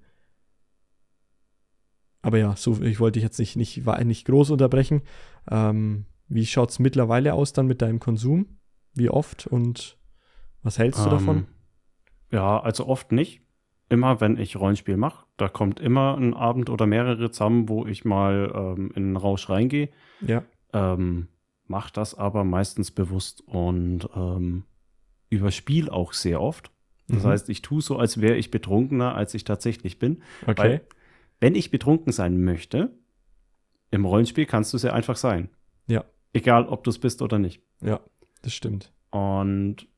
Aber 2.22 2.38
ja, 2.38 2.56
so, 2.56 2.82
ich 2.82 2.98
wollte 2.98 3.18
dich 3.18 3.22
jetzt 3.22 3.38
nicht, 3.38 3.56
nicht, 3.56 3.86
nicht 3.86 4.26
groß 4.26 4.50
unterbrechen. 4.50 5.02
Ähm, 5.48 6.06
wie 6.28 6.46
schaut 6.46 6.70
es 6.70 6.78
mittlerweile 6.78 7.34
aus 7.34 7.52
dann 7.52 7.66
mit 7.66 7.82
deinem 7.82 8.00
Konsum? 8.00 8.58
Wie 8.94 9.10
oft 9.10 9.46
und 9.46 9.96
was 10.62 10.78
hältst 10.78 11.00
du 11.00 11.04
ähm, 11.04 11.10
davon? 11.10 11.46
Ja, 12.32 12.60
also 12.60 12.86
oft 12.88 13.12
nicht. 13.12 13.42
Immer 13.88 14.20
wenn 14.20 14.36
ich 14.36 14.56
Rollenspiel 14.56 14.96
mache, 14.96 15.26
da 15.36 15.48
kommt 15.48 15.78
immer 15.78 16.16
ein 16.16 16.34
Abend 16.34 16.70
oder 16.70 16.86
mehrere 16.86 17.30
zusammen, 17.30 17.68
wo 17.68 17.86
ich 17.86 18.04
mal 18.04 18.52
ähm, 18.52 18.90
in 18.96 19.10
den 19.10 19.16
Rausch 19.16 19.48
reingehe. 19.48 19.90
Ja. 20.20 20.42
Ähm, 20.72 21.28
mach 21.68 21.90
das 21.90 22.14
aber 22.14 22.44
meistens 22.44 22.90
bewusst 22.90 23.42
und 23.42 24.08
ähm, 24.14 24.64
überspiel 25.30 25.88
auch 25.88 26.12
sehr 26.12 26.40
oft. 26.40 26.70
Das 27.08 27.22
mhm. 27.22 27.28
heißt, 27.28 27.48
ich 27.48 27.62
tue 27.62 27.82
so, 27.82 27.96
als 27.96 28.20
wäre 28.20 28.36
ich 28.36 28.50
betrunkener, 28.50 29.14
als 29.14 29.34
ich 29.34 29.44
tatsächlich 29.44 29.98
bin. 29.98 30.22
Okay. 30.42 30.56
Weil 30.56 30.86
wenn 31.40 31.54
ich 31.54 31.70
betrunken 31.70 32.12
sein 32.12 32.42
möchte, 32.42 32.96
im 33.90 34.04
Rollenspiel 34.04 34.46
kannst 34.46 34.72
du 34.74 34.78
sehr 34.78 34.94
einfach 34.94 35.16
sein. 35.16 35.48
Ja. 35.86 36.04
Egal, 36.32 36.66
ob 36.66 36.84
du 36.84 36.90
es 36.90 36.98
bist 36.98 37.22
oder 37.22 37.38
nicht. 37.38 37.62
Ja, 37.80 38.00
das 38.42 38.54
stimmt. 38.54 38.92
Und 39.10 39.88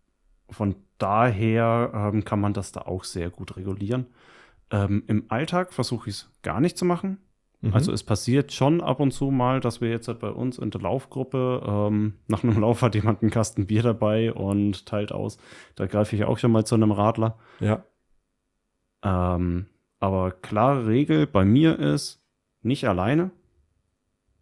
von 0.50 0.76
daher 0.98 2.10
ähm, 2.12 2.24
kann 2.24 2.40
man 2.40 2.52
das 2.52 2.72
da 2.72 2.82
auch 2.82 3.04
sehr 3.04 3.30
gut 3.30 3.56
regulieren. 3.56 4.06
Ähm, 4.70 5.04
Im 5.06 5.24
Alltag 5.28 5.72
versuche 5.72 6.10
ich 6.10 6.16
es 6.16 6.30
gar 6.42 6.60
nicht 6.60 6.76
zu 6.76 6.84
machen. 6.84 7.18
Mhm. 7.60 7.74
Also 7.74 7.92
es 7.92 8.04
passiert 8.04 8.52
schon 8.52 8.80
ab 8.80 9.00
und 9.00 9.10
zu 9.10 9.30
mal, 9.30 9.60
dass 9.60 9.80
wir 9.80 9.90
jetzt 9.90 10.08
halt 10.08 10.20
bei 10.20 10.30
uns 10.30 10.58
in 10.58 10.70
der 10.70 10.80
Laufgruppe, 10.80 11.62
ähm, 11.66 12.14
nach 12.28 12.44
einem 12.44 12.58
Lauf 12.60 12.82
hat 12.82 12.94
jemand 12.94 13.22
einen 13.22 13.30
Kasten 13.30 13.66
Bier 13.66 13.82
dabei 13.82 14.32
und 14.32 14.86
teilt 14.86 15.12
aus. 15.12 15.38
Da 15.74 15.86
greife 15.86 16.14
ich 16.14 16.24
auch 16.24 16.38
schon 16.38 16.52
mal 16.52 16.64
zu 16.64 16.76
einem 16.76 16.92
Radler. 16.92 17.38
Ja. 17.60 17.84
Ähm, 19.02 19.66
aber 20.00 20.30
klare 20.30 20.86
Regel 20.86 21.26
bei 21.26 21.44
mir 21.44 21.78
ist, 21.78 22.22
nicht 22.62 22.86
alleine. 22.86 23.30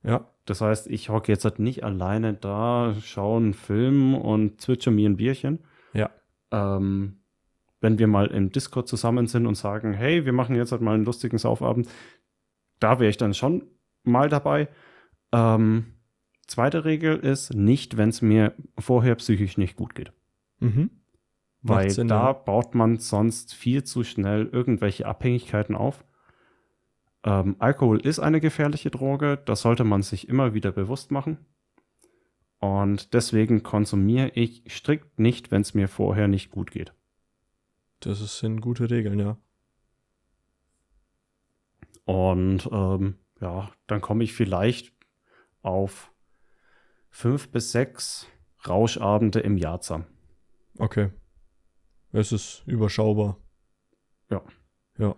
Ja. 0.02 0.26
Das 0.44 0.60
heißt, 0.60 0.86
ich 0.88 1.08
hocke 1.08 1.32
jetzt 1.32 1.44
halt 1.44 1.58
nicht 1.58 1.82
alleine 1.84 2.34
da, 2.34 2.94
schaue 3.02 3.38
einen 3.38 3.54
Film 3.54 4.14
und 4.14 4.60
zwitscher 4.60 4.90
mir 4.90 5.08
ein 5.08 5.16
Bierchen. 5.16 5.58
Ja. 5.92 6.10
Ähm, 6.52 7.18
wenn 7.80 7.98
wir 7.98 8.06
mal 8.06 8.28
im 8.28 8.52
Discord 8.52 8.88
zusammen 8.88 9.26
sind 9.26 9.46
und 9.46 9.56
sagen, 9.56 9.92
hey, 9.92 10.24
wir 10.24 10.32
machen 10.32 10.54
jetzt 10.54 10.72
halt 10.72 10.82
mal 10.82 10.94
einen 10.94 11.04
lustigen 11.04 11.38
Saufabend, 11.38 11.88
da 12.80 12.98
wäre 12.98 13.10
ich 13.10 13.16
dann 13.16 13.34
schon 13.34 13.64
mal 14.02 14.28
dabei. 14.28 14.68
Ähm, 15.32 15.86
zweite 16.46 16.84
Regel 16.84 17.16
ist 17.16 17.54
nicht, 17.54 17.96
wenn 17.96 18.10
es 18.10 18.22
mir 18.22 18.54
vorher 18.78 19.14
psychisch 19.16 19.58
nicht 19.58 19.76
gut 19.76 19.94
geht. 19.94 20.12
Mhm. 20.60 20.90
Weil 21.62 21.90
Sinn, 21.90 22.08
da 22.08 22.26
ja. 22.26 22.32
baut 22.32 22.74
man 22.74 22.98
sonst 22.98 23.54
viel 23.54 23.82
zu 23.82 24.04
schnell 24.04 24.48
irgendwelche 24.52 25.06
Abhängigkeiten 25.06 25.74
auf. 25.74 26.04
Ähm, 27.24 27.56
Alkohol 27.58 28.00
ist 28.00 28.20
eine 28.20 28.40
gefährliche 28.40 28.90
Droge, 28.90 29.36
das 29.44 29.62
sollte 29.62 29.82
man 29.82 30.02
sich 30.02 30.28
immer 30.28 30.54
wieder 30.54 30.70
bewusst 30.70 31.10
machen. 31.10 31.38
Und 32.58 33.12
deswegen 33.14 33.62
konsumiere 33.62 34.30
ich 34.34 34.62
strikt 34.68 35.18
nicht, 35.18 35.50
wenn 35.50 35.62
es 35.62 35.74
mir 35.74 35.88
vorher 35.88 36.28
nicht 36.28 36.50
gut 36.50 36.70
geht. 36.70 36.94
Das 38.00 38.38
sind 38.38 38.60
gute 38.60 38.90
Regeln, 38.90 39.18
ja. 39.18 39.36
Und 42.06 42.68
ähm, 42.72 43.16
ja, 43.40 43.70
dann 43.86 44.00
komme 44.00 44.24
ich 44.24 44.32
vielleicht 44.32 44.92
auf 45.62 46.12
fünf 47.10 47.50
bis 47.50 47.72
sechs 47.72 48.26
Rauschabende 48.66 49.40
im 49.40 49.58
Jahr 49.58 49.80
zusammen. 49.80 50.06
Okay. 50.78 51.10
Es 52.12 52.32
ist 52.32 52.62
überschaubar. 52.66 53.38
Ja. 54.30 54.42
Ja. 54.98 55.14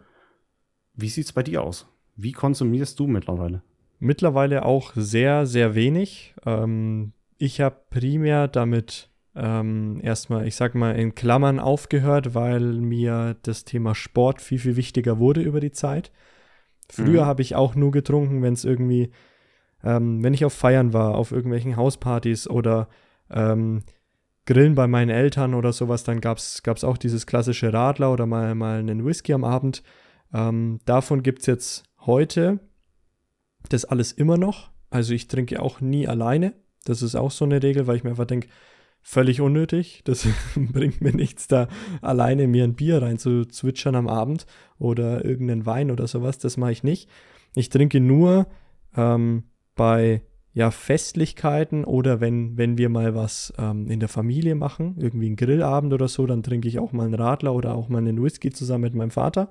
Wie 0.95 1.09
sieht's 1.09 1.33
bei 1.33 1.43
dir 1.43 1.63
aus? 1.63 1.87
Wie 2.17 2.33
konsumierst 2.33 2.99
du 2.99 3.07
mittlerweile? 3.07 3.63
Mittlerweile 4.01 4.65
auch 4.65 4.93
sehr, 4.95 5.47
sehr 5.47 5.75
wenig. 5.75 6.35
Ähm, 6.45 7.13
ich 7.37 7.61
habe 7.61 7.77
primär 7.91 8.49
damit 8.49 9.11
ähm, 9.35 10.01
erstmal, 10.03 10.47
ich 10.47 10.57
sag 10.57 10.75
mal, 10.75 10.97
in 10.97 11.15
Klammern 11.15 11.61
aufgehört, 11.61 12.35
weil 12.35 12.61
mir 12.61 13.37
das 13.43 13.65
Thema 13.65 13.95
Sport 13.95 14.41
viel, 14.41 14.59
viel 14.59 14.77
wichtiger 14.77 15.19
wurde 15.19 15.43
über 15.43 15.61
die 15.61 15.71
Zeit. 15.71 16.11
Früher 16.91 17.23
mhm. 17.23 17.27
habe 17.27 17.43
ich 17.43 17.55
auch 17.55 17.75
nur 17.75 17.91
getrunken, 17.91 18.43
wenn 18.43 18.55
es 18.55 18.65
irgendwie, 18.65 19.11
ähm, 19.85 20.23
wenn 20.23 20.35
ich 20.35 20.45
auf 20.45 20.53
Feiern 20.53 20.93
war, 20.93 21.15
auf 21.15 21.33
irgendwelchen 21.33 21.77
Hauspartys 21.77 22.49
oder 22.49 22.89
ähm, 23.31 23.83
Grillen 24.47 24.75
bei 24.75 24.87
meinen 24.87 25.11
Eltern 25.11 25.53
oder 25.53 25.73
sowas, 25.73 26.05
dann 26.05 26.21
gab 26.21 26.39
es 26.39 26.85
auch 26.85 26.97
dieses 26.97 27.27
klassische 27.27 27.73
Radler 27.73 28.13
oder 28.13 28.25
mal, 28.25 28.55
mal 28.55 28.79
einen 28.79 29.05
Whisky 29.05 29.35
am 29.35 29.45
Abend. 29.45 29.83
Ähm, 30.33 30.81
davon 30.87 31.23
gibt 31.23 31.41
es 31.41 31.47
jetzt 31.47 31.85
heute 32.07 32.61
das 33.69 33.85
alles 33.85 34.13
immer 34.13 34.39
noch. 34.39 34.71
Also 34.91 35.13
ich 35.13 35.29
trinke 35.29 35.61
auch 35.61 35.81
nie 35.81 36.09
alleine. 36.09 36.55
Das 36.85 37.03
ist 37.03 37.15
auch 37.15 37.31
so 37.31 37.45
eine 37.45 37.63
Regel, 37.63 37.87
weil 37.87 37.97
ich 37.97 38.05
mir 38.05 38.11
einfach 38.11 38.25
denke, 38.25 38.49
völlig 39.09 39.41
unnötig. 39.41 40.03
Das 40.05 40.29
bringt 40.55 41.01
mir 41.01 41.15
nichts, 41.15 41.49
da 41.49 41.69
alleine 42.03 42.47
mir 42.47 42.65
ein 42.65 42.75
Bier 42.75 43.01
rein 43.01 43.19
zu 43.19 43.47
zwitschern 43.47 43.95
am 43.95 44.07
Abend 44.07 44.47
oder 44.79 45.25
irgendeinen 45.25 45.65
Wein 45.65 45.91
oder 45.91 46.07
sowas. 46.07 46.37
Das 46.39 46.59
mache 46.59 46.73
ich 46.73 46.83
nicht. 46.83 47.09
Ich 47.55 47.71
trinke 47.71 48.01
nur 48.01 48.47
ähm, 48.95 49.45
bei 49.75 50.23
ja, 50.53 50.71
Festlichkeiten 50.71 51.85
oder 51.85 52.21
wenn, 52.21 52.59
wenn 52.59 52.77
wir 52.77 52.91
mal 52.91 53.15
was 53.15 53.53
ähm, 53.57 53.91
in 53.91 54.01
der 54.01 54.11
Familie 54.11 54.55
machen, 54.55 54.97
irgendwie 54.99 55.27
einen 55.27 55.37
Grillabend 55.37 55.95
oder 55.95 56.09
so, 56.09 56.27
dann 56.27 56.43
trinke 56.43 56.69
ich 56.69 56.79
auch 56.79 56.93
mal 56.93 57.07
einen 57.07 57.15
Radler 57.15 57.55
oder 57.55 57.75
auch 57.75 57.89
mal 57.89 57.99
einen 57.99 58.23
Whisky 58.23 58.51
zusammen 58.51 58.83
mit 58.83 58.95
meinem 58.95 59.11
Vater. 59.11 59.49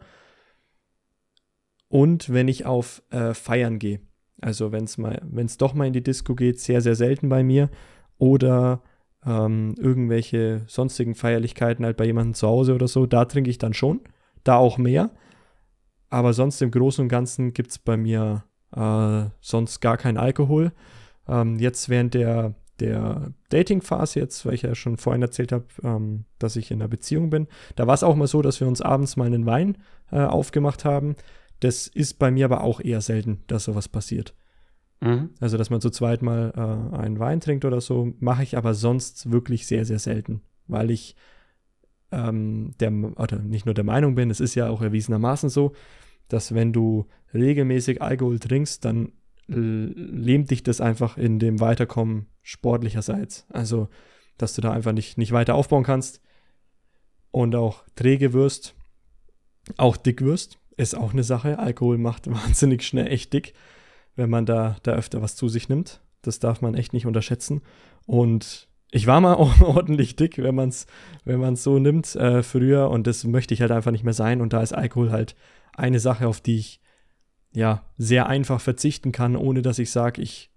Und 1.87 2.31
wenn 2.31 2.47
ich 2.47 2.67
auf 2.67 3.01
äh, 3.09 3.33
Feiern 3.33 3.79
gehe, 3.79 4.01
also 4.39 4.71
wenn 4.71 4.83
es 4.83 4.99
mal, 4.99 5.19
wenn 5.23 5.47
es 5.47 5.57
doch 5.57 5.73
mal 5.73 5.87
in 5.87 5.93
die 5.93 6.03
Disco 6.03 6.35
geht, 6.35 6.59
sehr, 6.59 6.81
sehr 6.81 6.95
selten 6.95 7.27
bei 7.27 7.43
mir. 7.43 7.71
Oder 8.19 8.83
ähm, 9.26 9.76
irgendwelche 9.78 10.61
sonstigen 10.68 11.15
Feierlichkeiten 11.15 11.86
halt 11.86 11.97
bei 11.97 12.05
jemandem 12.05 12.34
zu 12.34 12.47
Hause 12.47 12.76
oder 12.76 12.88
so, 12.88 13.05
da 13.05 13.26
trinke 13.26 13.49
ich 13.49 13.57
dann 13.57 13.74
schon. 13.74 14.01
Da 14.43 14.55
auch 14.57 14.78
mehr. 14.78 15.11
Aber 16.09 16.34
sonst 16.34 16.61
im 16.61 16.72
Großen 16.72 17.03
und 17.03 17.09
Ganzen 17.09 17.53
gibt 17.53 17.72
es 17.72 17.80
bei 17.80 17.97
mir 17.97 18.43
äh, 18.76 19.26
sonst 19.41 19.82
gar 19.82 19.97
keinen 19.97 20.18
Alkohol. 20.18 20.72
Ähm, 21.28 21.59
jetzt 21.59 21.89
während 21.89 22.13
der, 22.13 22.55
der 22.80 23.34
Dating-Phase, 23.49 24.20
jetzt, 24.20 24.45
weil 24.45 24.53
ich 24.53 24.61
ja 24.61 24.76
schon 24.76 24.97
vorhin 24.97 25.22
erzählt 25.22 25.51
habe, 25.51 25.65
ähm, 25.84 26.26
dass 26.39 26.55
ich 26.55 26.72
in 26.72 26.82
einer 26.82 26.88
Beziehung 26.88 27.30
bin, 27.30 27.47
da 27.76 27.88
war 27.88 27.93
es 27.93 28.03
auch 28.03 28.15
mal 28.15 28.28
so, 28.28 28.41
dass 28.41 28.61
wir 28.61 28.68
uns 28.68 28.82
abends 28.82 29.18
mal 29.18 29.26
einen 29.26 29.45
Wein 29.45 29.78
äh, 30.11 30.20
aufgemacht 30.20 30.86
haben. 30.86 31.15
Das 31.59 31.88
ist 31.88 32.20
bei 32.20 32.32
mir 32.32 32.45
aber 32.45 32.61
auch 32.61 32.80
eher 32.80 33.01
selten, 33.01 33.43
dass 33.47 33.65
sowas 33.65 33.89
passiert. 33.89 34.34
Mhm. 35.01 35.29
Also, 35.39 35.57
dass 35.57 35.69
man 35.69 35.81
zu 35.81 35.89
zweit 35.89 36.21
mal 36.21 36.51
äh, 36.55 36.97
einen 36.97 37.19
Wein 37.19 37.39
trinkt 37.39 37.65
oder 37.65 37.81
so, 37.81 38.13
mache 38.19 38.43
ich 38.43 38.57
aber 38.57 38.73
sonst 38.73 39.31
wirklich 39.31 39.67
sehr, 39.67 39.85
sehr 39.85 39.99
selten, 39.99 40.41
weil 40.67 40.91
ich 40.91 41.15
ähm, 42.11 42.73
der, 42.79 42.91
oder 42.91 43.39
nicht 43.39 43.65
nur 43.65 43.75
der 43.75 43.83
Meinung 43.83 44.15
bin, 44.15 44.29
es 44.29 44.39
ist 44.39 44.55
ja 44.55 44.69
auch 44.69 44.81
erwiesenermaßen 44.81 45.49
so, 45.49 45.73
dass 46.29 46.53
wenn 46.53 46.73
du 46.73 47.05
regelmäßig 47.33 48.01
Alkohol 48.01 48.39
trinkst, 48.39 48.83
dann 48.85 49.11
lähmt 49.47 50.51
dich 50.51 50.61
das 50.61 50.81
einfach 50.81 51.17
in 51.17 51.39
dem 51.39 51.61
Weiterkommen 51.61 52.27
sportlicherseits. 52.41 53.45
Also, 53.49 53.87
dass 54.37 54.53
du 54.53 54.61
da 54.61 54.71
einfach 54.71 54.91
nicht, 54.91 55.17
nicht 55.17 55.31
weiter 55.31 55.55
aufbauen 55.55 55.83
kannst 55.83 56.21
und 57.31 57.55
auch 57.55 57.85
träge 57.95 58.33
wirst, 58.33 58.75
auch 59.77 59.95
dick 59.95 60.21
wirst, 60.21 60.59
ist 60.75 60.95
auch 60.95 61.13
eine 61.13 61.23
Sache. 61.23 61.59
Alkohol 61.59 61.97
macht 61.97 62.27
wahnsinnig 62.31 62.83
schnell 62.83 63.07
echt 63.07 63.31
dick 63.33 63.53
wenn 64.18 64.30
man 64.30 64.45
da, 64.45 64.76
da 64.84 64.91
öfter 64.91 65.22
was 65.22 65.38
zu 65.38 65.47
sich 65.47 65.70
nimmt. 65.70 66.01
Das 66.22 66.39
darf 66.39 66.61
man 66.61 66.76
echt 66.76 66.91
nicht 66.91 67.05
unterschätzen. 67.05 67.61
Und 68.05 68.68
ich 68.91 69.07
war 69.07 69.22
mal 69.22 69.36
ordentlich 69.61 70.18
dick, 70.18 70.38
wenn 70.39 70.55
man 70.55 70.70
es 70.70 70.88
wenn 71.24 71.39
man's 71.39 71.63
so 71.63 71.80
nimmt 71.80 72.13
äh, 72.15 72.43
früher. 72.43 72.89
Und 72.89 73.07
das 73.07 73.24
möchte 73.24 73.53
ich 73.53 73.61
halt 73.61 73.72
einfach 73.72 73.91
nicht 73.91 74.03
mehr 74.03 74.13
sein. 74.13 74.41
Und 74.41 74.51
da 74.51 74.61
ist 74.61 74.74
Alkohol 74.74 75.11
halt 75.11 75.36
eine 75.74 75.99
Sache, 75.99 76.28
auf 76.28 76.41
die 76.41 76.57
ich 76.57 76.82
ja 77.53 77.84
sehr 77.97 78.28
einfach 78.28 78.59
verzichten 78.59 79.11
kann, 79.11 79.36
ohne 79.36 79.61
dass 79.61 79.80
ich 79.80 79.91
sage, 79.91 80.22
ich, 80.22 80.51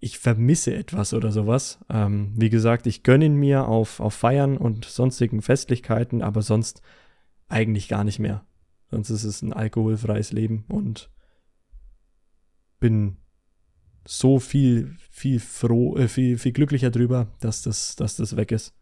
ich 0.00 0.18
vermisse 0.18 0.74
etwas 0.74 1.14
oder 1.14 1.30
sowas. 1.30 1.78
Ähm, 1.90 2.32
wie 2.36 2.50
gesagt, 2.50 2.86
ich 2.86 3.02
gönne 3.02 3.26
ihn 3.26 3.36
mir 3.36 3.68
auf, 3.68 4.00
auf 4.00 4.14
Feiern 4.14 4.56
und 4.56 4.86
sonstigen 4.86 5.42
Festlichkeiten, 5.42 6.22
aber 6.22 6.42
sonst 6.42 6.80
eigentlich 7.48 7.88
gar 7.88 8.02
nicht 8.02 8.18
mehr. 8.18 8.44
Sonst 8.90 9.10
ist 9.10 9.24
es 9.24 9.42
ein 9.42 9.52
alkoholfreies 9.52 10.32
Leben 10.32 10.64
und 10.68 11.10
bin 12.78 13.16
so 14.06 14.38
viel, 14.38 14.96
viel 15.10 15.40
froh, 15.40 15.96
äh, 15.96 16.08
viel, 16.08 16.38
viel 16.38 16.52
glücklicher 16.52 16.90
drüber, 16.90 17.28
dass 17.40 17.62
das, 17.62 17.96
dass 17.96 18.16
das 18.16 18.36
weg 18.36 18.52
ist. 18.52 18.74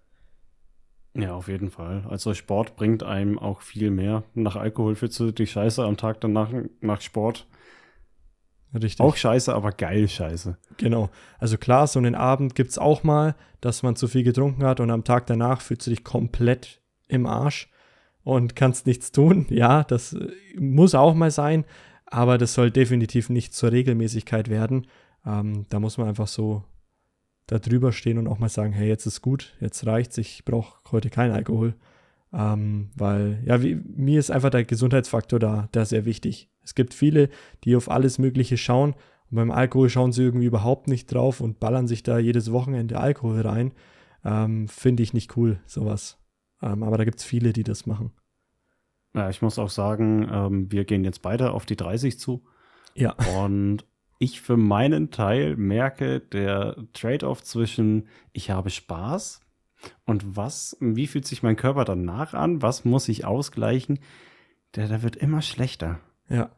Ja, 1.17 1.35
auf 1.35 1.49
jeden 1.49 1.71
Fall. 1.71 2.05
Also 2.09 2.35
Sport 2.35 2.77
bringt 2.77 3.05
einem 3.05 3.39
auch 3.39 3.61
viel 3.61 3.91
mehr. 3.91 4.25
Nach 4.35 4.57
Alkohol 4.57 4.97
fühlst 4.97 5.19
du 5.21 5.31
dich 5.31 5.53
scheiße 5.53 5.83
am 5.85 5.97
Tag 5.97 6.21
danach 6.21 6.51
nach 6.81 7.01
Sport. 7.01 7.47
Richtig. 8.75 9.01
Auch 9.01 9.15
scheiße, 9.15 9.55
aber 9.55 9.71
geil 9.71 10.09
scheiße. 10.09 10.59
Genau. 10.79 11.11
Also 11.39 11.57
klar, 11.57 11.87
so 11.87 12.01
einen 12.01 12.17
Abend 12.17 12.57
gibt 12.57 12.71
es 12.71 12.79
auch 12.79 13.05
mal, 13.05 13.37
dass 13.61 13.85
man 13.85 13.95
zu 13.95 14.09
viel 14.09 14.25
getrunken 14.25 14.65
hat 14.65 14.81
und 14.81 14.91
am 14.91 15.05
Tag 15.05 15.27
danach 15.27 15.61
fühlst 15.61 15.87
du 15.87 15.91
dich 15.91 16.03
komplett 16.03 16.81
im 17.07 17.27
Arsch 17.27 17.71
und 18.25 18.57
kannst 18.57 18.87
nichts 18.87 19.13
tun. 19.13 19.47
Ja, 19.51 19.85
das 19.85 20.15
äh, 20.15 20.33
muss 20.59 20.97
auch 20.97 21.15
mal 21.15 21.31
sein 21.31 21.65
aber 22.15 22.39
das 22.39 22.55
soll 22.55 22.71
definitiv 22.71 23.29
nicht 23.29 23.55
zur 23.55 23.73
Regelmäßigkeit 23.73 24.49
werden. 24.49 24.87
Ähm, 25.27 25.67
da 25.69 25.81
muss 25.81 25.99
man 25.99 26.07
einfach 26.07 26.29
so 26.29 26.63
da 27.49 27.59
drüber 27.59 27.91
stehen 27.91 28.19
und 28.19 28.29
auch 28.29 28.39
mal 28.39 28.49
sagen, 28.49 28.73
hey, 28.73 28.87
jetzt 28.87 29.05
ist 29.05 29.21
gut, 29.21 29.57
jetzt 29.61 29.85
reicht's, 29.85 30.17
ich 30.19 30.45
brauche 30.45 30.79
heute 30.93 31.11
keinen 31.11 31.33
Alkohol. 31.33 31.75
Ähm, 32.33 32.91
weil, 32.95 33.43
ja, 33.45 33.63
wie, 33.65 33.75
mir 33.75 34.21
ist 34.21 34.31
einfach 34.31 34.51
der 34.51 34.65
Gesundheitsfaktor 34.65 35.41
da, 35.41 35.69
da 35.73 35.85
sehr 35.85 36.05
wichtig. 36.05 36.49
Es 36.63 36.77
gibt 36.77 36.95
viele, 36.95 37.31
die 37.65 37.75
auf 37.75 37.91
alles 37.91 38.21
Mögliche 38.21 38.59
schauen 38.59 38.95
und 39.31 39.37
beim 39.37 39.51
Alkohol 39.51 39.91
schauen 39.91 40.13
sie 40.13 40.23
irgendwie 40.23 40.47
überhaupt 40.47 40.87
nicht 40.87 41.13
drauf 41.13 41.41
und 41.41 41.59
ballern 41.59 41.89
sich 41.89 42.05
da 42.05 42.19
jedes 42.19 42.53
Wochenende 42.53 43.01
Alkohol 43.01 43.41
rein. 43.41 43.73
Ähm, 44.25 44.69
Finde 44.69 45.03
ich 45.03 45.15
nicht 45.15 45.37
cool, 45.37 45.59
sowas. 45.67 46.17
Ähm, 46.63 46.85
aber 46.85 46.97
da 46.97 47.05
gibt 47.05 47.19
es 47.19 47.25
viele, 47.25 47.53
die 47.53 47.65
das 47.65 47.87
machen. 47.87 48.13
Ja, 49.15 49.31
ich 49.31 49.43
muss 49.43 49.59
auch 49.59 49.71
sagen, 49.71 50.29
ähm, 50.31 50.73
wir 50.73 50.85
gehen 50.85 51.05
jetzt 51.05 51.23
beide 51.23 51.53
auf 51.53 51.67
die 51.67 51.77
30 51.77 52.19
zu. 52.19 52.45
Ja. 52.95 53.15
Und 53.39 53.85
ich 54.19 54.41
für 54.41 54.57
meinen 54.57 55.11
Teil 55.11 55.57
merke, 55.57 56.21
der 56.21 56.77
Trade-off 56.93 57.43
zwischen 57.43 58.09
ich 58.33 58.51
habe 58.51 58.71
Spaß 58.71 59.41
und 60.05 60.37
was, 60.37 60.77
wie 60.81 61.07
fühlt 61.07 61.27
sich 61.27 61.43
mein 61.43 61.57
Körper 61.57 61.85
danach 61.85 62.35
an, 62.35 62.63
was 62.63 62.85
muss 62.85 63.09
ich 63.09 63.25
ausgleichen, 63.25 63.99
der, 64.75 64.89
der 64.89 65.03
wird 65.03 65.17
immer 65.17 65.43
schlechter. 65.43 66.01
Ja. 66.29 66.51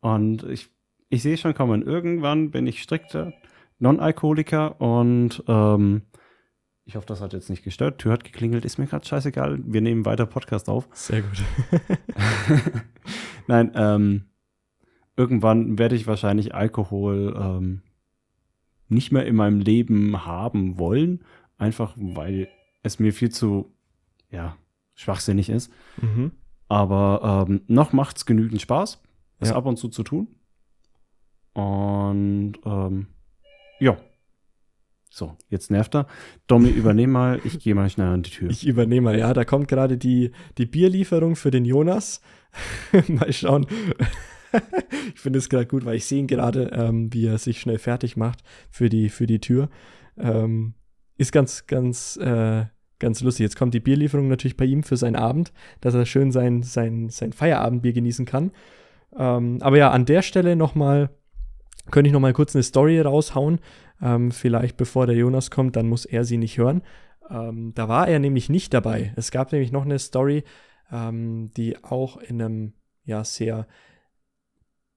Und 0.00 0.42
ich, 0.44 0.70
ich 1.08 1.22
sehe 1.22 1.36
schon 1.36 1.54
kommen, 1.54 1.82
irgendwann 1.82 2.50
bin 2.50 2.66
ich 2.66 2.82
strikter 2.82 3.32
Non-Alkoholiker 3.78 4.80
und 4.80 5.42
ähm, 5.46 6.02
ich 6.86 6.96
hoffe, 6.96 7.06
das 7.06 7.20
hat 7.20 7.32
jetzt 7.32 7.48
nicht 7.48 7.64
gestört. 7.64 7.98
Tür 7.98 8.12
hat 8.12 8.24
geklingelt, 8.24 8.64
ist 8.64 8.78
mir 8.78 8.86
gerade 8.86 9.06
scheißegal. 9.06 9.58
Wir 9.64 9.80
nehmen 9.80 10.04
weiter 10.04 10.26
Podcast 10.26 10.68
auf. 10.68 10.88
Sehr 10.92 11.22
gut. 11.22 11.42
Nein, 13.46 13.72
ähm, 13.74 14.24
irgendwann 15.16 15.78
werde 15.78 15.96
ich 15.96 16.06
wahrscheinlich 16.06 16.54
Alkohol 16.54 17.34
ähm, 17.38 17.82
nicht 18.88 19.12
mehr 19.12 19.26
in 19.26 19.34
meinem 19.34 19.60
Leben 19.60 20.26
haben 20.26 20.78
wollen. 20.78 21.24
Einfach 21.56 21.94
weil 21.96 22.48
es 22.82 22.98
mir 22.98 23.14
viel 23.14 23.30
zu, 23.30 23.72
ja, 24.30 24.56
schwachsinnig 24.94 25.48
ist. 25.48 25.72
Mhm. 26.02 26.32
Aber 26.68 27.46
ähm, 27.48 27.62
noch 27.66 27.92
macht 27.92 28.18
es 28.18 28.26
genügend 28.26 28.60
Spaß, 28.60 29.02
es 29.38 29.50
ja. 29.50 29.56
ab 29.56 29.64
und 29.64 29.78
zu 29.78 29.88
zu 29.88 30.02
tun. 30.02 30.28
Und 31.54 32.54
ähm, 32.64 33.06
ja, 33.80 33.96
so, 35.14 35.36
jetzt 35.48 35.70
nervt 35.70 35.94
er. 35.94 36.08
Domi, 36.48 36.68
übernehm 36.76 37.12
mal, 37.12 37.40
ich 37.44 37.60
gehe 37.60 37.76
mal 37.76 37.88
schnell 37.88 38.08
an 38.08 38.22
die 38.22 38.30
Tür. 38.30 38.50
Ich 38.50 38.66
übernehme 38.66 39.12
mal, 39.12 39.18
ja, 39.18 39.32
da 39.32 39.44
kommt 39.44 39.68
gerade 39.68 39.96
die, 39.96 40.32
die 40.58 40.66
Bierlieferung 40.66 41.36
für 41.36 41.52
den 41.52 41.64
Jonas. 41.64 42.20
mal 43.08 43.32
schauen. 43.32 43.66
ich 45.14 45.20
finde 45.20 45.38
es 45.38 45.48
gerade 45.48 45.66
gut, 45.66 45.84
weil 45.84 45.94
ich 45.96 46.06
sehe 46.06 46.18
ihn 46.18 46.26
gerade, 46.26 46.70
ähm, 46.74 47.12
wie 47.12 47.26
er 47.26 47.38
sich 47.38 47.60
schnell 47.60 47.78
fertig 47.78 48.16
macht 48.16 48.40
für 48.70 48.88
die, 48.88 49.08
für 49.08 49.26
die 49.26 49.38
Tür. 49.38 49.68
Ähm, 50.18 50.74
ist 51.16 51.30
ganz, 51.30 51.68
ganz, 51.68 52.16
äh, 52.16 52.64
ganz 52.98 53.20
lustig. 53.20 53.44
Jetzt 53.44 53.56
kommt 53.56 53.72
die 53.72 53.80
Bierlieferung 53.80 54.26
natürlich 54.26 54.56
bei 54.56 54.64
ihm 54.64 54.82
für 54.82 54.96
seinen 54.96 55.16
Abend, 55.16 55.52
dass 55.80 55.94
er 55.94 56.06
schön 56.06 56.32
sein, 56.32 56.64
sein, 56.64 57.08
sein 57.08 57.32
Feierabendbier 57.32 57.92
genießen 57.92 58.26
kann. 58.26 58.50
Ähm, 59.16 59.58
aber 59.60 59.78
ja, 59.78 59.92
an 59.92 60.06
der 60.06 60.22
Stelle 60.22 60.56
nochmal, 60.56 61.10
könnte 61.90 62.08
ich 62.08 62.12
nochmal 62.12 62.32
kurz 62.32 62.54
eine 62.54 62.62
Story 62.62 63.00
raushauen 63.00 63.60
ähm, 64.02 64.32
vielleicht 64.32 64.76
bevor 64.76 65.06
der 65.06 65.16
Jonas 65.16 65.50
kommt, 65.50 65.76
dann 65.76 65.88
muss 65.88 66.04
er 66.04 66.24
sie 66.24 66.36
nicht 66.36 66.58
hören. 66.58 66.82
Ähm, 67.30 67.72
da 67.74 67.88
war 67.88 68.08
er 68.08 68.18
nämlich 68.18 68.48
nicht 68.48 68.74
dabei. 68.74 69.12
Es 69.16 69.30
gab 69.30 69.52
nämlich 69.52 69.72
noch 69.72 69.84
eine 69.84 69.98
Story, 69.98 70.44
ähm, 70.92 71.50
die 71.56 71.82
auch 71.82 72.18
in 72.18 72.42
einem 72.42 72.72
ja 73.04 73.24
sehr 73.24 73.66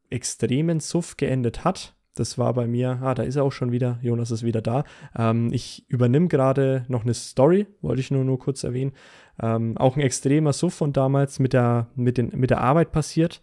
extremen 0.10 0.80
Suff 0.80 1.18
geendet 1.18 1.64
hat. 1.64 1.96
Das 2.16 2.38
war 2.38 2.54
bei 2.54 2.66
mir, 2.66 3.00
ah, 3.02 3.14
da 3.14 3.24
ist 3.24 3.36
er 3.36 3.44
auch 3.44 3.52
schon 3.52 3.72
wieder, 3.72 4.00
Jonas 4.02 4.32
ist 4.32 4.44
wieder 4.44 4.62
da. 4.62 4.84
Ähm, 5.16 5.54
ich 5.54 5.86
übernehme 5.88 6.28
gerade 6.28 6.86
noch 6.88 7.04
eine 7.04 7.14
Story, 7.14 7.68
wollte 7.82 8.02
ich 8.02 8.10
nur, 8.10 8.24
nur 8.24 8.40
kurz 8.40 8.64
erwähnen. 8.64 8.94
Ähm, 9.40 9.78
auch 9.78 9.96
ein 9.96 10.02
extremer 10.02 10.52
Suff 10.52 10.74
von 10.74 10.94
damals 10.94 11.40
mit 11.40 11.54
der, 11.54 11.88
mit 11.96 12.18
den, 12.18 12.32
mit 12.34 12.50
der 12.50 12.62
Arbeit 12.62 12.92
passiert. 12.92 13.42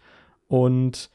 Und 0.49 1.11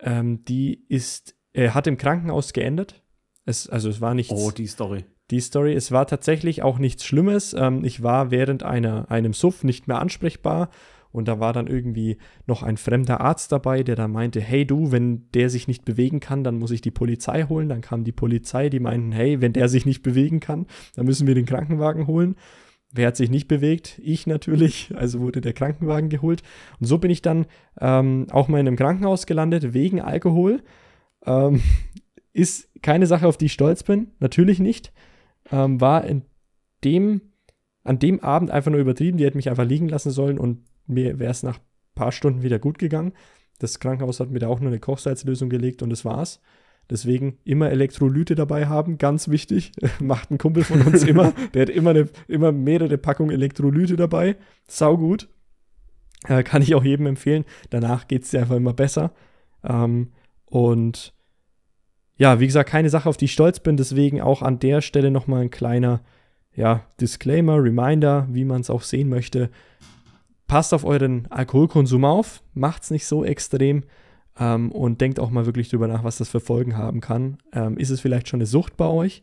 ähm, 0.00 0.44
die 0.44 0.84
ist, 0.88 1.36
er 1.52 1.74
hat 1.74 1.86
im 1.86 1.96
Krankenhaus 1.96 2.52
geendet. 2.52 3.02
Es, 3.44 3.68
also 3.68 3.88
es 3.88 4.00
war 4.00 4.14
nichts. 4.14 4.32
Oh, 4.32 4.50
die 4.50 4.66
Story. 4.66 5.04
Die 5.30 5.40
Story, 5.40 5.74
es 5.74 5.90
war 5.90 6.06
tatsächlich 6.06 6.62
auch 6.62 6.78
nichts 6.78 7.04
Schlimmes. 7.04 7.54
Ähm, 7.54 7.84
ich 7.84 8.02
war 8.02 8.30
während 8.30 8.62
einer, 8.62 9.10
einem 9.10 9.32
Suff 9.32 9.64
nicht 9.64 9.88
mehr 9.88 10.00
ansprechbar 10.00 10.70
und 11.16 11.28
da 11.28 11.40
war 11.40 11.54
dann 11.54 11.66
irgendwie 11.66 12.18
noch 12.46 12.62
ein 12.62 12.76
fremder 12.76 13.22
Arzt 13.22 13.50
dabei, 13.50 13.82
der 13.82 13.96
da 13.96 14.06
meinte, 14.06 14.38
hey 14.40 14.66
du, 14.66 14.92
wenn 14.92 15.30
der 15.32 15.48
sich 15.48 15.66
nicht 15.66 15.86
bewegen 15.86 16.20
kann, 16.20 16.44
dann 16.44 16.58
muss 16.58 16.70
ich 16.70 16.82
die 16.82 16.90
Polizei 16.90 17.44
holen. 17.44 17.70
Dann 17.70 17.80
kam 17.80 18.04
die 18.04 18.12
Polizei, 18.12 18.68
die 18.68 18.80
meinten, 18.80 19.12
hey, 19.12 19.40
wenn 19.40 19.54
der 19.54 19.68
sich 19.68 19.86
nicht 19.86 20.02
bewegen 20.02 20.40
kann, 20.40 20.66
dann 20.94 21.06
müssen 21.06 21.26
wir 21.26 21.34
den 21.34 21.46
Krankenwagen 21.46 22.06
holen. 22.06 22.36
Wer 22.96 23.08
hat 23.08 23.16
sich 23.16 23.30
nicht 23.30 23.48
bewegt? 23.48 24.00
Ich 24.02 24.26
natürlich. 24.26 24.92
Also 24.96 25.20
wurde 25.20 25.40
der 25.40 25.52
Krankenwagen 25.52 26.08
geholt. 26.08 26.42
Und 26.80 26.86
so 26.86 26.98
bin 26.98 27.10
ich 27.10 27.22
dann 27.22 27.46
ähm, 27.80 28.26
auch 28.30 28.48
mal 28.48 28.58
in 28.58 28.66
einem 28.66 28.76
Krankenhaus 28.76 29.26
gelandet 29.26 29.74
wegen 29.74 30.00
Alkohol. 30.00 30.62
Ähm, 31.24 31.62
ist 32.32 32.68
keine 32.82 33.06
Sache, 33.06 33.26
auf 33.26 33.36
die 33.36 33.46
ich 33.46 33.52
stolz 33.52 33.82
bin, 33.82 34.08
natürlich 34.20 34.58
nicht. 34.58 34.92
Ähm, 35.50 35.80
war 35.80 36.04
in 36.04 36.22
dem, 36.84 37.20
an 37.84 37.98
dem 37.98 38.20
Abend 38.20 38.50
einfach 38.50 38.70
nur 38.70 38.80
übertrieben. 38.80 39.18
Die 39.18 39.24
hätten 39.24 39.38
mich 39.38 39.50
einfach 39.50 39.66
liegen 39.66 39.88
lassen 39.88 40.10
sollen 40.10 40.38
und 40.38 40.64
mir 40.86 41.18
wäre 41.18 41.30
es 41.30 41.42
nach 41.42 41.58
ein 41.58 41.94
paar 41.94 42.12
Stunden 42.12 42.42
wieder 42.42 42.58
gut 42.58 42.78
gegangen. 42.78 43.12
Das 43.58 43.80
Krankenhaus 43.80 44.20
hat 44.20 44.30
mir 44.30 44.38
da 44.38 44.48
auch 44.48 44.60
nur 44.60 44.70
eine 44.70 44.80
Kochsalzlösung 44.80 45.48
gelegt 45.48 45.82
und 45.82 45.90
das 45.90 46.04
war's. 46.04 46.40
Deswegen 46.88 47.38
immer 47.44 47.70
Elektrolyte 47.70 48.34
dabei 48.34 48.66
haben, 48.66 48.98
ganz 48.98 49.28
wichtig. 49.28 49.72
Macht 50.00 50.30
ein 50.30 50.38
Kumpel 50.38 50.64
von 50.64 50.82
uns 50.82 51.02
immer. 51.02 51.32
Der 51.54 51.62
hat 51.62 51.70
immer, 51.70 51.90
eine, 51.90 52.08
immer 52.28 52.52
mehrere 52.52 52.96
Packungen 52.98 53.32
Elektrolyte 53.32 53.96
dabei. 53.96 54.36
Sau 54.68 54.96
gut. 54.96 55.28
Äh, 56.28 56.42
kann 56.42 56.62
ich 56.62 56.74
auch 56.74 56.84
jedem 56.84 57.06
empfehlen. 57.06 57.44
Danach 57.70 58.08
geht 58.08 58.22
es 58.22 58.30
dir 58.30 58.40
einfach 58.40 58.56
immer 58.56 58.72
besser. 58.72 59.12
Ähm, 59.64 60.12
und 60.46 61.12
ja, 62.16 62.40
wie 62.40 62.46
gesagt, 62.46 62.70
keine 62.70 62.90
Sache, 62.90 63.08
auf 63.08 63.16
die 63.16 63.26
ich 63.26 63.32
stolz 63.32 63.60
bin. 63.60 63.76
Deswegen 63.76 64.20
auch 64.20 64.42
an 64.42 64.58
der 64.58 64.80
Stelle 64.80 65.10
nochmal 65.10 65.42
ein 65.42 65.50
kleiner 65.50 66.02
ja, 66.54 66.86
Disclaimer, 67.00 67.62
Reminder, 67.62 68.26
wie 68.30 68.44
man 68.44 68.62
es 68.62 68.70
auch 68.70 68.82
sehen 68.82 69.08
möchte. 69.08 69.50
Passt 70.46 70.72
auf 70.72 70.84
euren 70.84 71.26
Alkoholkonsum 71.30 72.04
auf, 72.04 72.42
macht 72.54 72.84
es 72.84 72.90
nicht 72.90 73.06
so 73.06 73.24
extrem. 73.24 73.84
Ähm, 74.38 74.72
und 74.72 75.00
denkt 75.00 75.20
auch 75.20 75.30
mal 75.30 75.46
wirklich 75.46 75.68
drüber 75.68 75.88
nach, 75.88 76.04
was 76.04 76.18
das 76.18 76.28
für 76.28 76.40
Folgen 76.40 76.76
haben 76.76 77.00
kann. 77.00 77.38
Ähm, 77.52 77.78
ist 77.78 77.90
es 77.90 78.00
vielleicht 78.00 78.28
schon 78.28 78.38
eine 78.38 78.46
Sucht 78.46 78.76
bei 78.76 78.86
euch 78.86 79.22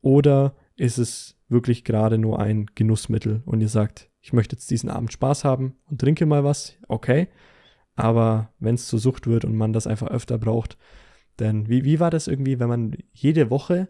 oder 0.00 0.54
ist 0.76 0.98
es 0.98 1.36
wirklich 1.48 1.84
gerade 1.84 2.18
nur 2.18 2.40
ein 2.40 2.66
Genussmittel 2.74 3.42
und 3.44 3.60
ihr 3.60 3.68
sagt, 3.68 4.10
ich 4.20 4.32
möchte 4.32 4.56
jetzt 4.56 4.70
diesen 4.70 4.90
Abend 4.90 5.12
Spaß 5.12 5.44
haben 5.44 5.76
und 5.86 6.00
trinke 6.00 6.26
mal 6.26 6.44
was, 6.44 6.76
okay. 6.88 7.28
Aber 7.96 8.52
wenn 8.58 8.74
es 8.74 8.88
zur 8.88 8.98
Sucht 8.98 9.26
wird 9.26 9.44
und 9.44 9.54
man 9.56 9.72
das 9.72 9.86
einfach 9.86 10.08
öfter 10.08 10.38
braucht, 10.38 10.76
dann 11.36 11.68
wie, 11.68 11.84
wie 11.84 12.00
war 12.00 12.10
das 12.10 12.26
irgendwie, 12.26 12.58
wenn 12.58 12.68
man 12.68 12.96
jede 13.12 13.50
Woche 13.50 13.88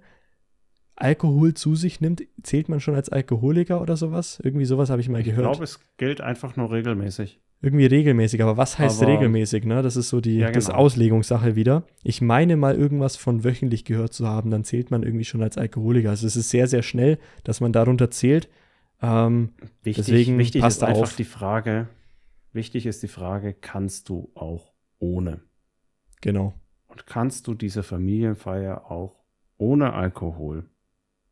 Alkohol 0.97 1.55
zu 1.55 1.75
sich 1.75 2.01
nimmt, 2.01 2.23
zählt 2.43 2.69
man 2.69 2.81
schon 2.81 2.95
als 2.95 3.09
Alkoholiker 3.09 3.81
oder 3.81 3.97
sowas? 3.97 4.41
Irgendwie 4.43 4.65
sowas 4.65 4.91
habe 4.91 5.01
ich 5.01 5.09
mal 5.09 5.23
gehört. 5.23 5.47
Ich 5.47 5.53
glaube, 5.53 5.65
es 5.65 5.81
gilt 5.97 6.21
einfach 6.21 6.57
nur 6.57 6.71
regelmäßig. 6.71 7.41
Irgendwie 7.65 7.87
regelmäßig, 7.87 8.43
aber 8.43 8.59
was 8.59 8.79
heißt 8.79 9.03
aber, 9.03 9.13
regelmäßig, 9.13 9.65
ne? 9.65 9.81
Das 9.81 9.97
ist 9.97 10.11
so 10.11 10.21
die 10.21 10.35
ja, 10.35 10.49
genau. 10.49 10.57
das 10.57 10.69
Auslegungssache 10.69 11.57
wieder. 11.57 11.85
Ich 12.03 12.21
meine 12.21 12.59
mal 12.59 12.75
irgendwas 12.75 13.17
von 13.17 13.43
wöchentlich 13.43 13.87
gehört 13.87 14.13
zu 14.13 14.29
haben, 14.29 14.51
dann 14.51 14.65
zählt 14.65 14.91
man 14.91 15.03
irgendwie 15.03 15.25
schon 15.25 15.43
als 15.43 15.57
Alkoholiker. 15.57 16.11
Also 16.11 16.27
es 16.27 16.37
ist 16.37 16.51
sehr, 16.51 16.67
sehr 16.67 16.83
schnell, 16.83 17.19
dass 17.43 17.63
man 17.63 17.73
darunter 17.73 18.11
zählt. 18.11 18.51
Ähm, 19.01 19.55
wichtig, 19.83 20.05
deswegen 20.05 20.37
wichtig 20.37 20.61
passt 20.61 20.83
ist 20.83 20.83
einfach 20.83 21.03
auf. 21.05 21.17
die 21.17 21.25
Frage, 21.25 21.89
wichtig 22.53 22.85
ist 22.85 23.03
die 23.03 23.09
Frage, 23.09 23.55
kannst 23.55 24.11
du 24.11 24.31
auch 24.35 24.75
ohne? 24.99 25.41
Genau. 26.21 26.53
Und 26.87 27.07
kannst 27.07 27.47
du 27.47 27.55
diese 27.55 27.83
Familienfeier 27.83 28.91
auch 28.91 29.25
ohne 29.57 29.95
Alkohol 29.95 30.69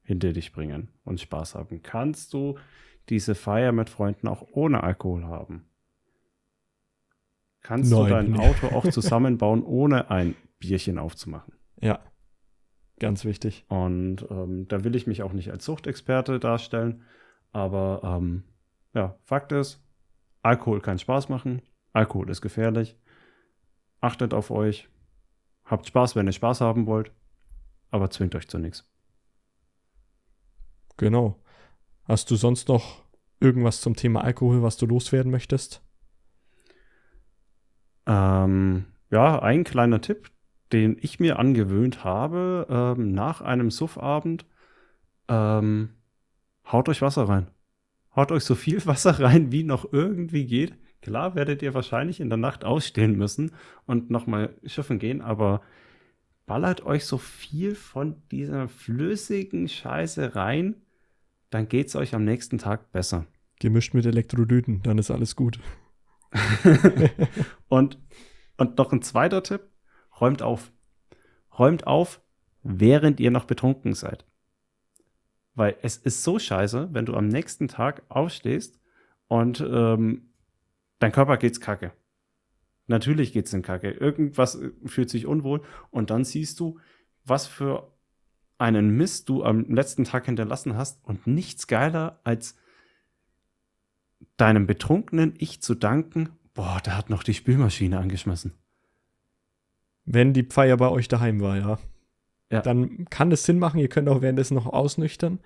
hinter 0.03 0.33
dich 0.33 0.53
bringen 0.53 0.89
und 1.05 1.21
Spaß 1.21 1.57
haben? 1.57 1.83
Kannst 1.83 2.33
du 2.33 2.57
diese 3.11 3.35
Feier 3.35 3.73
mit 3.73 3.91
Freunden 3.91 4.29
auch 4.29 4.47
ohne 4.53 4.83
Alkohol 4.83 5.27
haben? 5.27 5.67
Kannst 7.63 7.93
Nein. 7.93 8.05
du 8.05 8.11
dein 8.11 8.37
Auto 8.41 8.69
auch 8.69 8.89
zusammenbauen, 8.89 9.63
ohne 9.65 10.11
ein 10.11 10.35
Bierchen 10.59 10.99
aufzumachen? 10.99 11.55
Ja, 11.81 12.01
ganz 12.99 13.25
wichtig. 13.25 13.65
Und 13.69 14.27
ähm, 14.31 14.67
da 14.69 14.85
will 14.85 14.97
ich 14.97 15.07
mich 15.07 15.23
auch 15.23 15.33
nicht 15.33 15.51
als 15.51 15.65
Suchtexperte 15.65 16.41
darstellen, 16.41 17.03
aber 17.53 18.01
ähm, 18.05 18.45
ja, 18.95 19.17
Fakt 19.23 19.53
ist, 19.53 19.83
Alkohol 20.43 20.81
kann 20.81 20.99
Spaß 20.99 21.29
machen, 21.29 21.63
Alkohol 21.93 22.31
ist 22.31 22.41
gefährlich. 22.41 22.97
Achtet 24.01 24.35
auf 24.35 24.51
euch, 24.51 24.89
habt 25.65 25.87
Spaß, 25.87 26.17
wenn 26.17 26.27
ihr 26.27 26.33
Spaß 26.33 26.61
haben 26.61 26.87
wollt, 26.87 27.13
aber 27.91 28.11
zwingt 28.11 28.35
euch 28.35 28.49
zu 28.49 28.59
nichts. 28.59 28.89
Genau. 30.97 31.41
Hast 32.05 32.31
du 32.31 32.37
sonst 32.37 32.69
noch 32.69 33.05
irgendwas 33.39 33.81
zum 33.81 33.95
Thema 33.95 34.25
Alkohol, 34.25 34.63
was 34.63 34.77
du 34.77 34.87
loswerden 34.87 35.31
möchtest? 35.31 35.82
Ähm, 38.07 38.85
ja, 39.11 39.41
ein 39.41 39.65
kleiner 39.65 40.01
Tipp, 40.01 40.31
den 40.73 40.97
ich 41.01 41.21
mir 41.21 41.39
angewöhnt 41.39 42.05
habe, 42.05 42.67
ähm, 42.71 43.13
nach 43.13 43.41
einem 43.41 43.71
Suffabend, 43.71 44.47
ähm, 45.29 45.91
haut 46.71 46.89
euch 46.89 47.03
Wasser 47.03 47.29
rein. 47.29 47.49
Haut 48.17 48.33
euch 48.33 48.45
so 48.45 48.55
viel 48.55 48.85
Wasser 48.87 49.21
rein, 49.21 49.53
wie 49.53 49.65
noch 49.65 49.93
irgendwie 49.93 50.47
geht. 50.47 50.75
Klar 51.03 51.35
werdet 51.35 51.63
ihr 51.63 51.75
wahrscheinlich 51.75 52.21
in 52.21 52.29
der 52.29 52.39
Nacht 52.39 52.65
ausstehen 52.65 53.17
müssen 53.17 53.53
und 53.87 54.11
nochmal 54.11 54.55
schiffen 54.65 54.99
gehen, 54.99 55.21
aber 55.21 55.61
ballert 56.47 56.85
euch 56.85 57.07
so 57.07 57.19
viel 57.19 57.75
von 57.75 58.23
dieser 58.31 58.69
flüssigen 58.69 59.69
Scheiße 59.69 60.37
rein, 60.37 60.77
dann 61.51 61.69
geht 61.69 61.89
es 61.89 61.97
euch 61.97 62.15
am 62.15 62.25
nächsten 62.25 62.59
Tag 62.59 62.93
besser. 62.93 63.27
Gemischt 63.59 63.95
mit 63.95 64.07
Elektrolyten, 64.07 64.83
dann 64.83 64.99
ist 64.99 65.11
alles 65.11 65.37
gut. 65.37 65.59
und, 67.69 67.99
und 68.57 68.79
noch 68.79 68.93
ein 68.93 69.03
zweiter 69.03 69.43
Tipp: 69.43 69.69
räumt 70.21 70.43
auf. 70.43 70.73
Räumt 71.59 71.87
auf, 71.87 72.21
während 72.63 73.21
ihr 73.21 73.31
noch 73.31 73.45
betrunken 73.45 73.95
seid. 73.95 74.25
Weil 75.55 75.77
es 75.83 75.97
ist 75.99 76.23
so 76.23 76.39
scheiße, 76.39 76.89
wenn 76.93 77.05
du 77.05 77.15
am 77.15 77.29
nächsten 77.29 77.69
Tag 77.69 78.03
aufstehst 78.09 78.81
und 79.29 79.61
ähm, 79.61 80.31
dein 80.99 81.13
Körper 81.13 81.37
geht's 81.37 81.61
kacke. 81.61 81.93
Natürlich 82.87 83.33
geht's 83.33 83.53
in 83.53 83.63
Kacke. 83.63 83.91
Irgendwas 83.91 84.61
fühlt 84.85 85.09
sich 85.09 85.27
unwohl 85.27 85.63
und 85.91 86.11
dann 86.11 86.25
siehst 86.25 86.59
du, 86.61 86.81
was 87.25 87.47
für 87.47 87.93
einen 88.59 88.91
Mist 88.91 89.29
du 89.29 89.45
am 89.45 89.65
letzten 89.65 90.05
Tag 90.05 90.27
hinterlassen 90.27 90.77
hast 90.77 91.05
und 91.05 91.27
nichts 91.27 91.67
geiler 91.67 92.21
als 92.25 92.57
deinem 94.37 94.67
betrunkenen 94.67 95.35
Ich 95.39 95.61
zu 95.63 95.75
danken, 95.75 96.31
boah, 96.55 96.81
der 96.85 96.97
hat 96.97 97.11
noch 97.11 97.23
die 97.23 97.35
Spülmaschine 97.35 97.99
angeschmissen. 97.99 98.53
Wenn 100.05 100.33
die 100.33 100.45
Feier 100.45 100.77
bei 100.77 100.89
euch 100.89 101.09
daheim 101.09 101.41
war, 101.41 101.57
ja. 101.57 101.79
ja. 102.51 102.61
Dann 102.61 103.07
kann 103.07 103.31
es 103.31 103.45
Sinn 103.45 103.59
machen, 103.59 103.79
ihr 103.79 103.89
könnt 103.89 104.09
auch 104.09 104.21
währenddessen 104.21 104.55
noch 104.55 104.67
ausnüchtern. 104.67 105.39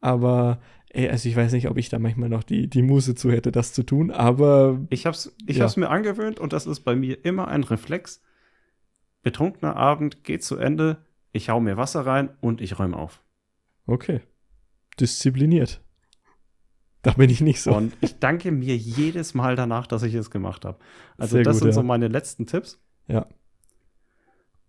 Aber, 0.00 0.60
ey, 0.90 1.08
also 1.08 1.28
ich 1.28 1.34
weiß 1.34 1.52
nicht, 1.52 1.68
ob 1.68 1.76
ich 1.76 1.88
da 1.88 1.98
manchmal 1.98 2.28
noch 2.28 2.44
die, 2.44 2.68
die 2.68 2.82
Muße 2.82 3.16
zu 3.16 3.32
hätte, 3.32 3.50
das 3.50 3.72
zu 3.72 3.82
tun, 3.82 4.10
aber. 4.10 4.80
Ich 4.90 5.06
hab's, 5.06 5.34
ich 5.46 5.56
ja. 5.56 5.64
hab's 5.64 5.76
mir 5.76 5.90
angewöhnt 5.90 6.38
und 6.38 6.52
das 6.52 6.66
ist 6.66 6.80
bei 6.80 6.94
mir 6.94 7.24
immer 7.24 7.48
ein 7.48 7.64
Reflex. 7.64 8.22
Betrunkener 9.22 9.74
Abend 9.74 10.22
geht 10.22 10.44
zu 10.44 10.56
Ende, 10.56 11.04
ich 11.32 11.48
hau 11.50 11.60
mir 11.60 11.76
Wasser 11.76 12.06
rein 12.06 12.30
und 12.40 12.60
ich 12.60 12.78
räume 12.78 12.96
auf. 12.96 13.22
Okay. 13.86 14.20
Diszipliniert. 15.00 15.82
Da 17.02 17.12
bin 17.12 17.30
ich 17.30 17.40
nicht 17.40 17.60
so. 17.60 17.74
Und 17.74 17.96
ich 18.00 18.18
danke 18.18 18.50
mir 18.50 18.76
jedes 18.76 19.34
Mal 19.34 19.56
danach, 19.56 19.86
dass 19.86 20.02
ich 20.02 20.14
es 20.14 20.30
gemacht 20.30 20.64
habe. 20.64 20.78
Also 21.16 21.36
Sehr 21.36 21.44
das 21.44 21.56
gut, 21.56 21.60
sind 21.60 21.68
ja. 21.68 21.74
so 21.74 21.82
meine 21.82 22.08
letzten 22.08 22.46
Tipps. 22.46 22.82
Ja. 23.06 23.26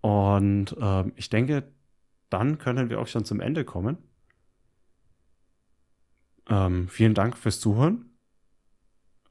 Und 0.01 0.75
ähm, 0.79 1.13
ich 1.15 1.29
denke, 1.29 1.63
dann 2.29 2.57
können 2.59 2.89
wir 2.89 2.99
auch 2.99 3.07
schon 3.07 3.25
zum 3.25 3.39
Ende 3.39 3.65
kommen. 3.65 3.97
Ähm, 6.47 6.87
vielen 6.87 7.13
Dank 7.13 7.37
fürs 7.37 7.59
Zuhören. 7.59 8.05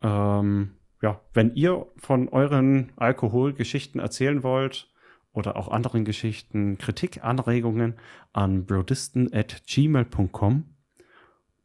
Ähm, 0.02 0.72
ja, 1.00 1.20
wenn 1.32 1.54
ihr 1.54 1.86
von 1.96 2.28
euren 2.28 2.92
Alkoholgeschichten 2.96 4.00
erzählen 4.00 4.42
wollt 4.42 4.92
oder 5.32 5.56
auch 5.56 5.68
anderen 5.68 6.04
Geschichten, 6.04 6.78
Kritik, 6.78 7.24
Anregungen 7.24 7.94
an 8.32 8.66
brodisten 8.66 9.32
at 9.32 9.62
gmail.com 9.66 10.64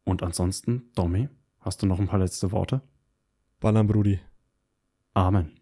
und 0.04 0.22
ansonsten, 0.22 0.90
Domi, 0.94 1.28
hast 1.60 1.82
du 1.82 1.86
noch 1.86 1.98
ein 1.98 2.08
paar 2.08 2.18
letzte 2.18 2.52
Worte? 2.52 2.82
Ballern, 3.60 3.86
Brudi. 3.86 4.20
Amen. 5.14 5.52